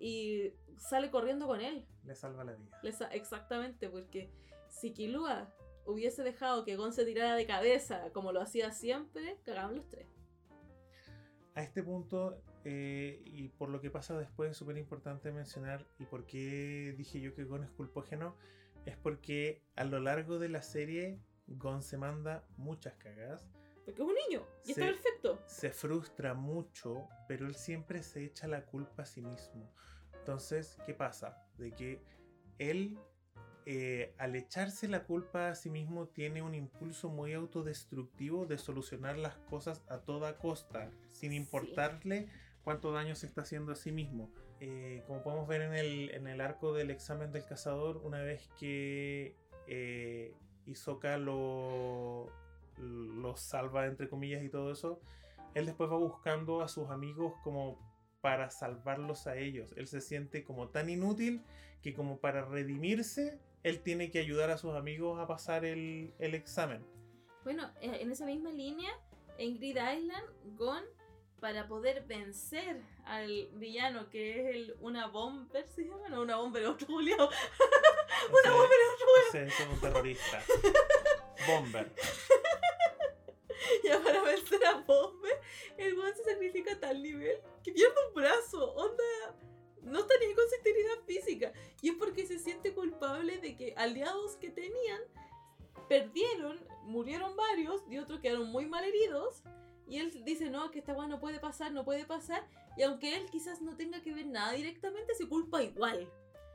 [0.00, 1.84] y sale corriendo con él.
[2.04, 2.80] Le salva la vida.
[2.82, 4.30] Le sa- Exactamente, porque
[4.68, 5.54] si Killua
[5.84, 10.06] hubiese dejado que Gon se tirara de cabeza como lo hacía siempre, cagaban los tres.
[11.54, 16.06] A este punto, eh, y por lo que pasa después, es súper importante mencionar, y
[16.06, 18.36] por qué dije yo que Gon es culpógeno,
[18.86, 23.48] es porque a lo largo de la serie, Gon se manda muchas cagadas,
[23.84, 24.92] Porque es un niño y está Sí.
[24.92, 25.42] perfecto.
[25.46, 29.72] se frustra mucho, pero él siempre se echa la culpa a sí mismo.
[30.18, 31.42] Entonces, ¿qué pasa?
[31.58, 32.02] De que
[32.58, 32.98] él,
[33.66, 39.16] eh, al echarse la culpa a sí mismo, tiene un impulso muy autodestructivo de solucionar
[39.18, 41.36] las cosas a toda costa, sin Sí.
[41.36, 42.28] importarle
[42.62, 44.30] cuánto daño se está haciendo a sí mismo.
[44.60, 48.48] Eh, como podemos ver en el, en el arco del examen del cazador, una vez
[48.58, 49.34] que
[49.66, 50.34] eh,
[51.18, 52.26] lo,
[52.76, 55.00] lo salva, entre comillas, y todo eso,
[55.54, 57.78] él después va buscando a sus amigos como
[58.20, 59.72] para salvarlos a ellos.
[59.76, 61.42] Él se siente como tan inútil
[61.82, 66.34] que como para redimirse, él tiene que ayudar a sus amigos a pasar el, el
[66.34, 66.84] examen.
[67.44, 68.90] Bueno, eh, en esa misma línea,
[69.38, 70.84] en Grid Island, Gon,
[71.40, 76.08] para poder vencer al villano que es el una bomber, ¿se llama?
[76.08, 77.16] No, una bomber, otro Julio.
[77.16, 78.78] Ese- bomber,
[79.28, 80.42] ese es un terrorista.
[81.46, 81.90] Bomber.
[83.84, 85.38] Ya para vencer a Bomber,
[85.76, 88.72] el Gon se sacrifica a tal nivel que pierde un brazo.
[88.74, 89.04] Onda,
[89.82, 91.52] no está ni con su integridad física.
[91.82, 95.02] Y es porque se siente culpable de que aliados que tenían
[95.88, 99.42] perdieron, murieron varios y otros quedaron muy mal heridos.
[99.90, 102.46] Y él dice, no, que esta weá no puede pasar, no puede pasar.
[102.76, 106.08] Y aunque él quizás no tenga que ver nada directamente, se culpa igual.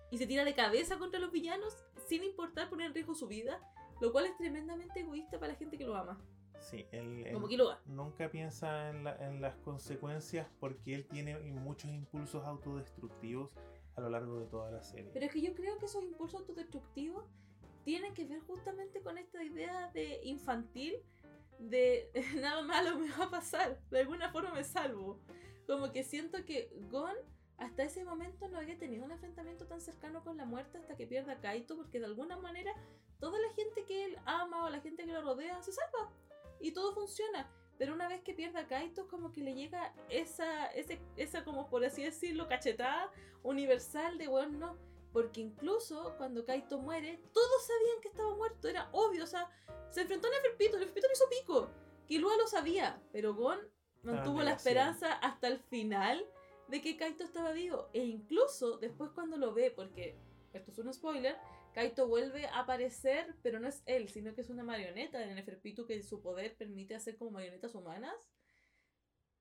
[0.09, 1.75] Y se tira de cabeza contra los villanos
[2.07, 3.59] sin importar poner en riesgo su vida.
[4.01, 6.17] Lo cual es tremendamente egoísta para la gente que lo ama.
[6.59, 7.79] Sí, él, él Como Killua.
[7.85, 13.51] nunca piensa en, la- en las consecuencias porque él tiene muchos impulsos autodestructivos
[13.95, 15.11] a lo largo de toda la serie.
[15.13, 17.23] Pero es que yo creo que esos impulsos autodestructivos
[17.83, 20.95] tienen que ver justamente con esta idea de infantil
[21.59, 25.19] de nada malo me va a pasar, de alguna forma me salvo.
[25.67, 27.15] Como que siento que Gon
[27.57, 31.07] hasta ese momento no había tenido un enfrentamiento tan cercano con la muerte hasta que
[31.07, 32.71] pierda Kaito, porque de alguna manera
[33.19, 36.11] toda la gente que él ama o la gente que lo rodea se salva
[36.59, 37.49] y todo funciona.
[37.77, 41.69] Pero una vez que pierde a Kaito, como que le llega esa, ese, esa como
[41.69, 43.11] por así decirlo, cachetada
[43.43, 44.77] universal de weón, no.
[45.15, 49.49] Porque incluso cuando Kaito muere, todos sabían que estaba muerto, era obvio, o sea,
[49.89, 51.69] se enfrentó a Neferpito, Neferpito le hizo pico.
[52.05, 53.57] Killua lo sabía, pero Gon
[54.03, 56.29] mantuvo la esperanza hasta el final
[56.67, 57.87] de que Kaito estaba vivo.
[57.93, 60.17] E incluso después cuando lo ve, porque
[60.51, 61.37] esto es un spoiler,
[61.73, 65.85] Kaito vuelve a aparecer, pero no es él, sino que es una marioneta de Neferpitu
[65.85, 68.17] que su poder permite hacer como marionetas humanas.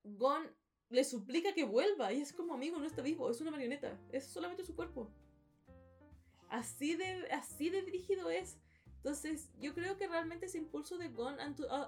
[0.04, 0.54] Gon
[0.88, 4.24] le suplica que vuelva y es como amigo, no está vivo, es una marioneta, es
[4.24, 5.10] solamente su cuerpo.
[6.48, 8.58] Así de, así de brígido es.
[8.96, 11.36] Entonces, yo creo que realmente ese impulso de Gon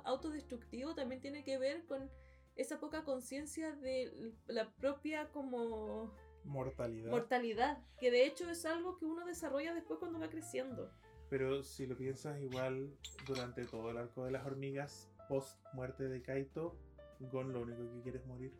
[0.04, 2.10] autodestructivo también tiene que ver con
[2.56, 6.12] esa poca conciencia de la propia como
[6.44, 7.10] Mortalidad.
[7.10, 10.90] mortalidad, que de hecho es algo que uno desarrolla después cuando va creciendo.
[11.28, 12.94] Pero si lo piensas igual,
[13.26, 16.76] durante todo el arco de las hormigas, post muerte de Kaito,
[17.18, 18.52] Gon lo único que quiere es morir.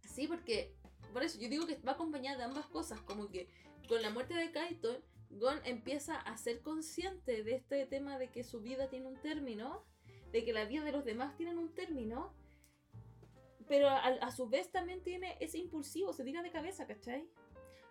[0.00, 0.74] Sí, porque
[1.12, 3.48] por eso yo digo que va acompañada de ambas cosas, como que
[3.88, 5.02] con la muerte de Kaito,
[5.38, 9.84] Gon empieza a ser consciente de este tema de que su vida tiene un término,
[10.32, 12.34] de que la vida de los demás tienen un término,
[13.66, 17.28] pero a, su vez también tiene ese impulsivo, se tira de cabeza, ¿cachai?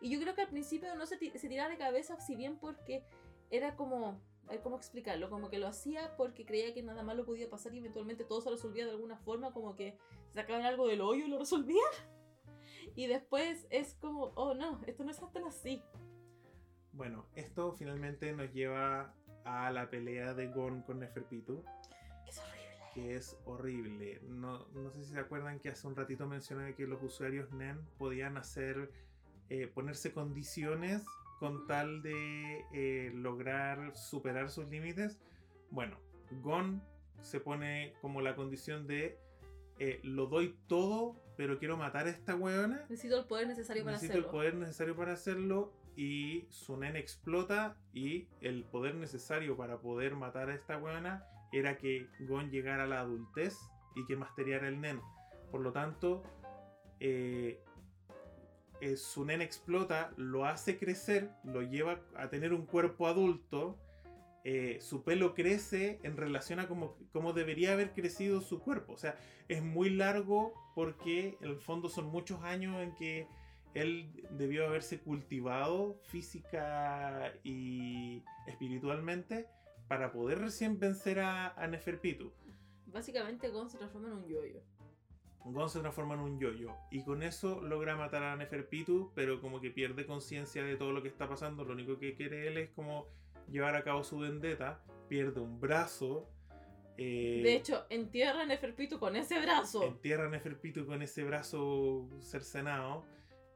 [0.02, 3.04] Y yo creo que al principio no se, se tiraba de cabeza, si bien porque
[3.50, 7.50] era como, ver cómo explicarlo, como que lo hacía porque creía que nada malo podía
[7.50, 9.98] pasar y eventualmente todo se resolvía de alguna forma, como que
[10.34, 11.80] sacaban algo del hoyo y lo resolvían.
[12.96, 15.82] Y después es como, oh no, esto no es tan así.
[16.94, 19.14] Bueno, esto finalmente nos lleva
[19.46, 21.64] a la pelea de Gon con Neferpitu,
[22.28, 22.92] Es horrible.
[22.94, 24.22] que es horrible.
[24.28, 27.80] No, no sé si se acuerdan que hace un ratito mencioné que los usuarios NEN
[27.98, 28.92] podían hacer,
[29.50, 31.04] eh, ponerse condiciones
[31.40, 35.20] con tal de eh, lograr superar sus límites.
[35.72, 35.98] Bueno,
[36.42, 36.82] Gon
[37.22, 39.18] se pone como la condición de
[39.80, 42.86] eh, lo doy todo, pero quiero matar a esta weona.
[42.88, 44.28] Necesito el poder necesario para Necesito hacerlo.
[44.28, 50.16] el poder necesario para hacerlo y su nen explota y el poder necesario para poder
[50.16, 53.58] matar a esta weona era que Gon llegara a la adultez
[53.96, 55.00] y que masteriara el nen.
[55.52, 56.24] Por lo tanto,
[57.00, 57.62] eh,
[58.82, 63.78] eh, su nen explota, lo hace crecer, lo lleva a tener un cuerpo adulto.
[64.46, 68.92] eh, su pelo crece en relación a como, como debería haber crecido su cuerpo.
[68.94, 69.18] O sea,
[69.48, 73.28] es muy largo porque en el fondo son muchos años en que
[73.74, 79.48] él debió haberse cultivado física y espiritualmente
[79.88, 82.32] para poder recién vencer a, a Neferpitu.
[82.88, 84.62] Básicamente Gon se transforma en un yoyo.
[85.46, 89.60] Gon se transforma en un yoyo y con eso logra matar a Neferpitu, pero como
[89.60, 91.66] que pierde conciencia de todo lo que está pasando.
[91.66, 93.08] Lo único que quiere él es como
[93.50, 94.82] llevar a cabo su vendetta.
[95.10, 96.30] Pierde un brazo.
[96.98, 99.84] eh, De hecho, entierra a Neferpitu con ese brazo.
[99.84, 103.04] entierra a Neferpitu con ese brazo cercenado.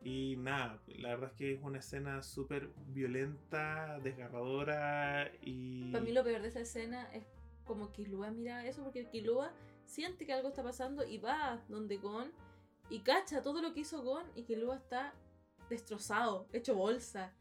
[0.02, 5.91] Y nada, la verdad es que es una escena súper violenta, desgarradora y...
[5.91, 7.26] Para mí lo peor de esa escena es
[7.65, 9.52] como Killua mira eso, porque Killua
[9.86, 12.32] siente que algo está pasando y va donde Gon
[12.90, 15.14] y cacha todo lo que hizo Gon y Killua está
[15.69, 17.34] destrozado, hecho bolsa.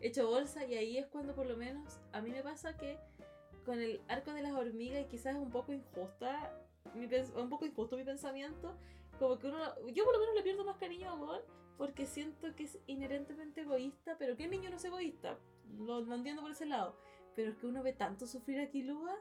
[0.00, 2.98] Hecho bolsa y ahí es cuando por lo menos a mí me pasa que
[3.64, 6.54] con el arco de las hormigas y quizás es un poco injusta,
[6.94, 8.74] un poco injusto mi pensamiento,
[9.18, 9.58] como que uno,
[9.92, 11.40] yo por lo menos le pierdo más cariño a Gon
[11.76, 15.38] porque siento que es inherentemente egoísta, pero el niño no es egoísta,
[15.78, 16.96] lo, lo entiendo por ese lado.
[17.34, 19.16] Pero es que uno ve tanto sufrir a Killua,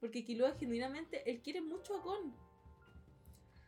[0.00, 2.34] porque Killua genuinamente, él quiere mucho a Gon.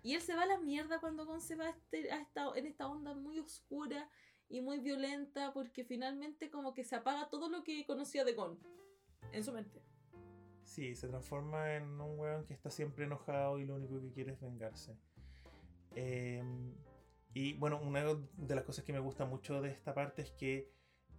[0.02, 2.66] Y él se va a la mierda cuando Gon se va este- a esta, en
[2.66, 4.10] esta onda muy oscura
[4.48, 8.58] y muy violenta, porque finalmente como que se apaga todo lo que conocía de Gon
[9.32, 9.80] en su mente.
[10.64, 14.32] Sí, se transforma en un weón que está siempre enojado y lo único que quiere
[14.32, 14.96] es vengarse.
[15.94, 16.42] Eh,
[17.34, 20.70] y bueno, una de las cosas que me gusta mucho de esta parte es que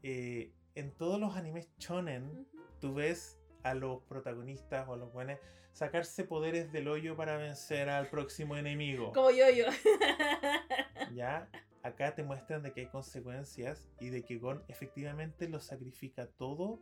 [0.01, 2.47] eh, en todos los animes shonen
[2.79, 5.39] tú ves a los protagonistas o a los buenos
[5.73, 9.11] sacarse poderes del hoyo para vencer al próximo enemigo.
[9.11, 9.65] Como yo, yo.
[11.13, 11.49] Ya,
[11.83, 16.81] acá te muestran de que hay consecuencias y de que Gon efectivamente lo sacrifica todo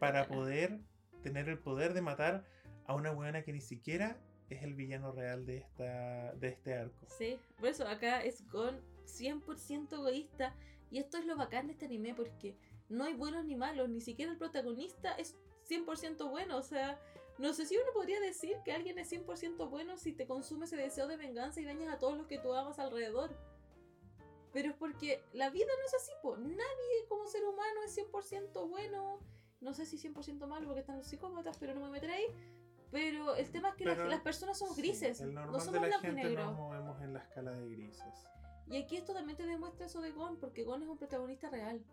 [0.00, 0.80] para poder
[1.22, 2.44] tener el poder de matar
[2.86, 4.18] a una buena que ni siquiera
[4.50, 7.06] es el villano real de, esta, de este arco.
[7.08, 10.54] Sí, por eso acá es Gon 100% egoísta.
[10.90, 12.54] Y esto es lo bacán de este anime porque
[12.88, 15.36] no hay buenos ni malos, ni siquiera el protagonista es
[15.68, 16.56] 100% bueno.
[16.56, 17.00] O sea,
[17.38, 20.76] no sé si uno podría decir que alguien es 100% bueno si te consume ese
[20.76, 23.36] deseo de venganza y dañas a todos los que tú amas alrededor.
[24.52, 26.36] Pero es porque la vida no es así, po.
[26.36, 29.18] Nadie como ser humano es 100% bueno.
[29.60, 32.26] No sé si 100% malo porque están los psicópatas, pero no me meteré.
[32.96, 35.64] Pero el tema es que las, las personas somos Sí, grises, el normal no de
[35.64, 36.44] somos la blanco y gente negro.
[36.46, 38.26] nos movemos en la escala de grises.
[38.68, 41.84] Y aquí esto también te demuestra eso de Gon, porque Gon es un protagonista real.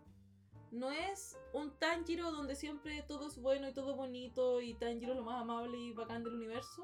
[0.72, 5.18] No es un Tanjiro donde siempre todo es bueno y todo bonito y Tanjiro es
[5.18, 6.82] lo más amable y bacán del universo.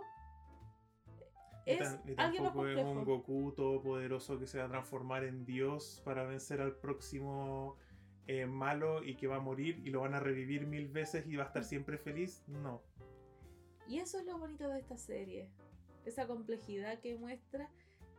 [1.67, 3.05] Ni Es tan- ni alguien más tampoco es un complejo.
[3.19, 7.77] Goku todopoderoso que se va a transformar en Dios para vencer al próximo
[8.27, 11.35] eh, malo y que va a morir y lo van a revivir mil veces y
[11.37, 12.45] va a estar siempre feliz.
[12.47, 12.83] No.
[13.91, 15.49] Y eso es lo bonito de esta serie.
[16.05, 17.69] Esa complejidad que muestra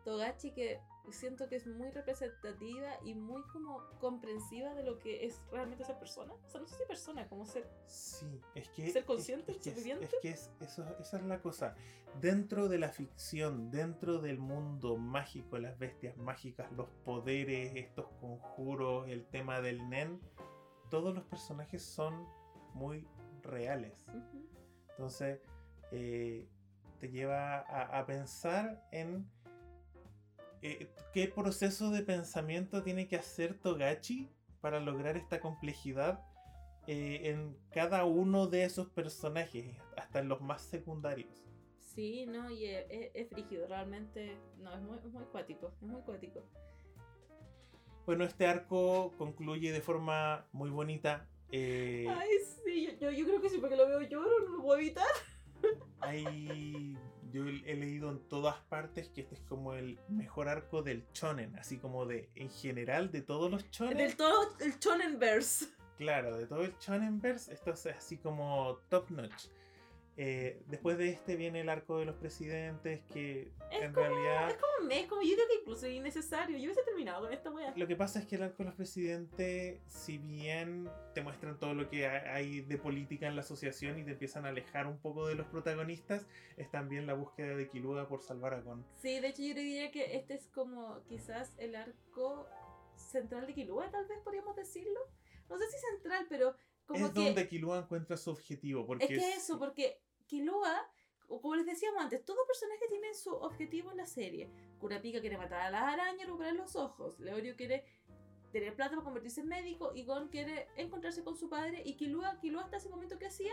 [0.04, 0.80] Togachi que
[1.12, 5.98] siento que es muy representativa y muy como comprensiva de lo que es realmente ser
[5.98, 6.34] persona.
[6.34, 7.70] O sea, no sé si persona, como ser...
[7.86, 8.92] Sí, es que.
[8.92, 10.06] ¿Ser consciente, es, es que es- suficiente?
[10.06, 11.76] es que es- eso, esa es la cosa.
[12.20, 19.08] Dentro de la ficción, dentro del mundo mágico, las bestias mágicas, los poderes, estos conjuros,
[19.08, 20.20] el tema del Nen,
[20.90, 22.28] todos los personajes son
[22.74, 23.08] muy
[23.44, 24.06] reales.
[24.10, 24.46] Ujú.
[24.90, 25.40] Entonces,
[25.92, 26.48] eh,
[27.00, 29.26] te lleva a, a pensar en
[30.62, 34.30] eh, qué proceso de pensamiento tiene que hacer Togachi
[34.62, 36.24] para lograr esta complejidad
[36.88, 41.44] eh, en cada uno de esos personajes, hasta en los más secundarios.
[41.80, 44.38] Sí, no, y es, es, es frígido, realmente.
[44.60, 46.44] No, es muy, es muy cuático, es muy cuático.
[48.06, 51.28] Bueno, este arco concluye de forma muy bonita.
[51.52, 52.30] eh, Ay,
[52.64, 55.06] sí, yo, yo, yo creo que sí, porque lo veo lloro, no lo puedo evitar.
[56.02, 56.98] Hay,
[57.32, 61.56] yo he leído en todas partes que este es como el mejor arco del shonen,
[61.58, 63.98] así como de en general de todos los shonen.
[63.98, 65.68] Del todo el Shonenverse.
[65.98, 69.48] Claro, de todo el Shonenverse, esto es así como top notch.
[70.24, 74.50] Eh, después de este viene el arco de los presidentes, que Es en como- realidad
[74.52, 76.58] Es como un mes, como yo creo que incluso es innecesario.
[76.60, 77.74] Yo hubiese terminado con esta wea.
[77.76, 81.74] lo que pasa es que el arco de los presidentes, si bien te muestran todo
[81.74, 85.00] lo que ha- hay de política en la asociación y te empiezan a alejar un
[85.00, 88.86] poco de los protagonistas, es también la búsqueda de Kilua por salvar a Gon.
[89.02, 92.48] Sí, de hecho yo diría que este es como quizás el arco
[92.96, 95.00] central de Killua, tal vez podríamos decirlo.
[95.50, 97.20] No sé si central, pero como es que...
[97.26, 100.00] donde Kilua encuentra su objetivo, porque Es que eso, porque
[100.32, 100.90] Killua,
[101.28, 104.50] o como les decíamos antes, todo personaje tiene su objetivo en la serie.
[104.80, 107.20] Kurapika quiere matar a las arañas recuperar los ojos.
[107.20, 107.84] Leorio quiere
[108.54, 109.92] tener plata para convertirse en médico.
[109.94, 111.82] Y Gon quiere encontrarse con su padre.
[111.84, 113.52] Y Killua, Killua hasta ese momento que hacía,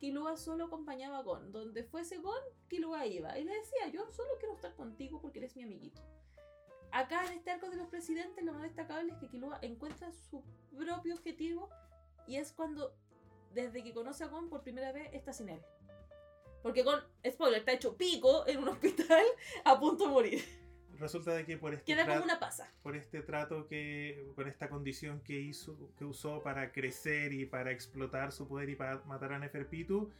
[0.00, 1.52] Killua solo acompañaba a Gon.
[1.52, 3.38] Donde fuese Gon, Killua iba.
[3.38, 6.00] Y le decía, yo solo quiero estar contigo porque eres mi amiguito.
[6.90, 10.42] Acá en este arco de los presidentes, lo más destacable es que Killua encuentra su
[10.74, 11.68] propio objetivo.
[12.26, 12.96] Y es cuando,
[13.52, 15.60] desde que conoce a Gon por primera vez, está sin él.
[16.64, 16.98] Porque Gon,
[17.30, 19.22] spoiler, está hecho pico en un hospital
[19.66, 20.44] a punto de morir.
[20.98, 22.72] resulta de que por este Queda como una pasa.
[22.82, 27.70] por este trato que, por esta condición que hizo, que usó para crecer y para
[27.70, 30.10] explotar su poder y para matar a Neferpitu,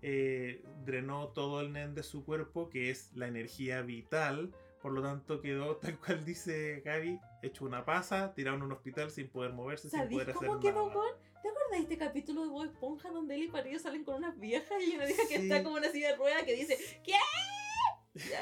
[0.00, 4.54] eh, drenó todo el nen de su cuerpo, que es la energía vital.
[4.82, 9.10] Por lo tanto, quedó tal cual dice Gaby, hecho una pasa, tirado en un hospital
[9.10, 11.02] sin poder moverse, sin ¿Sabéis poder hacer cómo quedó nada.
[11.42, 14.38] ¿Te acuerdas de este capítulo de Bob Esponja donde él y Parillo salen con unas
[14.38, 17.14] viejas y una vieja que está como una silla de ruedas que dice ¿Qué?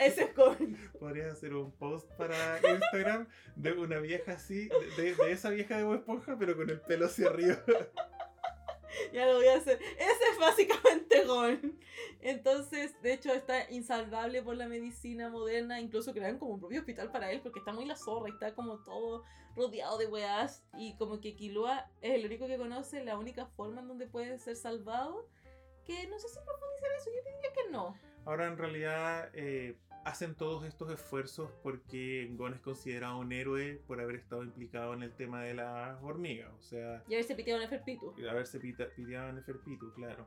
[0.00, 0.76] Ese es Gon.
[0.98, 5.76] Podrías hacer un post para Instagram de una vieja así, de, de- de esa vieja
[5.76, 7.62] de Bob Esponja, pero con el pelo hacia arriba.
[9.12, 9.80] Ya lo voy a hacer.
[9.80, 11.78] Ese es básicamente Gon.
[12.20, 15.80] Entonces, de hecho, está insalvable por la medicina moderna.
[15.80, 18.54] Incluso crean como un propio hospital para él porque está muy la zorra y está
[18.54, 19.24] como todo
[19.56, 20.64] rodeado de weas.
[20.76, 24.38] Y como que Killua es el único que conoce la única forma en donde puede
[24.38, 25.28] ser salvado.
[25.84, 27.96] Que no sé si profundizar eso, yo diría que no.
[28.26, 29.78] Ahora en realidad eh,
[30.09, 35.02] hacen todos estos esfuerzos porque Gon es considerado un héroe por haber estado implicado en
[35.02, 36.51] el tema de las hormigas.
[36.59, 38.14] O sea, Y haberse piteado en Neferpitu.
[38.28, 40.26] haberse pita- piteado en Neferpitu, claro.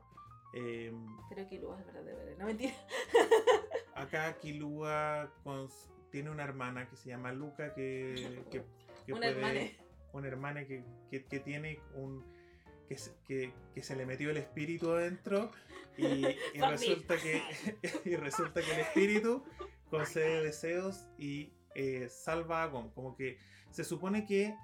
[0.54, 0.92] Eh,
[1.30, 2.36] Pero Killua es verdad de verdad.
[2.38, 2.74] No mentira.
[3.94, 5.32] acá Kilua
[6.10, 8.62] tiene una hermana que se llama Luca que, que,
[9.06, 9.60] que Una puede- hermana.
[10.12, 12.24] una hermana que, que- tiene un
[13.26, 15.50] que, que se le metió el espíritu adentro
[15.96, 16.24] y,
[16.60, 17.42] resulta que
[18.04, 19.44] y resulta que el espíritu
[19.90, 23.38] concede deseos y eh, salva a Gon como que
[23.70, 24.56] se supone que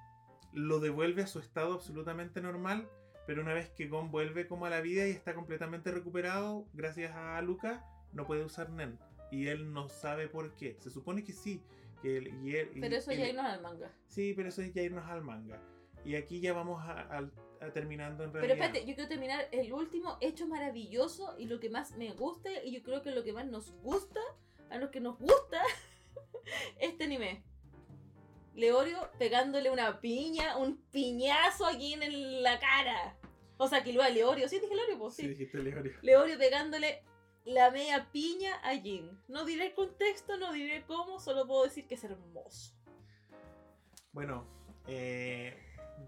[0.53, 2.89] lo devuelve a su estado absolutamente normal
[3.27, 7.15] pero una vez que Gon vuelve como a la vida y está completamente recuperado gracias
[7.15, 8.99] a Luca no puede usar Nen
[9.31, 11.63] y él no sabe por qué se supone que sí
[12.01, 13.93] que él, y él- Pero eso él- ya irnos al manga.
[14.07, 15.61] Sí, pero eso es ya irnos al manga.
[16.05, 17.19] Y aquí ya vamos a,
[17.61, 18.67] a terminando en Pero realidad.
[18.69, 22.73] espérate, yo quiero terminar el último hecho maravilloso y lo que más me gusta y
[22.73, 24.21] yo creo que lo que más nos gusta,
[24.71, 25.61] a los que nos gusta,
[26.81, 27.43] este anime.
[28.55, 33.17] Leorio pegándole una piña, un piñazo aquí en la cara.
[33.57, 35.29] O sea, que lo a Leorio, sí dije Leorio, pues Sí, sí.
[35.29, 35.93] dijiste Leorio.
[36.03, 37.03] Leorio pegándole
[37.45, 39.21] la media piña a Jin.
[39.29, 42.75] No diré el contexto, no diré cómo, solo puedo decir que es hermoso.
[44.13, 44.45] Bueno,
[44.87, 45.57] eh,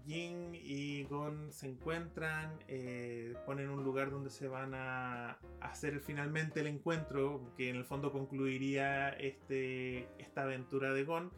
[0.05, 6.61] Jin y Gon se encuentran, eh, ponen un lugar donde se van a hacer finalmente
[6.61, 11.31] el encuentro, que en el fondo concluiría este, esta aventura de Gon,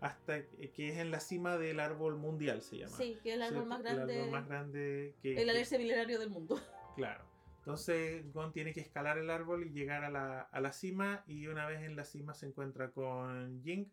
[0.00, 0.42] hasta
[0.74, 2.96] que es en la cima del árbol mundial, se llama.
[2.96, 4.18] Sí, que es el árbol más El grande.
[4.18, 5.40] árbol más grande que...
[5.40, 6.60] El alerce milenario del mundo.
[6.96, 7.24] Claro.
[7.58, 11.46] Entonces Gon tiene que escalar el árbol y llegar a la, a la cima y
[11.46, 13.88] una vez en la cima se encuentra con Jing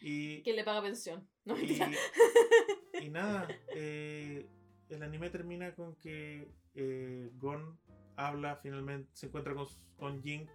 [0.00, 1.28] y, Que le paga pensión.
[1.44, 1.78] No, y.
[3.02, 4.46] y nada, eh,
[4.88, 7.78] el anime termina con que eh, Gon
[8.16, 9.66] habla finalmente, se encuentra con,
[9.96, 10.46] con Jing,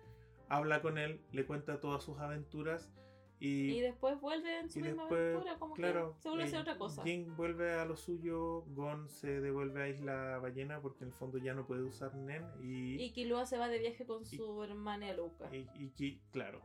[0.50, 2.92] habla con él, le cuenta todas sus aventuras
[3.40, 6.48] y, Y después vuelve en su misma después, aventura, como claro, que se vuelve a
[6.48, 7.04] hacer otra cosa.
[7.04, 11.38] Jing vuelve a lo suyo, Gon se devuelve a Isla Ballena porque en el fondo
[11.38, 14.64] ya no puede usar Nen y, Y Killua se va de viaje con y- su
[14.64, 15.50] hermana Luca.
[15.54, 15.68] y,
[15.98, 16.62] y claro.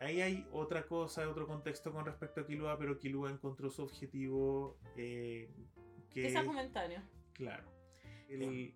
[0.00, 4.76] Ahí hay otra cosa, otro contexto con respecto a Killua, pero Killua encontró su objetivo
[4.96, 5.48] eh,
[6.10, 7.02] que Quizás momentáneo.
[7.32, 7.64] Claro.
[8.28, 8.74] El-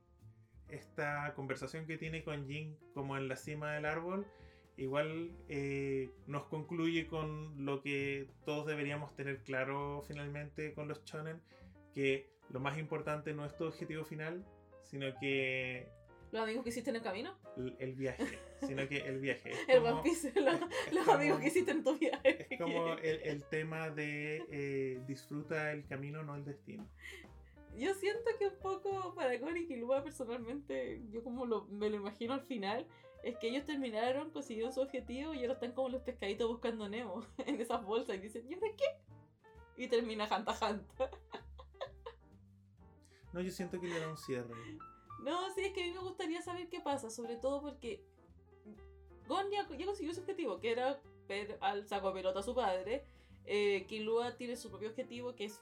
[0.69, 4.27] esta conversación que tiene con Jin como en la cima del árbol,
[4.77, 11.41] igual eh, nos concluye con lo que todos deberíamos tener claro finalmente con los shonen,
[11.95, 14.45] que lo más importante no es tu objetivo final,
[14.83, 15.89] sino que
[16.31, 17.35] Los amigos que hiciste en el camino.
[17.57, 19.53] el, el viaje, sino que el viaje.
[19.69, 22.47] El como- One Piece, los, es los como- amigos que hiciste en tu viaje.
[22.51, 26.87] es como el, el tema de eh, disfruta el camino, no el destino.
[27.77, 31.97] Yo siento que un poco para Gon y Killua personalmente, yo como lo- me lo
[31.97, 32.87] imagino al final,
[33.23, 37.25] es que ellos terminaron, consiguieron su objetivo y ahora están como los pescaditos buscando Nemo
[37.39, 39.83] en esas bolsas y dicen, ¿y ahora qué?
[39.83, 41.11] Y termina Hanta Hanta.
[43.33, 44.55] No, yo siento que le da un cierre.
[45.21, 48.05] No, sí, es que a mí me gustaría saber qué pasa, sobre todo porque
[49.27, 53.05] Gon ya, ya consiguió su objetivo, que era ver al saco pelota a su padre.
[53.45, 55.61] Eh, Killua tiene su propio objetivo, que es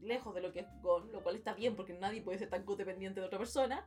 [0.00, 2.64] lejos de lo que es Gon, lo cual está bien porque nadie puede ser tan
[2.64, 3.86] codependiente de otra persona.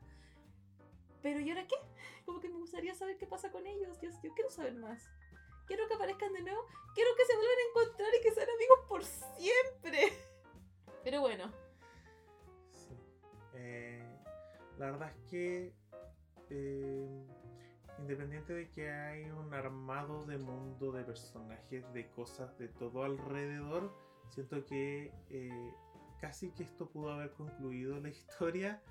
[1.21, 1.75] Pero ¿y ahora qué?
[2.25, 3.99] Como que me gustaría saber qué pasa con ellos.
[4.01, 5.09] Yo, yo quiero saber más.
[5.65, 6.65] Quiero que aparezcan de nuevo.
[6.95, 10.13] Quiero que se vuelvan a encontrar y que sean amigos por siempre.
[11.03, 11.51] Pero bueno,
[12.73, 12.97] Sí.
[13.53, 13.88] Eh,
[14.79, 15.73] la verdad es que
[16.49, 17.27] eh,
[17.99, 23.93] independiente de que hay un armado de mundo, de personajes, de cosas, de todo alrededor,
[24.29, 25.73] siento que eh,
[26.21, 28.81] casi que esto pudo haber concluido la historia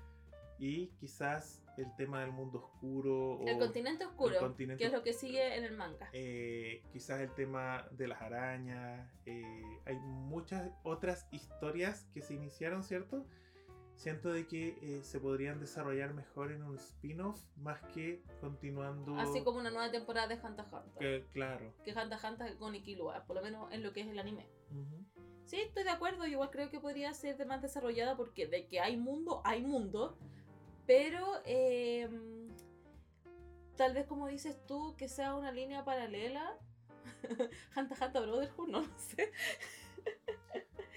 [0.59, 4.93] y quizás el tema del mundo oscuro o el continente oscuro, el continente que es
[4.93, 6.09] lo que sigue en el manga.
[6.11, 9.09] eh, quizás el tema de las arañas.
[9.25, 13.25] eh, hay muchas otras historias que se iniciaron, ¿cierto?
[13.99, 19.17] Siento de que eh, se podrían desarrollar mejor en un spin-off más que continuando.
[19.17, 20.99] Así como una nueva temporada de Hunter x Hunter.
[20.99, 21.73] que, claro.
[21.83, 24.47] Que Hunter x Hunter con Ikilua, por lo menos en lo que es el anime.
[24.71, 25.03] Ujú.
[25.43, 26.25] Sí, estoy de acuerdo.
[26.25, 30.17] Igual creo que podría ser más desarrollada porque de que hay mundo, hay mundo.
[30.85, 32.09] Pero eh,
[33.75, 36.57] tal vez como dices tú, que sea una línea paralela.
[37.75, 39.33] Hunter x Hunter Brotherhood, no, no sé.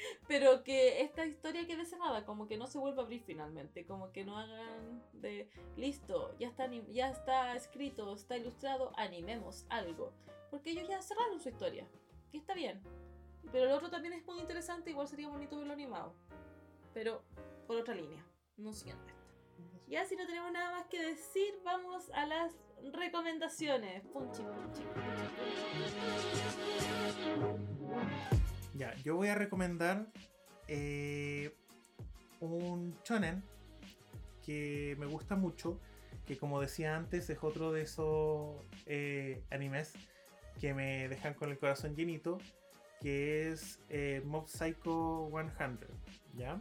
[0.29, 4.13] Pero que esta historia quede cerrada, como que no se vuelva a abrir finalmente, como
[4.13, 10.13] que no hagan de listo, ya está, ya está escrito, está ilustrado, animemos algo.
[10.51, 11.87] Porque ellos ya cerraron su historia,
[12.31, 12.83] y está bien.
[13.51, 16.15] Pero el otro también es muy interesante, igual sería bonito verlo animado.
[16.95, 17.23] Pero
[17.67, 18.25] por otra línea,
[18.57, 19.21] no siguiendo esto.
[19.89, 22.53] Ya si no tenemos nada más que decir, vamos a las
[22.93, 24.05] recomendaciones.
[24.07, 25.13] Punchi, punchi, punchi.
[29.05, 30.07] Yo voy a recomendar
[30.67, 31.55] eh,
[32.41, 33.43] un shonen
[34.45, 35.79] que me gusta mucho,
[36.27, 38.57] que como decía antes es otro de esos
[38.87, 39.93] eh, animes
[40.61, 42.39] que me dejan con el corazón llenito,
[43.01, 45.79] que es eh, Mob Psycho 100,
[46.35, 46.61] ¿ya?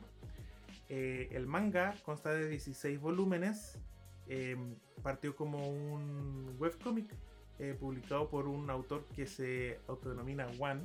[0.89, 3.79] El manga consta de 16 volúmenes,
[5.01, 7.15] partió como un webcomic
[7.79, 10.81] publicado por un autor que se autodenomina One.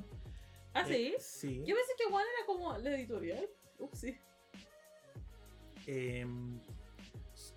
[0.77, 0.93] ¿Ah, sí?
[1.07, 1.63] Eh, sí.
[1.65, 3.47] Yo pensé que One era como la editorial.
[3.79, 4.17] Ups, sí.
[5.85, 6.59] Em,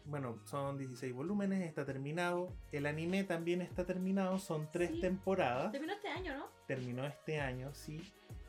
[0.05, 2.53] bueno, son 16 volúmenes, está terminado.
[2.73, 5.01] El anime también está terminado, son tres Sí.
[5.01, 5.73] temporadas.
[5.73, 6.47] Terminó este año, ¿no?
[6.67, 8.01] Terminó este año, sí.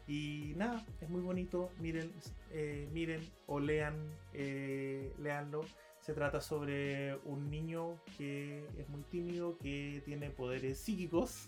[0.08, 1.72] Y nada, es muy bonito.
[1.80, 2.12] Miren,
[2.52, 3.96] eh, miren o lean,
[4.34, 5.62] eh, leanlo.
[6.02, 11.48] Se trata sobre un niño que es muy tímido, que tiene poderes psíquicos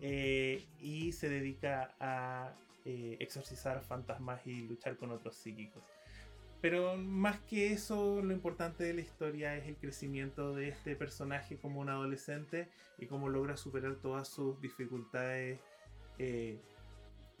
[0.00, 2.54] eh, y se dedica a
[2.84, 5.82] eh, exorcizar fantasmas y luchar con otros psíquicos.
[6.60, 11.56] Pero más que eso, lo importante de la historia es el crecimiento de este personaje
[11.56, 12.68] como un adolescente
[12.98, 15.60] y cómo logra superar todas sus dificultades
[16.18, 16.58] eh,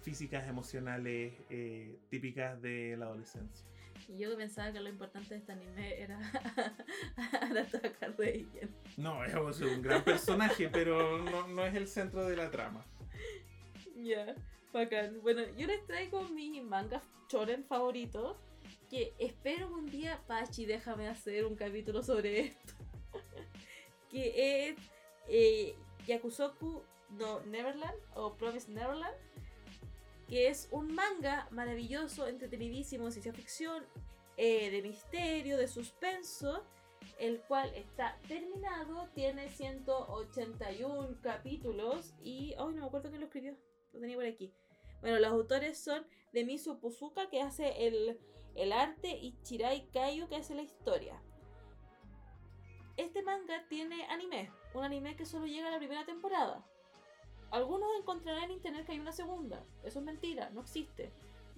[0.02, 3.66] físicas, emocionales, eh, típicas de la adolescencia.
[4.08, 6.18] Y yo pensaba que lo importante de este anime era
[7.42, 8.74] atacar Reigen.
[8.96, 12.84] No, es un gran personaje, pero no, no es el centro de la trama.
[13.96, 14.34] Ya,
[14.72, 15.20] bacán.
[15.20, 18.36] Bueno, yo les traigo mis mangas choren favoritos.
[18.88, 22.72] Que espero un día, Pachi, déjame hacer un capítulo sobre esto.
[24.10, 24.76] que es
[25.28, 25.74] eh,
[26.06, 29.14] Yakusoku no Neverland o Promise Neverland.
[30.28, 33.84] Que es un manga maravilloso, entretenidísimo, de ciencia ficción,
[34.36, 36.64] eh, de misterio, de suspenso.
[37.18, 42.54] El cual está terminado, tiene 181 capítulos y.
[42.58, 43.56] Ay, no me acuerdo quién lo escribió.
[43.92, 44.52] Lo tenía por aquí.
[45.00, 48.20] Bueno, los autores son de Misu Puzuka, que hace el,
[48.54, 51.20] el arte, y Chirai Kaio, que hace la historia.
[52.96, 56.66] Este manga tiene anime, un anime que solo llega a la primera temporada.
[57.50, 59.62] Algunos encontrarán en internet que hay una segunda.
[59.84, 61.10] Eso es mentira, no existe.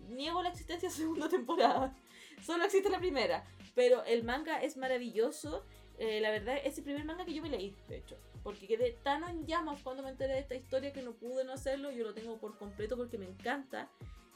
[0.09, 1.97] Niego la existencia de segunda temporada.
[2.43, 3.45] Solo existe la primera.
[3.75, 5.65] Pero el manga es maravilloso.
[5.99, 8.17] Eh, la verdad, es el primer manga que yo me leí, de hecho.
[8.43, 11.53] Porque quedé tan en llamas cuando me enteré de esta historia que no pude no
[11.53, 11.91] hacerlo.
[11.91, 13.91] Yo lo tengo por completo porque me encanta.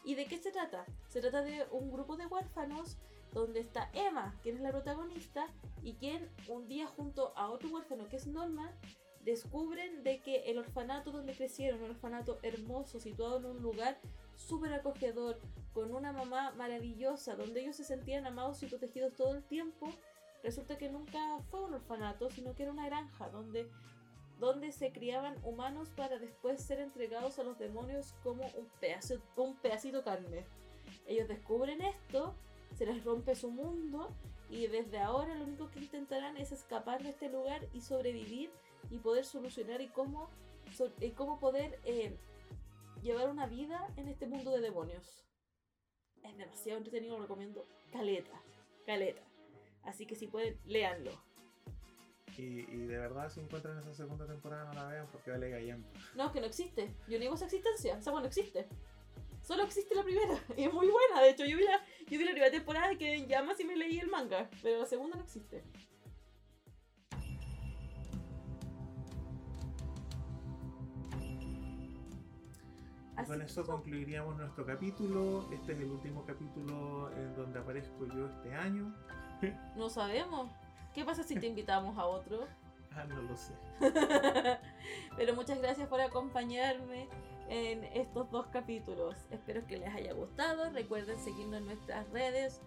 [0.05, 0.85] ¿Y de qué se trata?
[1.09, 2.98] Se trata de un grupo de huérfanos
[3.32, 5.48] donde está Emma, quien es la protagonista,
[5.82, 8.72] y quien un día junto a otro huérfano que es Norma,
[9.25, 13.99] descubren de que el orfanato donde crecieron, un orfanato hermoso, situado en un lugar
[14.37, 15.41] súper acogedor,
[15.73, 19.89] con una mamá maravillosa, donde ellos se sentían amados y protegidos todo el tiempo,
[20.43, 23.69] resulta que nunca fue un orfanato, sino que era una granja donde,
[24.39, 29.57] donde se criaban humanos para después ser entregados a los demonios como un, pedazo, un
[29.57, 30.45] pedacito de carne.
[31.07, 32.35] Ellos descubren esto,
[32.77, 34.11] se les rompe su mundo
[34.51, 38.51] y desde ahora lo único que intentarán es escapar de este lugar y sobrevivir
[38.90, 40.31] y poder solucionar y cómo,
[41.01, 42.16] y cómo poder eh,
[43.02, 45.24] llevar una vida en este mundo de demonios.
[46.23, 47.66] Es demasiado entretenido, lo recomiendo.
[47.93, 48.40] Caleta,
[48.86, 49.23] caleta.
[49.82, 51.12] Así que si pueden, léanlo.
[52.36, 55.89] Y, y de verdad, si encuentran esa segunda temporada, no la vean porque vale gallampa.
[56.16, 56.94] No, que no existe.
[57.06, 57.98] Yo niego esa existencia.
[57.98, 58.66] Esa no existe.
[59.43, 60.43] Solo existe la primera.
[60.56, 61.20] Y es muy buena.
[61.20, 63.65] De hecho, yo vi la, yo vi la primera temporada y quedé en llamas y
[63.65, 64.48] me leí el manga.
[64.62, 65.62] Pero la segunda no existe.
[73.25, 75.49] Así con eso concluiríamos nuestro capítulo.
[75.51, 78.95] Este es el último capítulo en donde aparezco yo este año.
[79.77, 80.51] No sabemos.
[80.95, 82.47] ¿Qué pasa si te invitamos a otro?
[82.97, 83.53] Ah, no lo sé.
[85.17, 87.09] Pero muchas gracias por acompañarme
[87.49, 89.17] en estos dos capítulos.
[89.33, 90.71] Espero que les haya gustado.
[90.71, 92.61] Recuerden seguirnos en nuestras redes.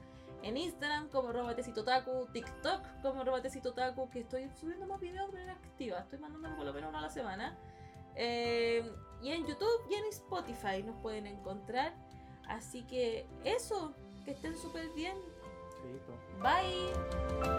[0.44, 6.00] En Instagram como Robatecitotaku, TikTok como Robatecitotaku, que estoy subiendo más videos de manera activa.
[6.00, 7.58] Estoy mandando por lo menos uno a la semana.
[8.16, 11.94] Eh, y en YouTube y en Spotify nos pueden encontrar.
[12.48, 15.18] Así que eso, que estén súper bien.
[16.42, 17.57] Bye.